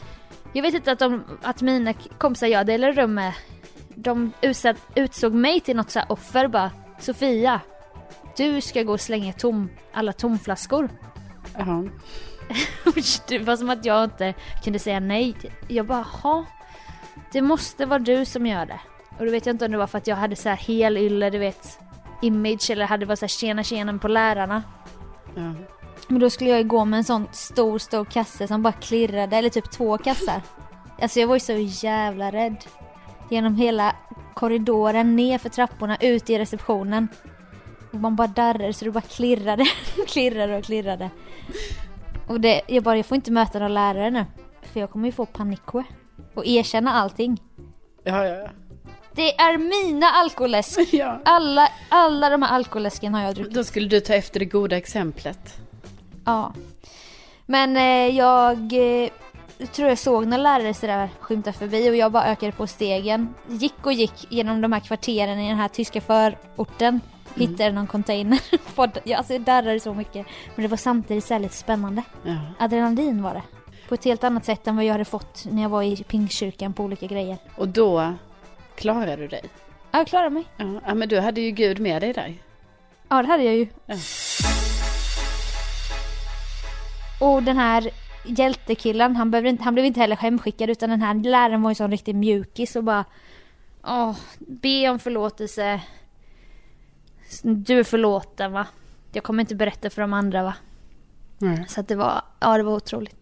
jag 0.52 0.62
vet 0.62 0.74
inte 0.74 0.92
att, 0.92 0.98
de, 0.98 1.24
att 1.42 1.62
mina 1.62 1.92
kompisar 1.92 2.46
jag 2.46 2.66
delade 2.66 2.92
rum 3.02 3.14
med, 3.14 3.32
de 3.94 4.32
utsatt, 4.40 4.76
utsåg 4.94 5.32
mig 5.32 5.61
till 5.61 5.76
något 5.76 5.90
så 5.90 6.00
offer 6.09 6.48
bara. 6.48 6.70
Sofia, 7.00 7.61
du 8.37 8.61
ska 8.61 8.82
gå 8.82 8.92
och 8.92 9.00
slänga 9.00 9.32
tom, 9.32 9.68
alla 9.92 10.12
tomflaskor. 10.12 10.88
Ja. 11.59 11.85
det 13.28 13.38
var 13.38 13.56
som 13.56 13.70
att 13.70 13.85
jag 13.85 14.04
inte 14.04 14.35
kunde 14.64 14.78
säga 14.78 15.00
nej. 15.00 15.35
Jag 15.68 15.87
bara, 15.87 16.02
ha. 16.02 16.44
Det 17.32 17.42
måste 17.42 17.87
vara 17.87 17.98
du 17.98 18.24
som 18.24 18.46
gör 18.46 18.66
det. 18.66 18.80
Och 19.18 19.24
då 19.24 19.30
vet 19.30 19.46
jag 19.46 19.54
inte 19.54 19.64
om 19.64 19.70
det 19.70 19.78
var 19.78 19.87
för 19.87 19.98
att 19.98 20.06
jag 20.06 20.16
hade 20.16 20.37
så 20.37 20.48
här 20.48 20.56
helylle, 20.56 21.30
du 21.30 21.38
vet, 21.38 21.78
image 22.22 22.70
eller 22.70 22.87
hade 22.87 23.06
varit 23.06 23.18
så 23.18 23.22
här 23.22 23.28
tjena 23.28 23.62
tjena 23.62 23.98
på 23.98 24.09
lärarna. 24.09 24.62
Ja. 25.35 25.52
Men 26.09 26.20
då 26.20 26.30
skulle 26.30 26.50
jag 26.50 26.59
ju 26.59 26.64
gå 26.64 26.85
med 26.85 26.98
en 26.98 27.04
sån 27.04 27.28
stor, 27.32 27.78
stor 27.78 28.04
kasse 28.04 28.48
som 28.48 28.62
bara 28.62 28.72
klirrade, 28.72 29.37
eller 29.37 29.48
typ 29.48 29.70
två 29.70 29.98
kassar. 29.98 30.42
Alltså 31.02 31.20
jag 31.20 31.28
var 31.28 31.37
ju 31.37 31.40
så 31.40 31.87
jävla 31.87 32.32
rädd. 32.32 32.64
Genom 33.30 33.56
hela 33.56 33.96
korridoren, 34.35 35.16
ner 35.16 35.38
för 35.38 35.48
trapporna, 35.48 35.96
ut 36.00 36.30
i 36.30 36.38
receptionen. 36.38 37.09
Och 37.92 38.00
man 38.00 38.16
bara 38.16 38.26
darrade 38.26 38.72
så 38.72 38.85
det 38.85 38.90
bara 38.90 39.00
klirrade, 39.00 39.64
klirrade 40.09 40.56
och 40.56 40.64
klirrade. 40.64 41.11
Och 42.26 42.40
det, 42.40 42.60
jag 42.66 42.82
bara, 42.82 42.96
jag 42.96 43.06
får 43.06 43.16
inte 43.16 43.30
möta 43.30 43.58
några 43.58 43.68
lärare 43.68 44.10
nu. 44.10 44.24
För 44.72 44.80
jag 44.80 44.90
kommer 44.90 45.06
ju 45.06 45.12
få 45.12 45.26
panik 45.26 45.74
och 46.34 46.46
erkänna 46.46 46.92
allting. 46.92 47.42
Ja, 48.04 48.26
ja, 48.26 48.34
ja. 48.34 48.48
Det 49.12 49.34
är 49.40 49.58
mina 49.58 50.06
alkoläsk! 50.06 50.78
ja. 50.92 51.20
Alla, 51.24 51.68
alla 51.88 52.30
de 52.30 52.42
här 52.42 52.54
alkoläsken 52.54 53.14
har 53.14 53.22
jag 53.22 53.34
druckit. 53.34 53.54
Då 53.54 53.64
skulle 53.64 53.88
du 53.88 54.00
ta 54.00 54.14
efter 54.14 54.40
det 54.40 54.46
goda 54.46 54.76
exemplet. 54.76 55.58
Ja. 56.24 56.52
Men 57.46 57.76
eh, 57.76 58.16
jag 58.16 58.72
eh, 58.72 59.10
tror 59.72 59.88
jag 59.88 59.98
såg 59.98 60.26
några 60.26 60.42
lärare 60.42 60.74
sådär 60.74 61.08
skymta 61.20 61.52
förbi 61.52 61.90
och 61.90 61.96
jag 61.96 62.12
bara 62.12 62.24
ökade 62.24 62.52
på 62.52 62.66
stegen. 62.66 63.34
Gick 63.48 63.86
och 63.86 63.92
gick 63.92 64.32
genom 64.32 64.60
de 64.60 64.72
här 64.72 64.80
kvarteren 64.80 65.38
i 65.38 65.48
den 65.48 65.58
här 65.58 65.68
tyska 65.68 66.00
förorten. 66.00 67.00
Hittade 67.37 67.72
någon 67.72 67.87
container. 67.87 68.40
Ja, 69.05 69.16
alltså 69.16 69.33
jag 69.33 69.42
darrade 69.42 69.81
så 69.81 69.94
mycket. 69.94 70.27
Men 70.55 70.62
det 70.62 70.68
var 70.68 70.77
samtidigt 70.77 71.25
så 71.25 71.38
lite 71.38 71.55
spännande. 71.55 72.03
Ja. 72.22 72.37
Adrenalin 72.59 73.22
var 73.22 73.35
det. 73.35 73.42
På 73.88 73.94
ett 73.94 74.05
helt 74.05 74.25
annat 74.25 74.44
sätt 74.44 74.66
än 74.66 74.77
vad 74.77 74.85
jag 74.85 74.92
hade 74.92 75.05
fått 75.05 75.44
när 75.51 75.62
jag 75.62 75.68
var 75.68 75.83
i 75.83 75.96
pingstkyrkan 75.96 76.72
på 76.72 76.85
olika 76.85 77.07
grejer. 77.07 77.37
Och 77.57 77.68
då 77.68 78.14
klarade 78.75 79.16
du 79.16 79.29
dig. 79.29 79.42
Ja, 79.90 79.99
jag 79.99 80.07
klarade 80.07 80.31
mig. 80.31 80.44
Ja, 80.57 80.81
ja, 80.87 80.94
men 80.94 81.09
du 81.09 81.20
hade 81.20 81.40
ju 81.40 81.51
Gud 81.51 81.79
med 81.79 82.03
dig 82.03 82.12
där. 82.12 82.35
Ja, 83.09 83.22
det 83.22 83.29
hade 83.29 83.42
jag 83.42 83.55
ju. 83.55 83.66
Ja. 83.87 83.94
Och 87.20 87.42
den 87.42 87.57
här 87.57 87.90
hjältekillen, 88.25 89.16
han, 89.16 89.31
behövde 89.31 89.51
inte, 89.51 89.64
han 89.64 89.75
blev 89.75 89.87
inte 89.87 90.01
heller 90.01 90.16
hemskickad 90.16 90.70
utan 90.70 90.90
den 90.90 91.03
här 91.03 91.14
läraren 91.14 91.62
var 91.62 91.70
ju 91.70 91.75
sån 91.75 91.90
riktig 91.90 92.14
mjukis 92.14 92.77
och 92.77 92.85
bara 92.85 93.05
Åh, 93.85 94.16
be 94.38 94.88
om 94.88 94.99
förlåtelse. 94.99 95.81
Du 97.42 97.78
är 97.78 97.84
förlåten 97.84 98.52
va? 98.52 98.66
Jag 99.12 99.24
kommer 99.24 99.40
inte 99.40 99.54
berätta 99.54 99.90
för 99.90 100.02
de 100.02 100.12
andra 100.12 100.42
va? 100.42 100.54
Så 101.68 101.80
att 101.80 101.88
det 101.88 101.94
var, 101.94 102.22
ja 102.40 102.56
det 102.56 102.62
var 102.62 102.74
otroligt. 102.74 103.16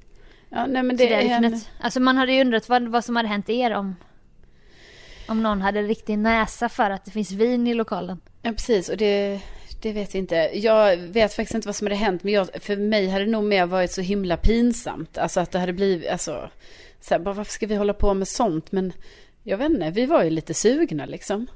Ja, 0.49 0.67
nej 0.67 0.83
men 0.83 0.97
Det 0.97 1.09
det 1.09 1.15
är 1.15 1.45
en... 1.45 1.61
Alltså 1.81 2.01
man 2.01 2.17
hade 2.17 2.33
ju 2.33 2.41
undrat 2.41 2.69
vad, 2.69 2.89
vad 2.89 3.05
som 3.05 3.17
hade 3.17 3.29
hänt 3.29 3.51
er 3.51 3.71
om 3.71 3.97
om 5.29 5.43
någon 5.43 5.61
hade 5.61 5.83
riktig 5.83 6.19
näsa 6.19 6.69
för 6.69 6.91
att 6.91 7.05
det 7.05 7.11
finns 7.11 7.31
vin 7.31 7.67
i 7.67 7.75
lokalen. 7.75 8.21
Ja, 8.43 8.53
precis. 8.53 8.89
Och 8.89 8.97
det, 8.97 9.41
det 9.83 9.93
vet 9.93 10.15
vi 10.15 10.19
inte. 10.19 10.51
Jag 10.55 10.97
vet 10.97 11.35
faktiskt 11.35 11.55
inte 11.55 11.69
vad 11.69 11.77
som 11.77 11.87
hade 11.87 11.97
hänt. 11.97 12.23
Men 12.23 12.33
jag, 12.33 12.49
för 12.61 12.77
mig 12.77 13.09
hade 13.09 13.25
det 13.25 13.31
nog 13.31 13.45
mer 13.45 13.67
varit 13.67 13.93
så 13.93 14.01
himla 14.01 14.37
pinsamt. 14.37 15.19
Alltså 15.19 15.41
att 15.41 15.51
det 15.51 15.59
hade 15.59 15.73
blivit, 15.73 16.11
alltså, 16.11 16.51
så 17.01 17.15
här, 17.15 17.19
bara, 17.21 17.35
varför 17.35 17.53
ska 17.53 17.67
vi 17.67 17.77
hålla 17.77 17.95
på 17.95 18.15
med 18.15 18.29
sånt? 18.29 18.73
Men 18.73 18.93
jag 19.43 19.59
vet 19.59 19.71
inte, 19.71 19.91
vi 19.91 20.07
var 20.07 20.25
ju 20.25 20.31
lite 20.31 20.55
sugna 20.55 21.07
liksom. 21.07 21.47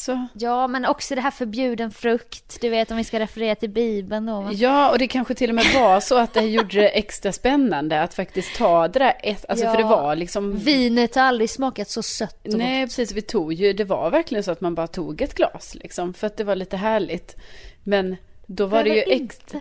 Så. 0.00 0.26
Ja, 0.32 0.66
men 0.66 0.84
också 0.86 1.14
det 1.14 1.20
här 1.20 1.30
förbjuden 1.30 1.90
frukt. 1.90 2.58
Du 2.60 2.68
vet 2.68 2.90
om 2.90 2.96
vi 2.96 3.04
ska 3.04 3.18
referera 3.18 3.54
till 3.54 3.70
Bibeln 3.70 4.26
då. 4.26 4.48
Ja, 4.52 4.90
och 4.90 4.98
det 4.98 5.06
kanske 5.08 5.34
till 5.34 5.48
och 5.50 5.54
med 5.54 5.64
var 5.74 6.00
så 6.00 6.18
att 6.18 6.34
det 6.34 6.40
gjorde 6.40 6.80
det 6.80 6.88
extra 6.88 7.32
spännande 7.32 8.02
att 8.02 8.14
faktiskt 8.14 8.56
ta 8.56 8.88
det 8.88 8.98
där 8.98 9.14
ett, 9.22 9.44
alltså 9.48 9.64
Ja. 9.64 9.70
för 9.72 9.78
det 9.78 9.88
var 9.88 10.16
liksom... 10.16 10.56
Vinet 10.56 11.14
har 11.14 11.22
aldrig 11.22 11.50
smakat 11.50 11.90
så 11.90 12.02
sött 12.02 12.46
och 12.46 12.54
Nej, 12.54 12.80
gott. 12.80 12.88
precis. 12.90 13.12
Vi 13.12 13.22
tog 13.22 13.52
ju, 13.52 13.72
det 13.72 13.84
var 13.84 14.10
verkligen 14.10 14.44
så 14.44 14.50
att 14.50 14.60
man 14.60 14.74
bara 14.74 14.86
tog 14.86 15.22
ett 15.22 15.34
glas 15.34 15.74
liksom. 15.74 16.14
För 16.14 16.26
att 16.26 16.36
det 16.36 16.44
var 16.44 16.54
lite 16.56 16.76
härligt. 16.76 17.36
Men 17.84 18.16
Då 18.52 18.66
var 18.66 18.84
det 18.84 18.90
ju 18.90 19.02
extra... 19.14 19.60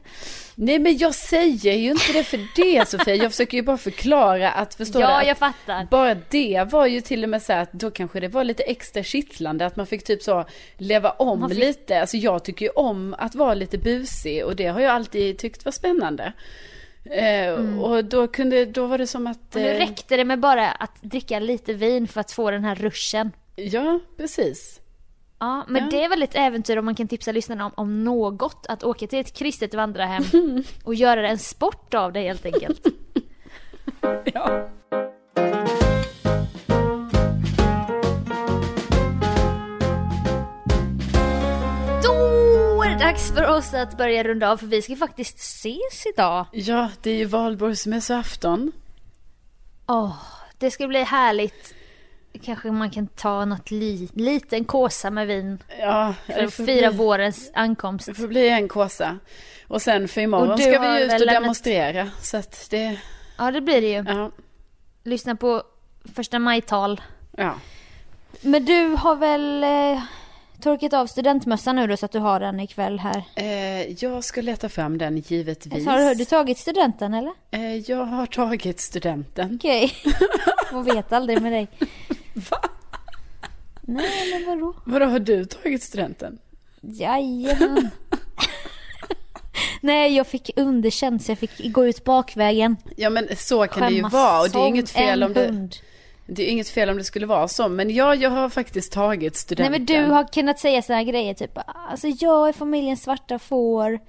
Nej 0.56 0.80
men 0.80 0.98
jag 0.98 1.16
säger 1.16 1.74
ju 1.74 1.90
inte 1.92 2.14
det 2.14 2.24
för 2.24 2.40
det 2.56 2.88
Sofia. 2.88 3.16
Jag 3.16 3.32
försöker 3.32 3.58
ju 3.58 3.64
bara 3.64 3.78
förklara 3.78 4.52
att, 4.52 4.76
förstår 4.76 5.02
Ja, 5.02 5.20
du? 5.20 5.26
jag 5.26 5.32
Att 5.32 5.38
fattar. 5.38 5.88
bara 5.92 6.16
det 6.30 6.68
var 6.72 6.86
ju 6.86 7.02
till 7.02 7.24
och 7.24 7.30
med 7.30 7.42
så 7.42 7.54
här 7.54 7.62
att 7.62 7.72
då 7.74 7.92
kanske 7.92 8.20
det 8.20 8.28
var 8.28 8.44
lite 8.44 8.64
extra 8.64 9.04
kittlande 9.04 9.66
att 9.66 9.76
man 9.76 9.86
fick 9.88 10.04
typ 10.04 10.24
så 10.24 10.46
leva 10.78 11.10
om 11.12 11.50
fick- 11.50 11.58
lite. 11.60 12.02
Alltså 12.02 12.18
jag 12.18 12.44
tycker 12.44 12.66
ju 12.66 12.72
om 12.72 13.16
att 13.20 13.36
vara 13.36 13.54
lite 13.54 13.78
busig 13.78 14.46
och 14.46 14.56
det 14.56 14.68
har 14.68 14.80
jag 14.82 14.92
alltid 14.92 15.38
tyckt 15.38 15.66
var 15.66 15.72
spännande. 15.72 16.34
Eh, 17.12 17.80
Och 17.80 18.06
då 18.06 18.28
kunde, 18.28 18.66
då 18.66 18.86
var 18.88 18.98
det 18.98 19.08
som 19.08 19.28
att... 19.28 19.56
Och 19.56 19.62
nu 19.62 19.68
eh, 19.70 19.78
räckte 19.80 20.18
det 20.18 20.26
med 20.26 20.40
bara 20.40 20.72
att 20.72 21.02
dricka 21.02 21.40
lite 21.40 21.74
vin 21.74 22.08
för 22.08 22.22
att 22.22 22.32
få 22.32 22.52
den 22.52 22.64
här 22.64 22.76
ruschen. 22.76 23.32
Ja, 23.56 24.00
precis. 24.18 24.80
Ja, 25.40 25.66
men 25.68 25.84
Ja. 25.84 25.90
det 25.92 26.04
är 26.04 26.10
väl 26.10 26.24
ett 26.24 26.36
äventyr 26.36 26.78
om 26.78 26.86
man 26.86 26.96
kan 26.96 27.08
tipsa 27.08 27.32
lyssnarna 27.32 27.66
om, 27.66 27.72
om 27.76 28.04
något. 28.04 28.66
Att 28.70 28.84
åka 28.84 29.08
till 29.08 29.20
ett 29.20 29.34
kristet 29.38 29.74
vandrarhem 29.74 30.24
och 30.84 30.96
göra 30.96 31.28
en 31.30 31.38
sport 31.38 31.94
av 31.94 32.14
det 32.14 32.22
helt 32.22 32.46
enkelt. 32.46 32.86
Ja. 34.34 34.70
Dags 43.00 43.32
för 43.32 43.48
oss 43.48 43.74
att 43.74 43.98
börja 43.98 44.24
runda 44.24 44.52
av 44.52 44.58
för 44.58 44.66
vi 44.68 44.82
ska 44.82 44.96
faktiskt 44.96 45.40
ses 45.40 46.06
idag. 46.14 46.46
ja, 46.52 46.90
det 47.02 47.12
är 47.12 47.16
ju 47.16 47.26
valborgsmässoafton. 47.26 48.72
Åh, 49.88 50.16
det 50.58 50.72
ska 50.72 50.88
bli 50.88 51.04
härligt. 51.04 51.74
Kanske 52.44 52.72
man 52.72 52.90
kan 52.92 53.08
ta 53.08 53.46
något 53.46 53.72
li, 53.72 54.10
liten 54.14 54.66
kåsa 54.66 55.10
med 55.12 55.28
vin 55.28 55.64
Ja, 55.80 56.14
för 56.26 56.44
att 56.44 56.54
fira 56.54 56.90
bli- 56.90 56.98
vårens 56.98 57.52
ankomst. 57.54 58.06
Det 58.06 58.14
får 58.14 58.28
bli 58.28 58.50
en 58.50 58.68
kåsa. 58.68 59.18
Och 59.68 59.82
sen 59.82 60.08
för 60.08 60.22
imorgon 60.22 60.58
du 60.58 60.64
ska 60.64 60.80
har 60.80 60.96
vi 60.98 61.04
ut 61.06 61.14
och 61.14 61.20
lämnat- 61.20 61.42
demonstrera. 61.42 62.10
Så 62.22 62.38
att 62.38 62.68
det, 62.70 63.00
Ja, 63.38 63.52
det 63.52 63.62
blir 63.62 63.82
det 63.82 63.88
ju. 63.88 64.04
ja, 64.08 64.32
Lyssna 65.04 65.36
på 65.36 65.64
första 66.16 66.40
maj-tal. 66.40 67.02
ja. 67.38 67.54
Men 68.42 68.66
du 68.66 68.88
har 68.88 69.16
väl 69.16 69.64
eh, 69.64 70.02
torkat 70.62 70.94
av 70.94 71.08
studentmössan 71.08 71.76
nu 71.76 71.88
då 71.88 71.98
så 71.98 72.06
att 72.06 72.12
du 72.12 72.20
har 72.20 72.40
den 72.40 72.60
ikväll 72.60 73.00
här? 73.00 73.24
Eh, 73.36 74.04
jag 74.04 74.24
ska 74.24 74.42
leta 74.42 74.70
fram 74.70 74.98
den 74.98 75.18
givetvis. 75.18 75.86
Har 75.88 76.16
du 76.16 76.26
tagit 76.26 76.58
studenten 76.58 77.14
eller? 77.14 77.34
Eh, 77.52 77.76
jag 77.76 78.06
har 78.06 78.26
tagit 78.26 78.80
studenten. 78.80 79.56
Okej. 79.56 79.92
Man 80.72 80.84
vet 80.84 81.14
aldrig 81.14 81.42
med 81.42 81.52
dig. 81.52 81.68
Va? 82.34 82.70
Nej, 83.82 84.34
men 84.34 84.46
vadå? 84.46 84.74
Vadå, 84.86 85.06
har 85.06 85.20
du 85.20 85.46
tagit 85.46 85.84
studenten? 85.84 86.40
Jajamän. 86.82 87.90
Nej, 89.82 90.16
jag 90.16 90.28
fick 90.28 90.52
underkänt 90.56 91.24
så 91.24 91.32
jag 91.32 91.40
fick 91.40 91.74
gå 91.74 91.88
ut 91.88 92.04
bakvägen. 92.04 92.78
Ja 92.98 93.10
men 93.10 93.28
så 93.38 93.68
kan 93.68 93.84
det 93.84 93.90
ju 93.90 93.96
Skämmas 93.96 94.14
vara 94.14 94.42
och 94.42 94.50
det 94.50 94.60
är 94.60 94.68
inget 94.68 94.90
fel 94.90 95.24
om 95.24 95.34
det, 95.34 95.46
hund. 95.46 95.76
det 96.26 96.44
är 96.44 96.52
inget 96.52 96.70
fel 96.70 96.90
om 96.90 96.98
det 96.98 97.04
skulle 97.04 97.26
vara 97.26 97.48
så. 97.48 97.70
Men 97.70 97.90
ja, 97.90 98.16
jag 98.16 98.30
har 98.30 98.50
faktiskt 98.50 98.92
tagit 98.92 99.34
Nej 99.34 99.40
studenten. 99.40 99.72
men 99.72 99.86
du 99.86 100.14
har 100.14 100.34
kunnat 100.34 100.60
säga 100.60 100.82
här 100.94 101.04
grejer 101.04 101.34
typ 101.34 101.52
alltså 101.90 102.08
jag 102.08 102.50
är 102.50 102.54
familjens 102.54 103.04
svarta 103.04 103.40
får. 103.40 104.00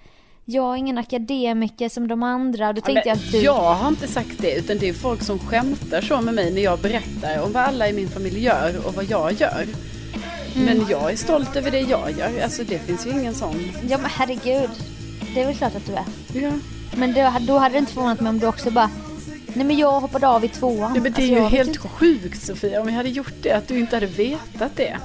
Jag 0.44 0.72
är 0.72 0.76
ingen 0.76 0.98
akademiker 0.98 1.88
som 1.88 2.08
de 2.08 2.22
andra. 2.22 2.72
Då 2.72 2.78
Ja, 2.78 2.84
tänkte 2.86 3.08
jag 3.08 3.16
men 3.16 3.26
att 3.26 3.32
du... 3.32 3.38
Jag 3.40 3.74
har 3.74 3.88
inte 3.88 4.06
sagt 4.08 4.38
det, 4.38 4.54
utan 4.54 4.78
det 4.78 4.88
är 4.88 4.92
folk 4.92 5.22
som 5.22 5.38
skämtar 5.38 6.00
så 6.00 6.20
med 6.20 6.34
mig 6.34 6.50
när 6.54 6.62
jag 6.62 6.78
berättar 6.78 7.42
om 7.42 7.52
vad 7.52 7.62
alla 7.62 7.88
i 7.88 7.92
min 7.92 8.08
familj 8.08 8.38
gör 8.44 8.86
och 8.86 8.94
vad 8.94 9.04
jag 9.04 9.32
gör. 9.32 9.66
Mm. 10.54 10.64
Men 10.66 10.86
jag 10.90 11.12
är 11.12 11.16
stolt 11.16 11.56
över 11.56 11.70
det 11.70 11.80
jag 11.80 12.10
gör. 12.18 12.42
Alltså 12.44 12.64
det 12.64 12.78
finns 12.78 13.06
ju 13.06 13.10
ingen 13.10 13.34
sån. 13.34 13.70
Ja 13.88 13.98
men 13.98 14.10
herregud. 14.10 14.70
Det 15.34 15.40
är 15.42 15.46
väl 15.46 15.54
klart 15.56 15.74
att 15.76 15.86
du 15.86 15.92
är. 15.92 16.04
Ja. 16.42 16.52
Men 16.96 17.12
då, 17.14 17.32
då 17.40 17.58
hade 17.58 17.74
det 17.74 17.78
inte 17.78 17.92
förvånat 17.92 18.20
mig 18.20 18.30
om 18.30 18.38
du 18.38 18.46
också 18.46 18.70
bara 18.70 18.90
Nej 19.54 19.66
men 19.66 19.78
jag 19.78 20.00
hoppade 20.00 20.28
av 20.28 20.44
i 20.44 20.48
tvåan. 20.48 20.92
Ja, 20.94 21.02
men 21.02 21.02
det 21.02 21.08
är 21.08 21.08
Alltså, 21.08 21.22
ju 21.22 21.34
jag 21.36 21.48
helt 21.48 21.76
sjukt 21.76 22.42
Sofia, 22.46 22.80
om 22.80 22.88
jag 22.88 22.94
hade 22.94 23.08
gjort 23.08 23.34
det, 23.42 23.52
att 23.52 23.68
du 23.68 23.78
inte 23.78 23.96
hade 23.96 24.06
vetat 24.06 24.76
det. 24.76 24.96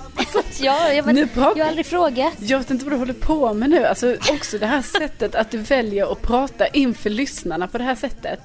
Ja, 0.59 0.91
ja 0.93 1.03
men 1.05 1.15
Nu 1.15 1.27
pratar- 1.27 1.57
jag 1.57 1.65
har 1.65 1.69
aldrig 1.69 1.85
frågat. 1.85 2.33
Jag 2.39 2.57
vet 2.57 2.71
inte 2.71 2.85
vad 2.85 2.93
du 2.93 2.97
håller 2.97 3.13
på 3.13 3.53
med 3.53 3.69
nu. 3.69 3.85
Alltså 3.85 4.15
också 4.31 4.57
det 4.57 4.65
här 4.65 4.81
sättet 4.81 5.35
att 5.35 5.51
du 5.51 5.57
väljer 5.57 6.11
att 6.11 6.21
prata 6.21 6.67
inför 6.67 7.09
lyssnarna 7.09 7.67
på 7.67 7.77
det 7.77 7.83
här 7.83 7.95
sättet. 7.95 8.39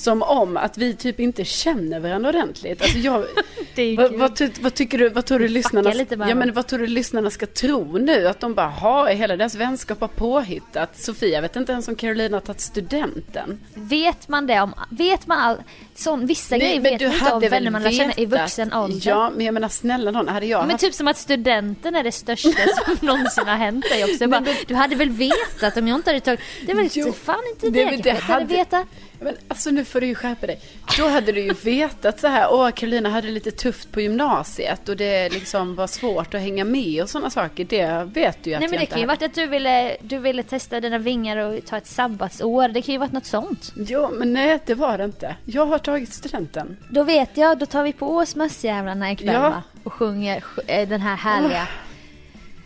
Som 0.00 0.22
om 0.22 0.56
att 0.56 0.78
vi 0.78 0.94
typ 0.94 1.20
inte 1.20 1.44
känner 1.44 2.00
varandra 2.00 2.28
ordentligt. 2.28 2.82
Alltså 2.82 2.98
jag, 2.98 3.24
vad, 3.96 4.12
vad, 4.18 4.36
ty- 4.36 4.50
vad 4.60 4.74
tycker 4.74 4.98
du, 4.98 5.08
vad 5.08 5.24
tror 5.26 5.38
du 5.38 5.48
lyssnarna, 5.48 5.90
ja, 6.28 6.34
men 6.34 6.52
vad 6.52 6.66
tror 6.66 6.78
du 6.78 6.86
lyssnarna 6.86 7.30
ska 7.30 7.46
tro 7.46 7.98
nu? 7.98 8.26
Att 8.28 8.40
de 8.40 8.54
bara, 8.54 8.66
ha 8.68 9.08
hela 9.08 9.36
deras 9.36 9.54
vänskap 9.54 10.00
har 10.00 10.08
påhittat. 10.08 10.98
Sofia 10.98 11.40
vet 11.40 11.56
inte 11.56 11.72
ens 11.72 11.88
om 11.88 11.94
Carolina 11.94 12.36
har 12.36 12.40
tagit 12.40 12.60
studenten. 12.60 13.60
Vet 13.74 14.28
man 14.28 14.46
det 14.46 14.60
om, 14.60 14.74
vet 14.90 15.26
man 15.26 15.38
all, 15.38 15.56
sån, 16.00 16.26
vissa 16.26 16.58
grejer 16.58 16.80
vet 16.80 17.00
man 17.00 17.12
inte 17.12 17.32
om 17.32 17.40
vänner 17.40 17.70
man 17.70 17.82
lär 17.82 17.90
känna 17.90 18.12
i 18.16 18.26
vuxen 18.26 18.72
ålder. 18.72 19.10
Ja, 19.10 19.30
men 19.36 19.46
jag 19.46 19.52
menar 19.52 19.68
snälla 19.68 20.10
någon, 20.10 20.28
hade 20.28 20.46
jag 20.46 20.60
Men 20.60 20.70
haft 20.70 20.84
typ 20.84 20.94
som 20.94 21.08
att 21.08 21.16
studenten 21.18 21.96
är 21.96 22.04
det 22.04 22.12
största 22.12 22.48
som 22.84 23.06
någonsin 23.06 23.46
har 23.46 23.56
hänt 23.56 23.84
dig 23.90 24.04
också. 24.04 24.28
Bara, 24.28 24.44
du 24.66 24.74
hade 24.74 24.96
väl 24.96 25.10
vetat 25.10 25.76
om 25.76 25.88
jag 25.88 25.96
inte 25.96 26.10
hade 26.10 26.20
tagit... 26.20 26.40
Det 26.66 26.74
väl 26.74 26.88
Jo, 26.92 27.12
fan 27.12 27.38
inte 27.54 27.66
det- 27.70 27.84
det, 27.84 27.90
men 27.90 28.00
det 28.00 28.10
hade 28.10 28.32
hade- 28.32 28.44
vetat. 28.54 28.86
Men 29.22 29.36
alltså 29.48 29.70
nu 29.70 29.84
får 29.84 30.00
du 30.00 30.06
ju 30.06 30.14
skärpa 30.14 30.46
dig. 30.46 30.60
Då 30.98 31.08
hade 31.08 31.32
du 31.32 31.40
ju 31.40 31.52
vetat 31.52 32.20
så 32.20 32.26
här, 32.26 32.48
åh 32.52 32.70
Carolina 32.70 33.08
hade 33.08 33.26
det 33.26 33.32
lite 33.32 33.50
tufft 33.50 33.92
på 33.92 34.00
gymnasiet 34.00 34.88
och 34.88 34.96
det 34.96 35.28
liksom 35.28 35.74
var 35.74 35.86
svårt 35.86 36.34
att 36.34 36.40
hänga 36.40 36.64
med 36.64 37.02
och 37.02 37.10
sådana 37.10 37.30
saker. 37.30 37.64
Det 37.64 38.08
vet 38.14 38.44
du 38.44 38.50
ju 38.50 38.54
att 38.56 38.60
Nej 38.60 38.68
men 38.70 38.80
det 38.80 38.86
kan 38.86 39.00
ju 39.00 39.06
varit 39.06 39.22
att 39.22 39.34
du 39.34 39.46
ville, 39.46 39.96
du 40.02 40.18
ville 40.18 40.42
testa 40.42 40.80
dina 40.80 40.98
vingar 40.98 41.36
och 41.36 41.64
ta 41.66 41.76
ett 41.76 41.86
sabbatsår. 41.86 42.68
Det 42.68 42.82
kan 42.82 42.92
ju 42.92 42.98
varit 42.98 43.12
något 43.12 43.26
sånt. 43.26 43.72
Jo, 43.76 44.08
men 44.12 44.32
nej 44.32 44.58
det 44.66 44.74
var 44.74 44.98
det 44.98 45.04
inte. 45.04 45.36
Jag 45.44 45.66
har 45.66 45.78
tagit 45.90 46.12
studenten. 46.12 46.76
Då 46.90 47.02
vet 47.04 47.36
jag, 47.36 47.58
då 47.58 47.66
tar 47.66 47.82
vi 47.84 47.92
på 47.92 48.16
oss 48.16 48.36
mössjävlarna 48.36 49.12
ikväll 49.12 49.34
Ja. 49.34 49.40
va? 49.40 49.62
Och 49.84 49.92
sjunger 49.92 50.40
sj- 50.40 50.60
eh, 50.66 50.88
den 50.88 51.00
här 51.00 51.16
härliga 51.16 51.68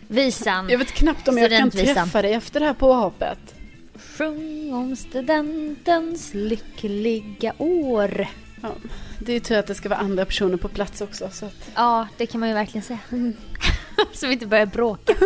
visan. 0.08 0.68
Jag 0.68 0.78
vet 0.78 0.92
knappt 0.92 1.28
om 1.28 1.38
jag 1.38 1.50
kan 1.50 1.70
träffa 1.70 2.22
dig 2.22 2.32
efter 2.32 2.60
det 2.60 2.66
här 2.66 2.74
påhoppet. 2.74 3.38
Sjung 4.16 4.72
om 4.72 4.96
studentens 4.96 6.34
lyckliga 6.34 7.52
år. 7.58 8.26
Ja, 8.62 8.68
det 9.18 9.32
är 9.32 9.34
ju 9.34 9.40
tur 9.40 9.58
att 9.58 9.66
det 9.66 9.74
ska 9.74 9.88
vara 9.88 10.00
andra 10.00 10.24
personer 10.24 10.56
på 10.56 10.68
plats 10.68 11.00
också. 11.00 11.28
Så 11.32 11.46
att... 11.46 11.70
Ja, 11.74 12.08
det 12.16 12.26
kan 12.26 12.40
man 12.40 12.48
ju 12.48 12.54
verkligen 12.54 12.82
säga. 12.84 12.98
Så 14.12 14.26
vi 14.26 14.32
inte 14.32 14.46
börjar 14.46 14.66
bråka. 14.66 15.14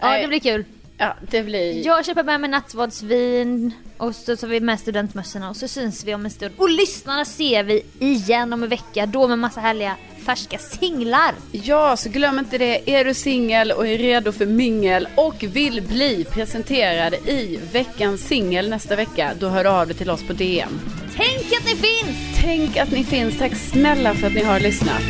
ja, 0.00 0.18
det 0.22 0.28
blir 0.28 0.40
kul. 0.40 0.64
Ja, 1.02 1.16
det 1.30 1.42
blir... 1.42 1.86
Jag 1.86 2.06
köper 2.06 2.22
med 2.22 2.40
mig 2.40 2.50
nattvardsvin 2.50 3.72
och 3.96 4.14
så 4.14 4.36
tar 4.36 4.48
vi 4.48 4.60
med 4.60 4.80
studentmössorna 4.80 5.50
och 5.50 5.56
så 5.56 5.68
syns 5.68 6.04
vi 6.04 6.14
om 6.14 6.24
en 6.24 6.30
stund. 6.30 6.54
Och 6.56 6.70
lyssnarna 6.70 7.24
ser 7.24 7.64
vi 7.64 7.82
igen 7.98 8.52
om 8.52 8.62
en 8.62 8.68
vecka, 8.68 9.06
då 9.06 9.28
med 9.28 9.38
massa 9.38 9.60
härliga 9.60 9.96
färska 10.26 10.58
singlar. 10.58 11.34
Ja, 11.52 11.96
så 11.96 12.08
glöm 12.08 12.38
inte 12.38 12.58
det. 12.58 12.94
Är 12.94 13.04
du 13.04 13.14
singel 13.14 13.72
och 13.72 13.86
är 13.86 13.98
redo 13.98 14.32
för 14.32 14.46
mingel 14.46 15.08
och 15.14 15.42
vill 15.42 15.82
bli 15.82 16.24
presenterad 16.24 17.14
i 17.14 17.58
veckans 17.72 18.20
singel 18.20 18.70
nästa 18.70 18.96
vecka, 18.96 19.30
då 19.38 19.48
hör 19.48 19.64
du 19.64 19.70
av 19.70 19.86
dig 19.86 19.96
till 19.96 20.10
oss 20.10 20.26
på 20.26 20.32
DM. 20.32 20.80
Tänk 21.16 21.52
att 21.52 21.64
ni 21.64 21.76
finns! 21.76 22.40
Tänk 22.40 22.76
att 22.76 22.90
ni 22.90 23.04
finns. 23.04 23.38
Tack 23.38 23.54
snälla 23.54 24.14
för 24.14 24.26
att 24.26 24.34
ni 24.34 24.44
har 24.44 24.60
lyssnat. 24.60 25.02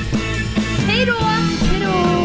Hej 0.87 1.07
då! 1.07 1.19
Hej 1.23 1.81
då! 1.85 2.20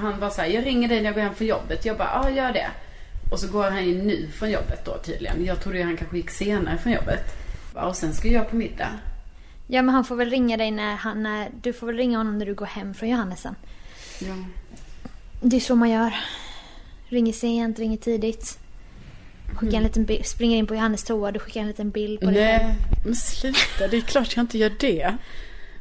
Han 0.00 0.20
bara 0.20 0.30
så 0.30 0.40
här, 0.40 0.48
jag 0.48 0.66
ringer 0.66 0.88
dig 0.88 0.98
när 0.98 1.04
jag 1.04 1.14
går 1.14 1.22
hem 1.22 1.34
från 1.34 1.46
jobbet. 1.46 1.84
Jag 1.84 1.96
bara, 1.98 2.10
ja 2.22 2.30
gör 2.30 2.52
det. 2.52 2.70
Och 3.30 3.40
så 3.40 3.48
går 3.48 3.70
han 3.70 3.88
ju 3.88 4.02
nu 4.02 4.28
från 4.38 4.50
jobbet 4.50 4.84
då 4.84 4.98
tydligen. 4.98 5.44
Jag 5.44 5.62
trodde 5.62 5.78
ju 5.78 5.84
han 5.84 5.96
kanske 5.96 6.16
gick 6.16 6.30
senare 6.30 6.78
från 6.78 6.92
jobbet. 6.92 7.24
Och 7.74 7.96
sen 7.96 8.14
ska 8.14 8.28
jag 8.28 8.50
på 8.50 8.56
middag. 8.56 8.88
Ja 9.66 9.82
men 9.82 9.94
han 9.94 10.04
får 10.04 10.16
väl 10.16 10.30
ringa 10.30 10.56
dig 10.56 10.70
när 10.70 10.94
han, 10.94 11.22
när, 11.22 11.50
du 11.62 11.72
får 11.72 11.86
väl 11.86 11.96
ringa 11.96 12.18
honom 12.18 12.38
när 12.38 12.46
du 12.46 12.54
går 12.54 12.66
hem 12.66 12.94
från 12.94 13.08
Johannesen. 13.08 13.54
Ja. 14.18 14.34
Det 15.40 15.56
är 15.56 15.60
så 15.60 15.74
man 15.74 15.90
gör. 15.90 16.14
Ringer 17.08 17.32
sent, 17.32 17.78
ringer 17.78 17.96
tidigt. 17.96 18.58
Skickar 19.54 19.76
en 19.76 19.82
liten 19.82 20.04
bild, 20.04 20.26
springer 20.26 20.56
in 20.56 20.66
på 20.66 20.74
Johannes 20.74 21.04
toa, 21.04 21.32
du 21.32 21.38
skickar 21.38 21.60
en 21.60 21.66
liten 21.66 21.90
bild 21.90 22.20
på 22.20 22.26
dig 22.26 22.34
själv. 22.34 22.68
Nej, 22.68 22.76
men 23.04 23.14
sluta. 23.14 23.88
Det 23.90 23.96
är 23.96 24.00
klart 24.00 24.36
jag 24.36 24.42
inte 24.42 24.58
gör 24.58 24.72
det. 24.80 25.16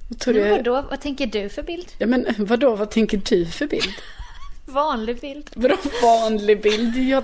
Vad 0.09 0.19
tror 0.19 0.33
Men 0.33 0.51
vadå, 0.51 0.85
vad 0.89 1.01
tänker 1.01 1.27
du 1.27 1.49
för 1.49 1.63
bild? 1.63 1.87
Ja 1.97 2.07
men 2.07 2.25
vadå, 2.37 2.75
vad 2.75 2.91
tänker 2.91 3.21
du 3.25 3.45
för 3.45 3.67
bild? 3.67 3.93
Vanlig 4.65 5.19
bild. 5.21 5.49
Vadå 5.55 5.75
vanlig 6.03 6.61
bild? 6.61 6.97
Jag, 6.97 7.23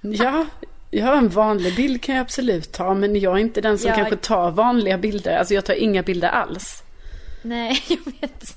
ja, 0.00 0.46
ja, 0.90 1.18
en 1.18 1.28
vanlig 1.28 1.76
bild 1.76 2.02
kan 2.02 2.14
jag 2.14 2.22
absolut 2.22 2.72
ta. 2.72 2.94
Men 2.94 3.20
jag 3.20 3.34
är 3.36 3.38
inte 3.40 3.60
den 3.60 3.78
som 3.78 3.88
Ja. 3.88 3.94
kanske 3.96 4.16
tar 4.16 4.50
vanliga 4.50 4.98
bilder. 4.98 5.36
Alltså 5.38 5.54
jag 5.54 5.64
tar 5.64 5.74
inga 5.74 6.02
bilder 6.02 6.28
alls. 6.28 6.82
Nej, 7.42 7.82
jag 7.88 8.12
vet. 8.20 8.56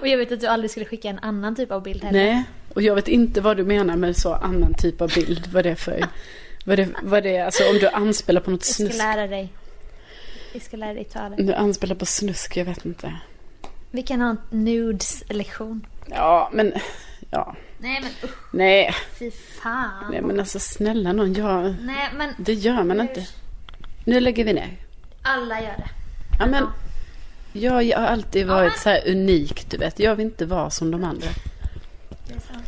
Och 0.00 0.08
jag 0.08 0.18
vet 0.18 0.32
att 0.32 0.40
du 0.40 0.46
aldrig 0.46 0.70
skulle 0.70 0.86
skicka 0.86 1.08
en 1.08 1.18
annan 1.18 1.56
typ 1.56 1.70
av 1.70 1.82
bild 1.82 2.04
heller. 2.04 2.24
Nej, 2.24 2.44
och 2.74 2.82
jag 2.82 2.94
vet 2.94 3.08
inte 3.08 3.40
vad 3.40 3.56
du 3.56 3.64
menar 3.64 3.96
med 3.96 4.16
så 4.16 4.34
annan 4.34 4.74
typ 4.74 5.00
av 5.00 5.12
bild. 5.14 5.46
Vad 5.52 5.64
det 5.64 5.70
är 5.70 5.74
för, 5.74 6.04
Vad 6.64 6.78
det, 6.78 6.88
vad 7.02 7.22
det 7.22 7.36
är, 7.36 7.44
alltså 7.44 7.70
om 7.70 7.78
du 7.78 7.88
anspelar 7.88 8.40
på 8.40 8.50
något 8.50 8.60
Jag 8.60 8.74
ska 8.74 8.82
snusk. 8.84 8.98
lära 8.98 9.26
dig. 9.26 9.52
Vi 10.52 10.60
ska 10.60 10.76
lära 10.76 10.94
dig 10.94 11.04
ta 11.04 11.28
det. 11.28 11.42
Du 11.42 11.54
anspelar 11.54 11.94
på 11.96 12.06
snusk, 12.06 12.56
jag 12.56 12.64
vet 12.64 12.84
inte. 12.84 13.14
Vi 13.90 14.02
kan 14.02 14.20
ha 14.20 14.28
en 14.30 14.38
nudes-lektion. 14.50 15.86
Ja, 16.06 16.50
men... 16.52 16.72
Ja. 17.30 17.54
Nej 17.78 18.00
men 18.02 18.10
usch, 18.30 18.36
Nej, 18.52 18.94
fy 19.18 19.30
fan. 19.30 20.10
nej 20.10 20.22
men 20.22 20.40
alltså 20.40 20.58
snälla 20.58 21.12
någon, 21.12 21.34
jag... 21.34 21.74
Nej 21.80 22.08
men 22.16 22.34
Det 22.38 22.52
gör 22.54 22.82
man 22.84 23.00
inte. 23.00 23.26
Nu 24.04 24.20
lägger 24.20 24.44
vi 24.44 24.52
ner. 24.52 24.76
alla 25.22 25.60
gör 25.60 25.76
det. 25.76 25.88
Ja, 26.38 26.46
men 26.46 26.66
jag 27.52 27.72
har 27.98 28.06
alltid 28.06 28.46
varit 28.46 28.78
så 28.78 28.88
här 28.88 29.08
unik, 29.08 29.70
du 29.70 29.76
vet. 29.76 29.98
Jag 29.98 30.16
vill 30.16 30.26
inte 30.26 30.46
vara 30.46 30.70
som 30.70 30.90
de 30.90 31.04
andra. 31.04 31.28
Det 32.26 32.34
är 32.34 32.40
sant. 32.40 32.66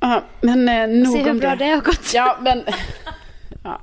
Ja, 0.00 0.24
men 0.40 0.68
eh, 0.68 0.88
nog 1.04 1.12
Se 1.16 1.22
hur 1.22 1.30
om 1.30 1.38
bra 1.38 1.50
det. 1.50 1.56
det 1.64 1.70
har 1.70 1.80
gått. 1.80 2.14
Ja, 2.14 2.38
men... 2.40 2.64
Ja. 3.66 3.80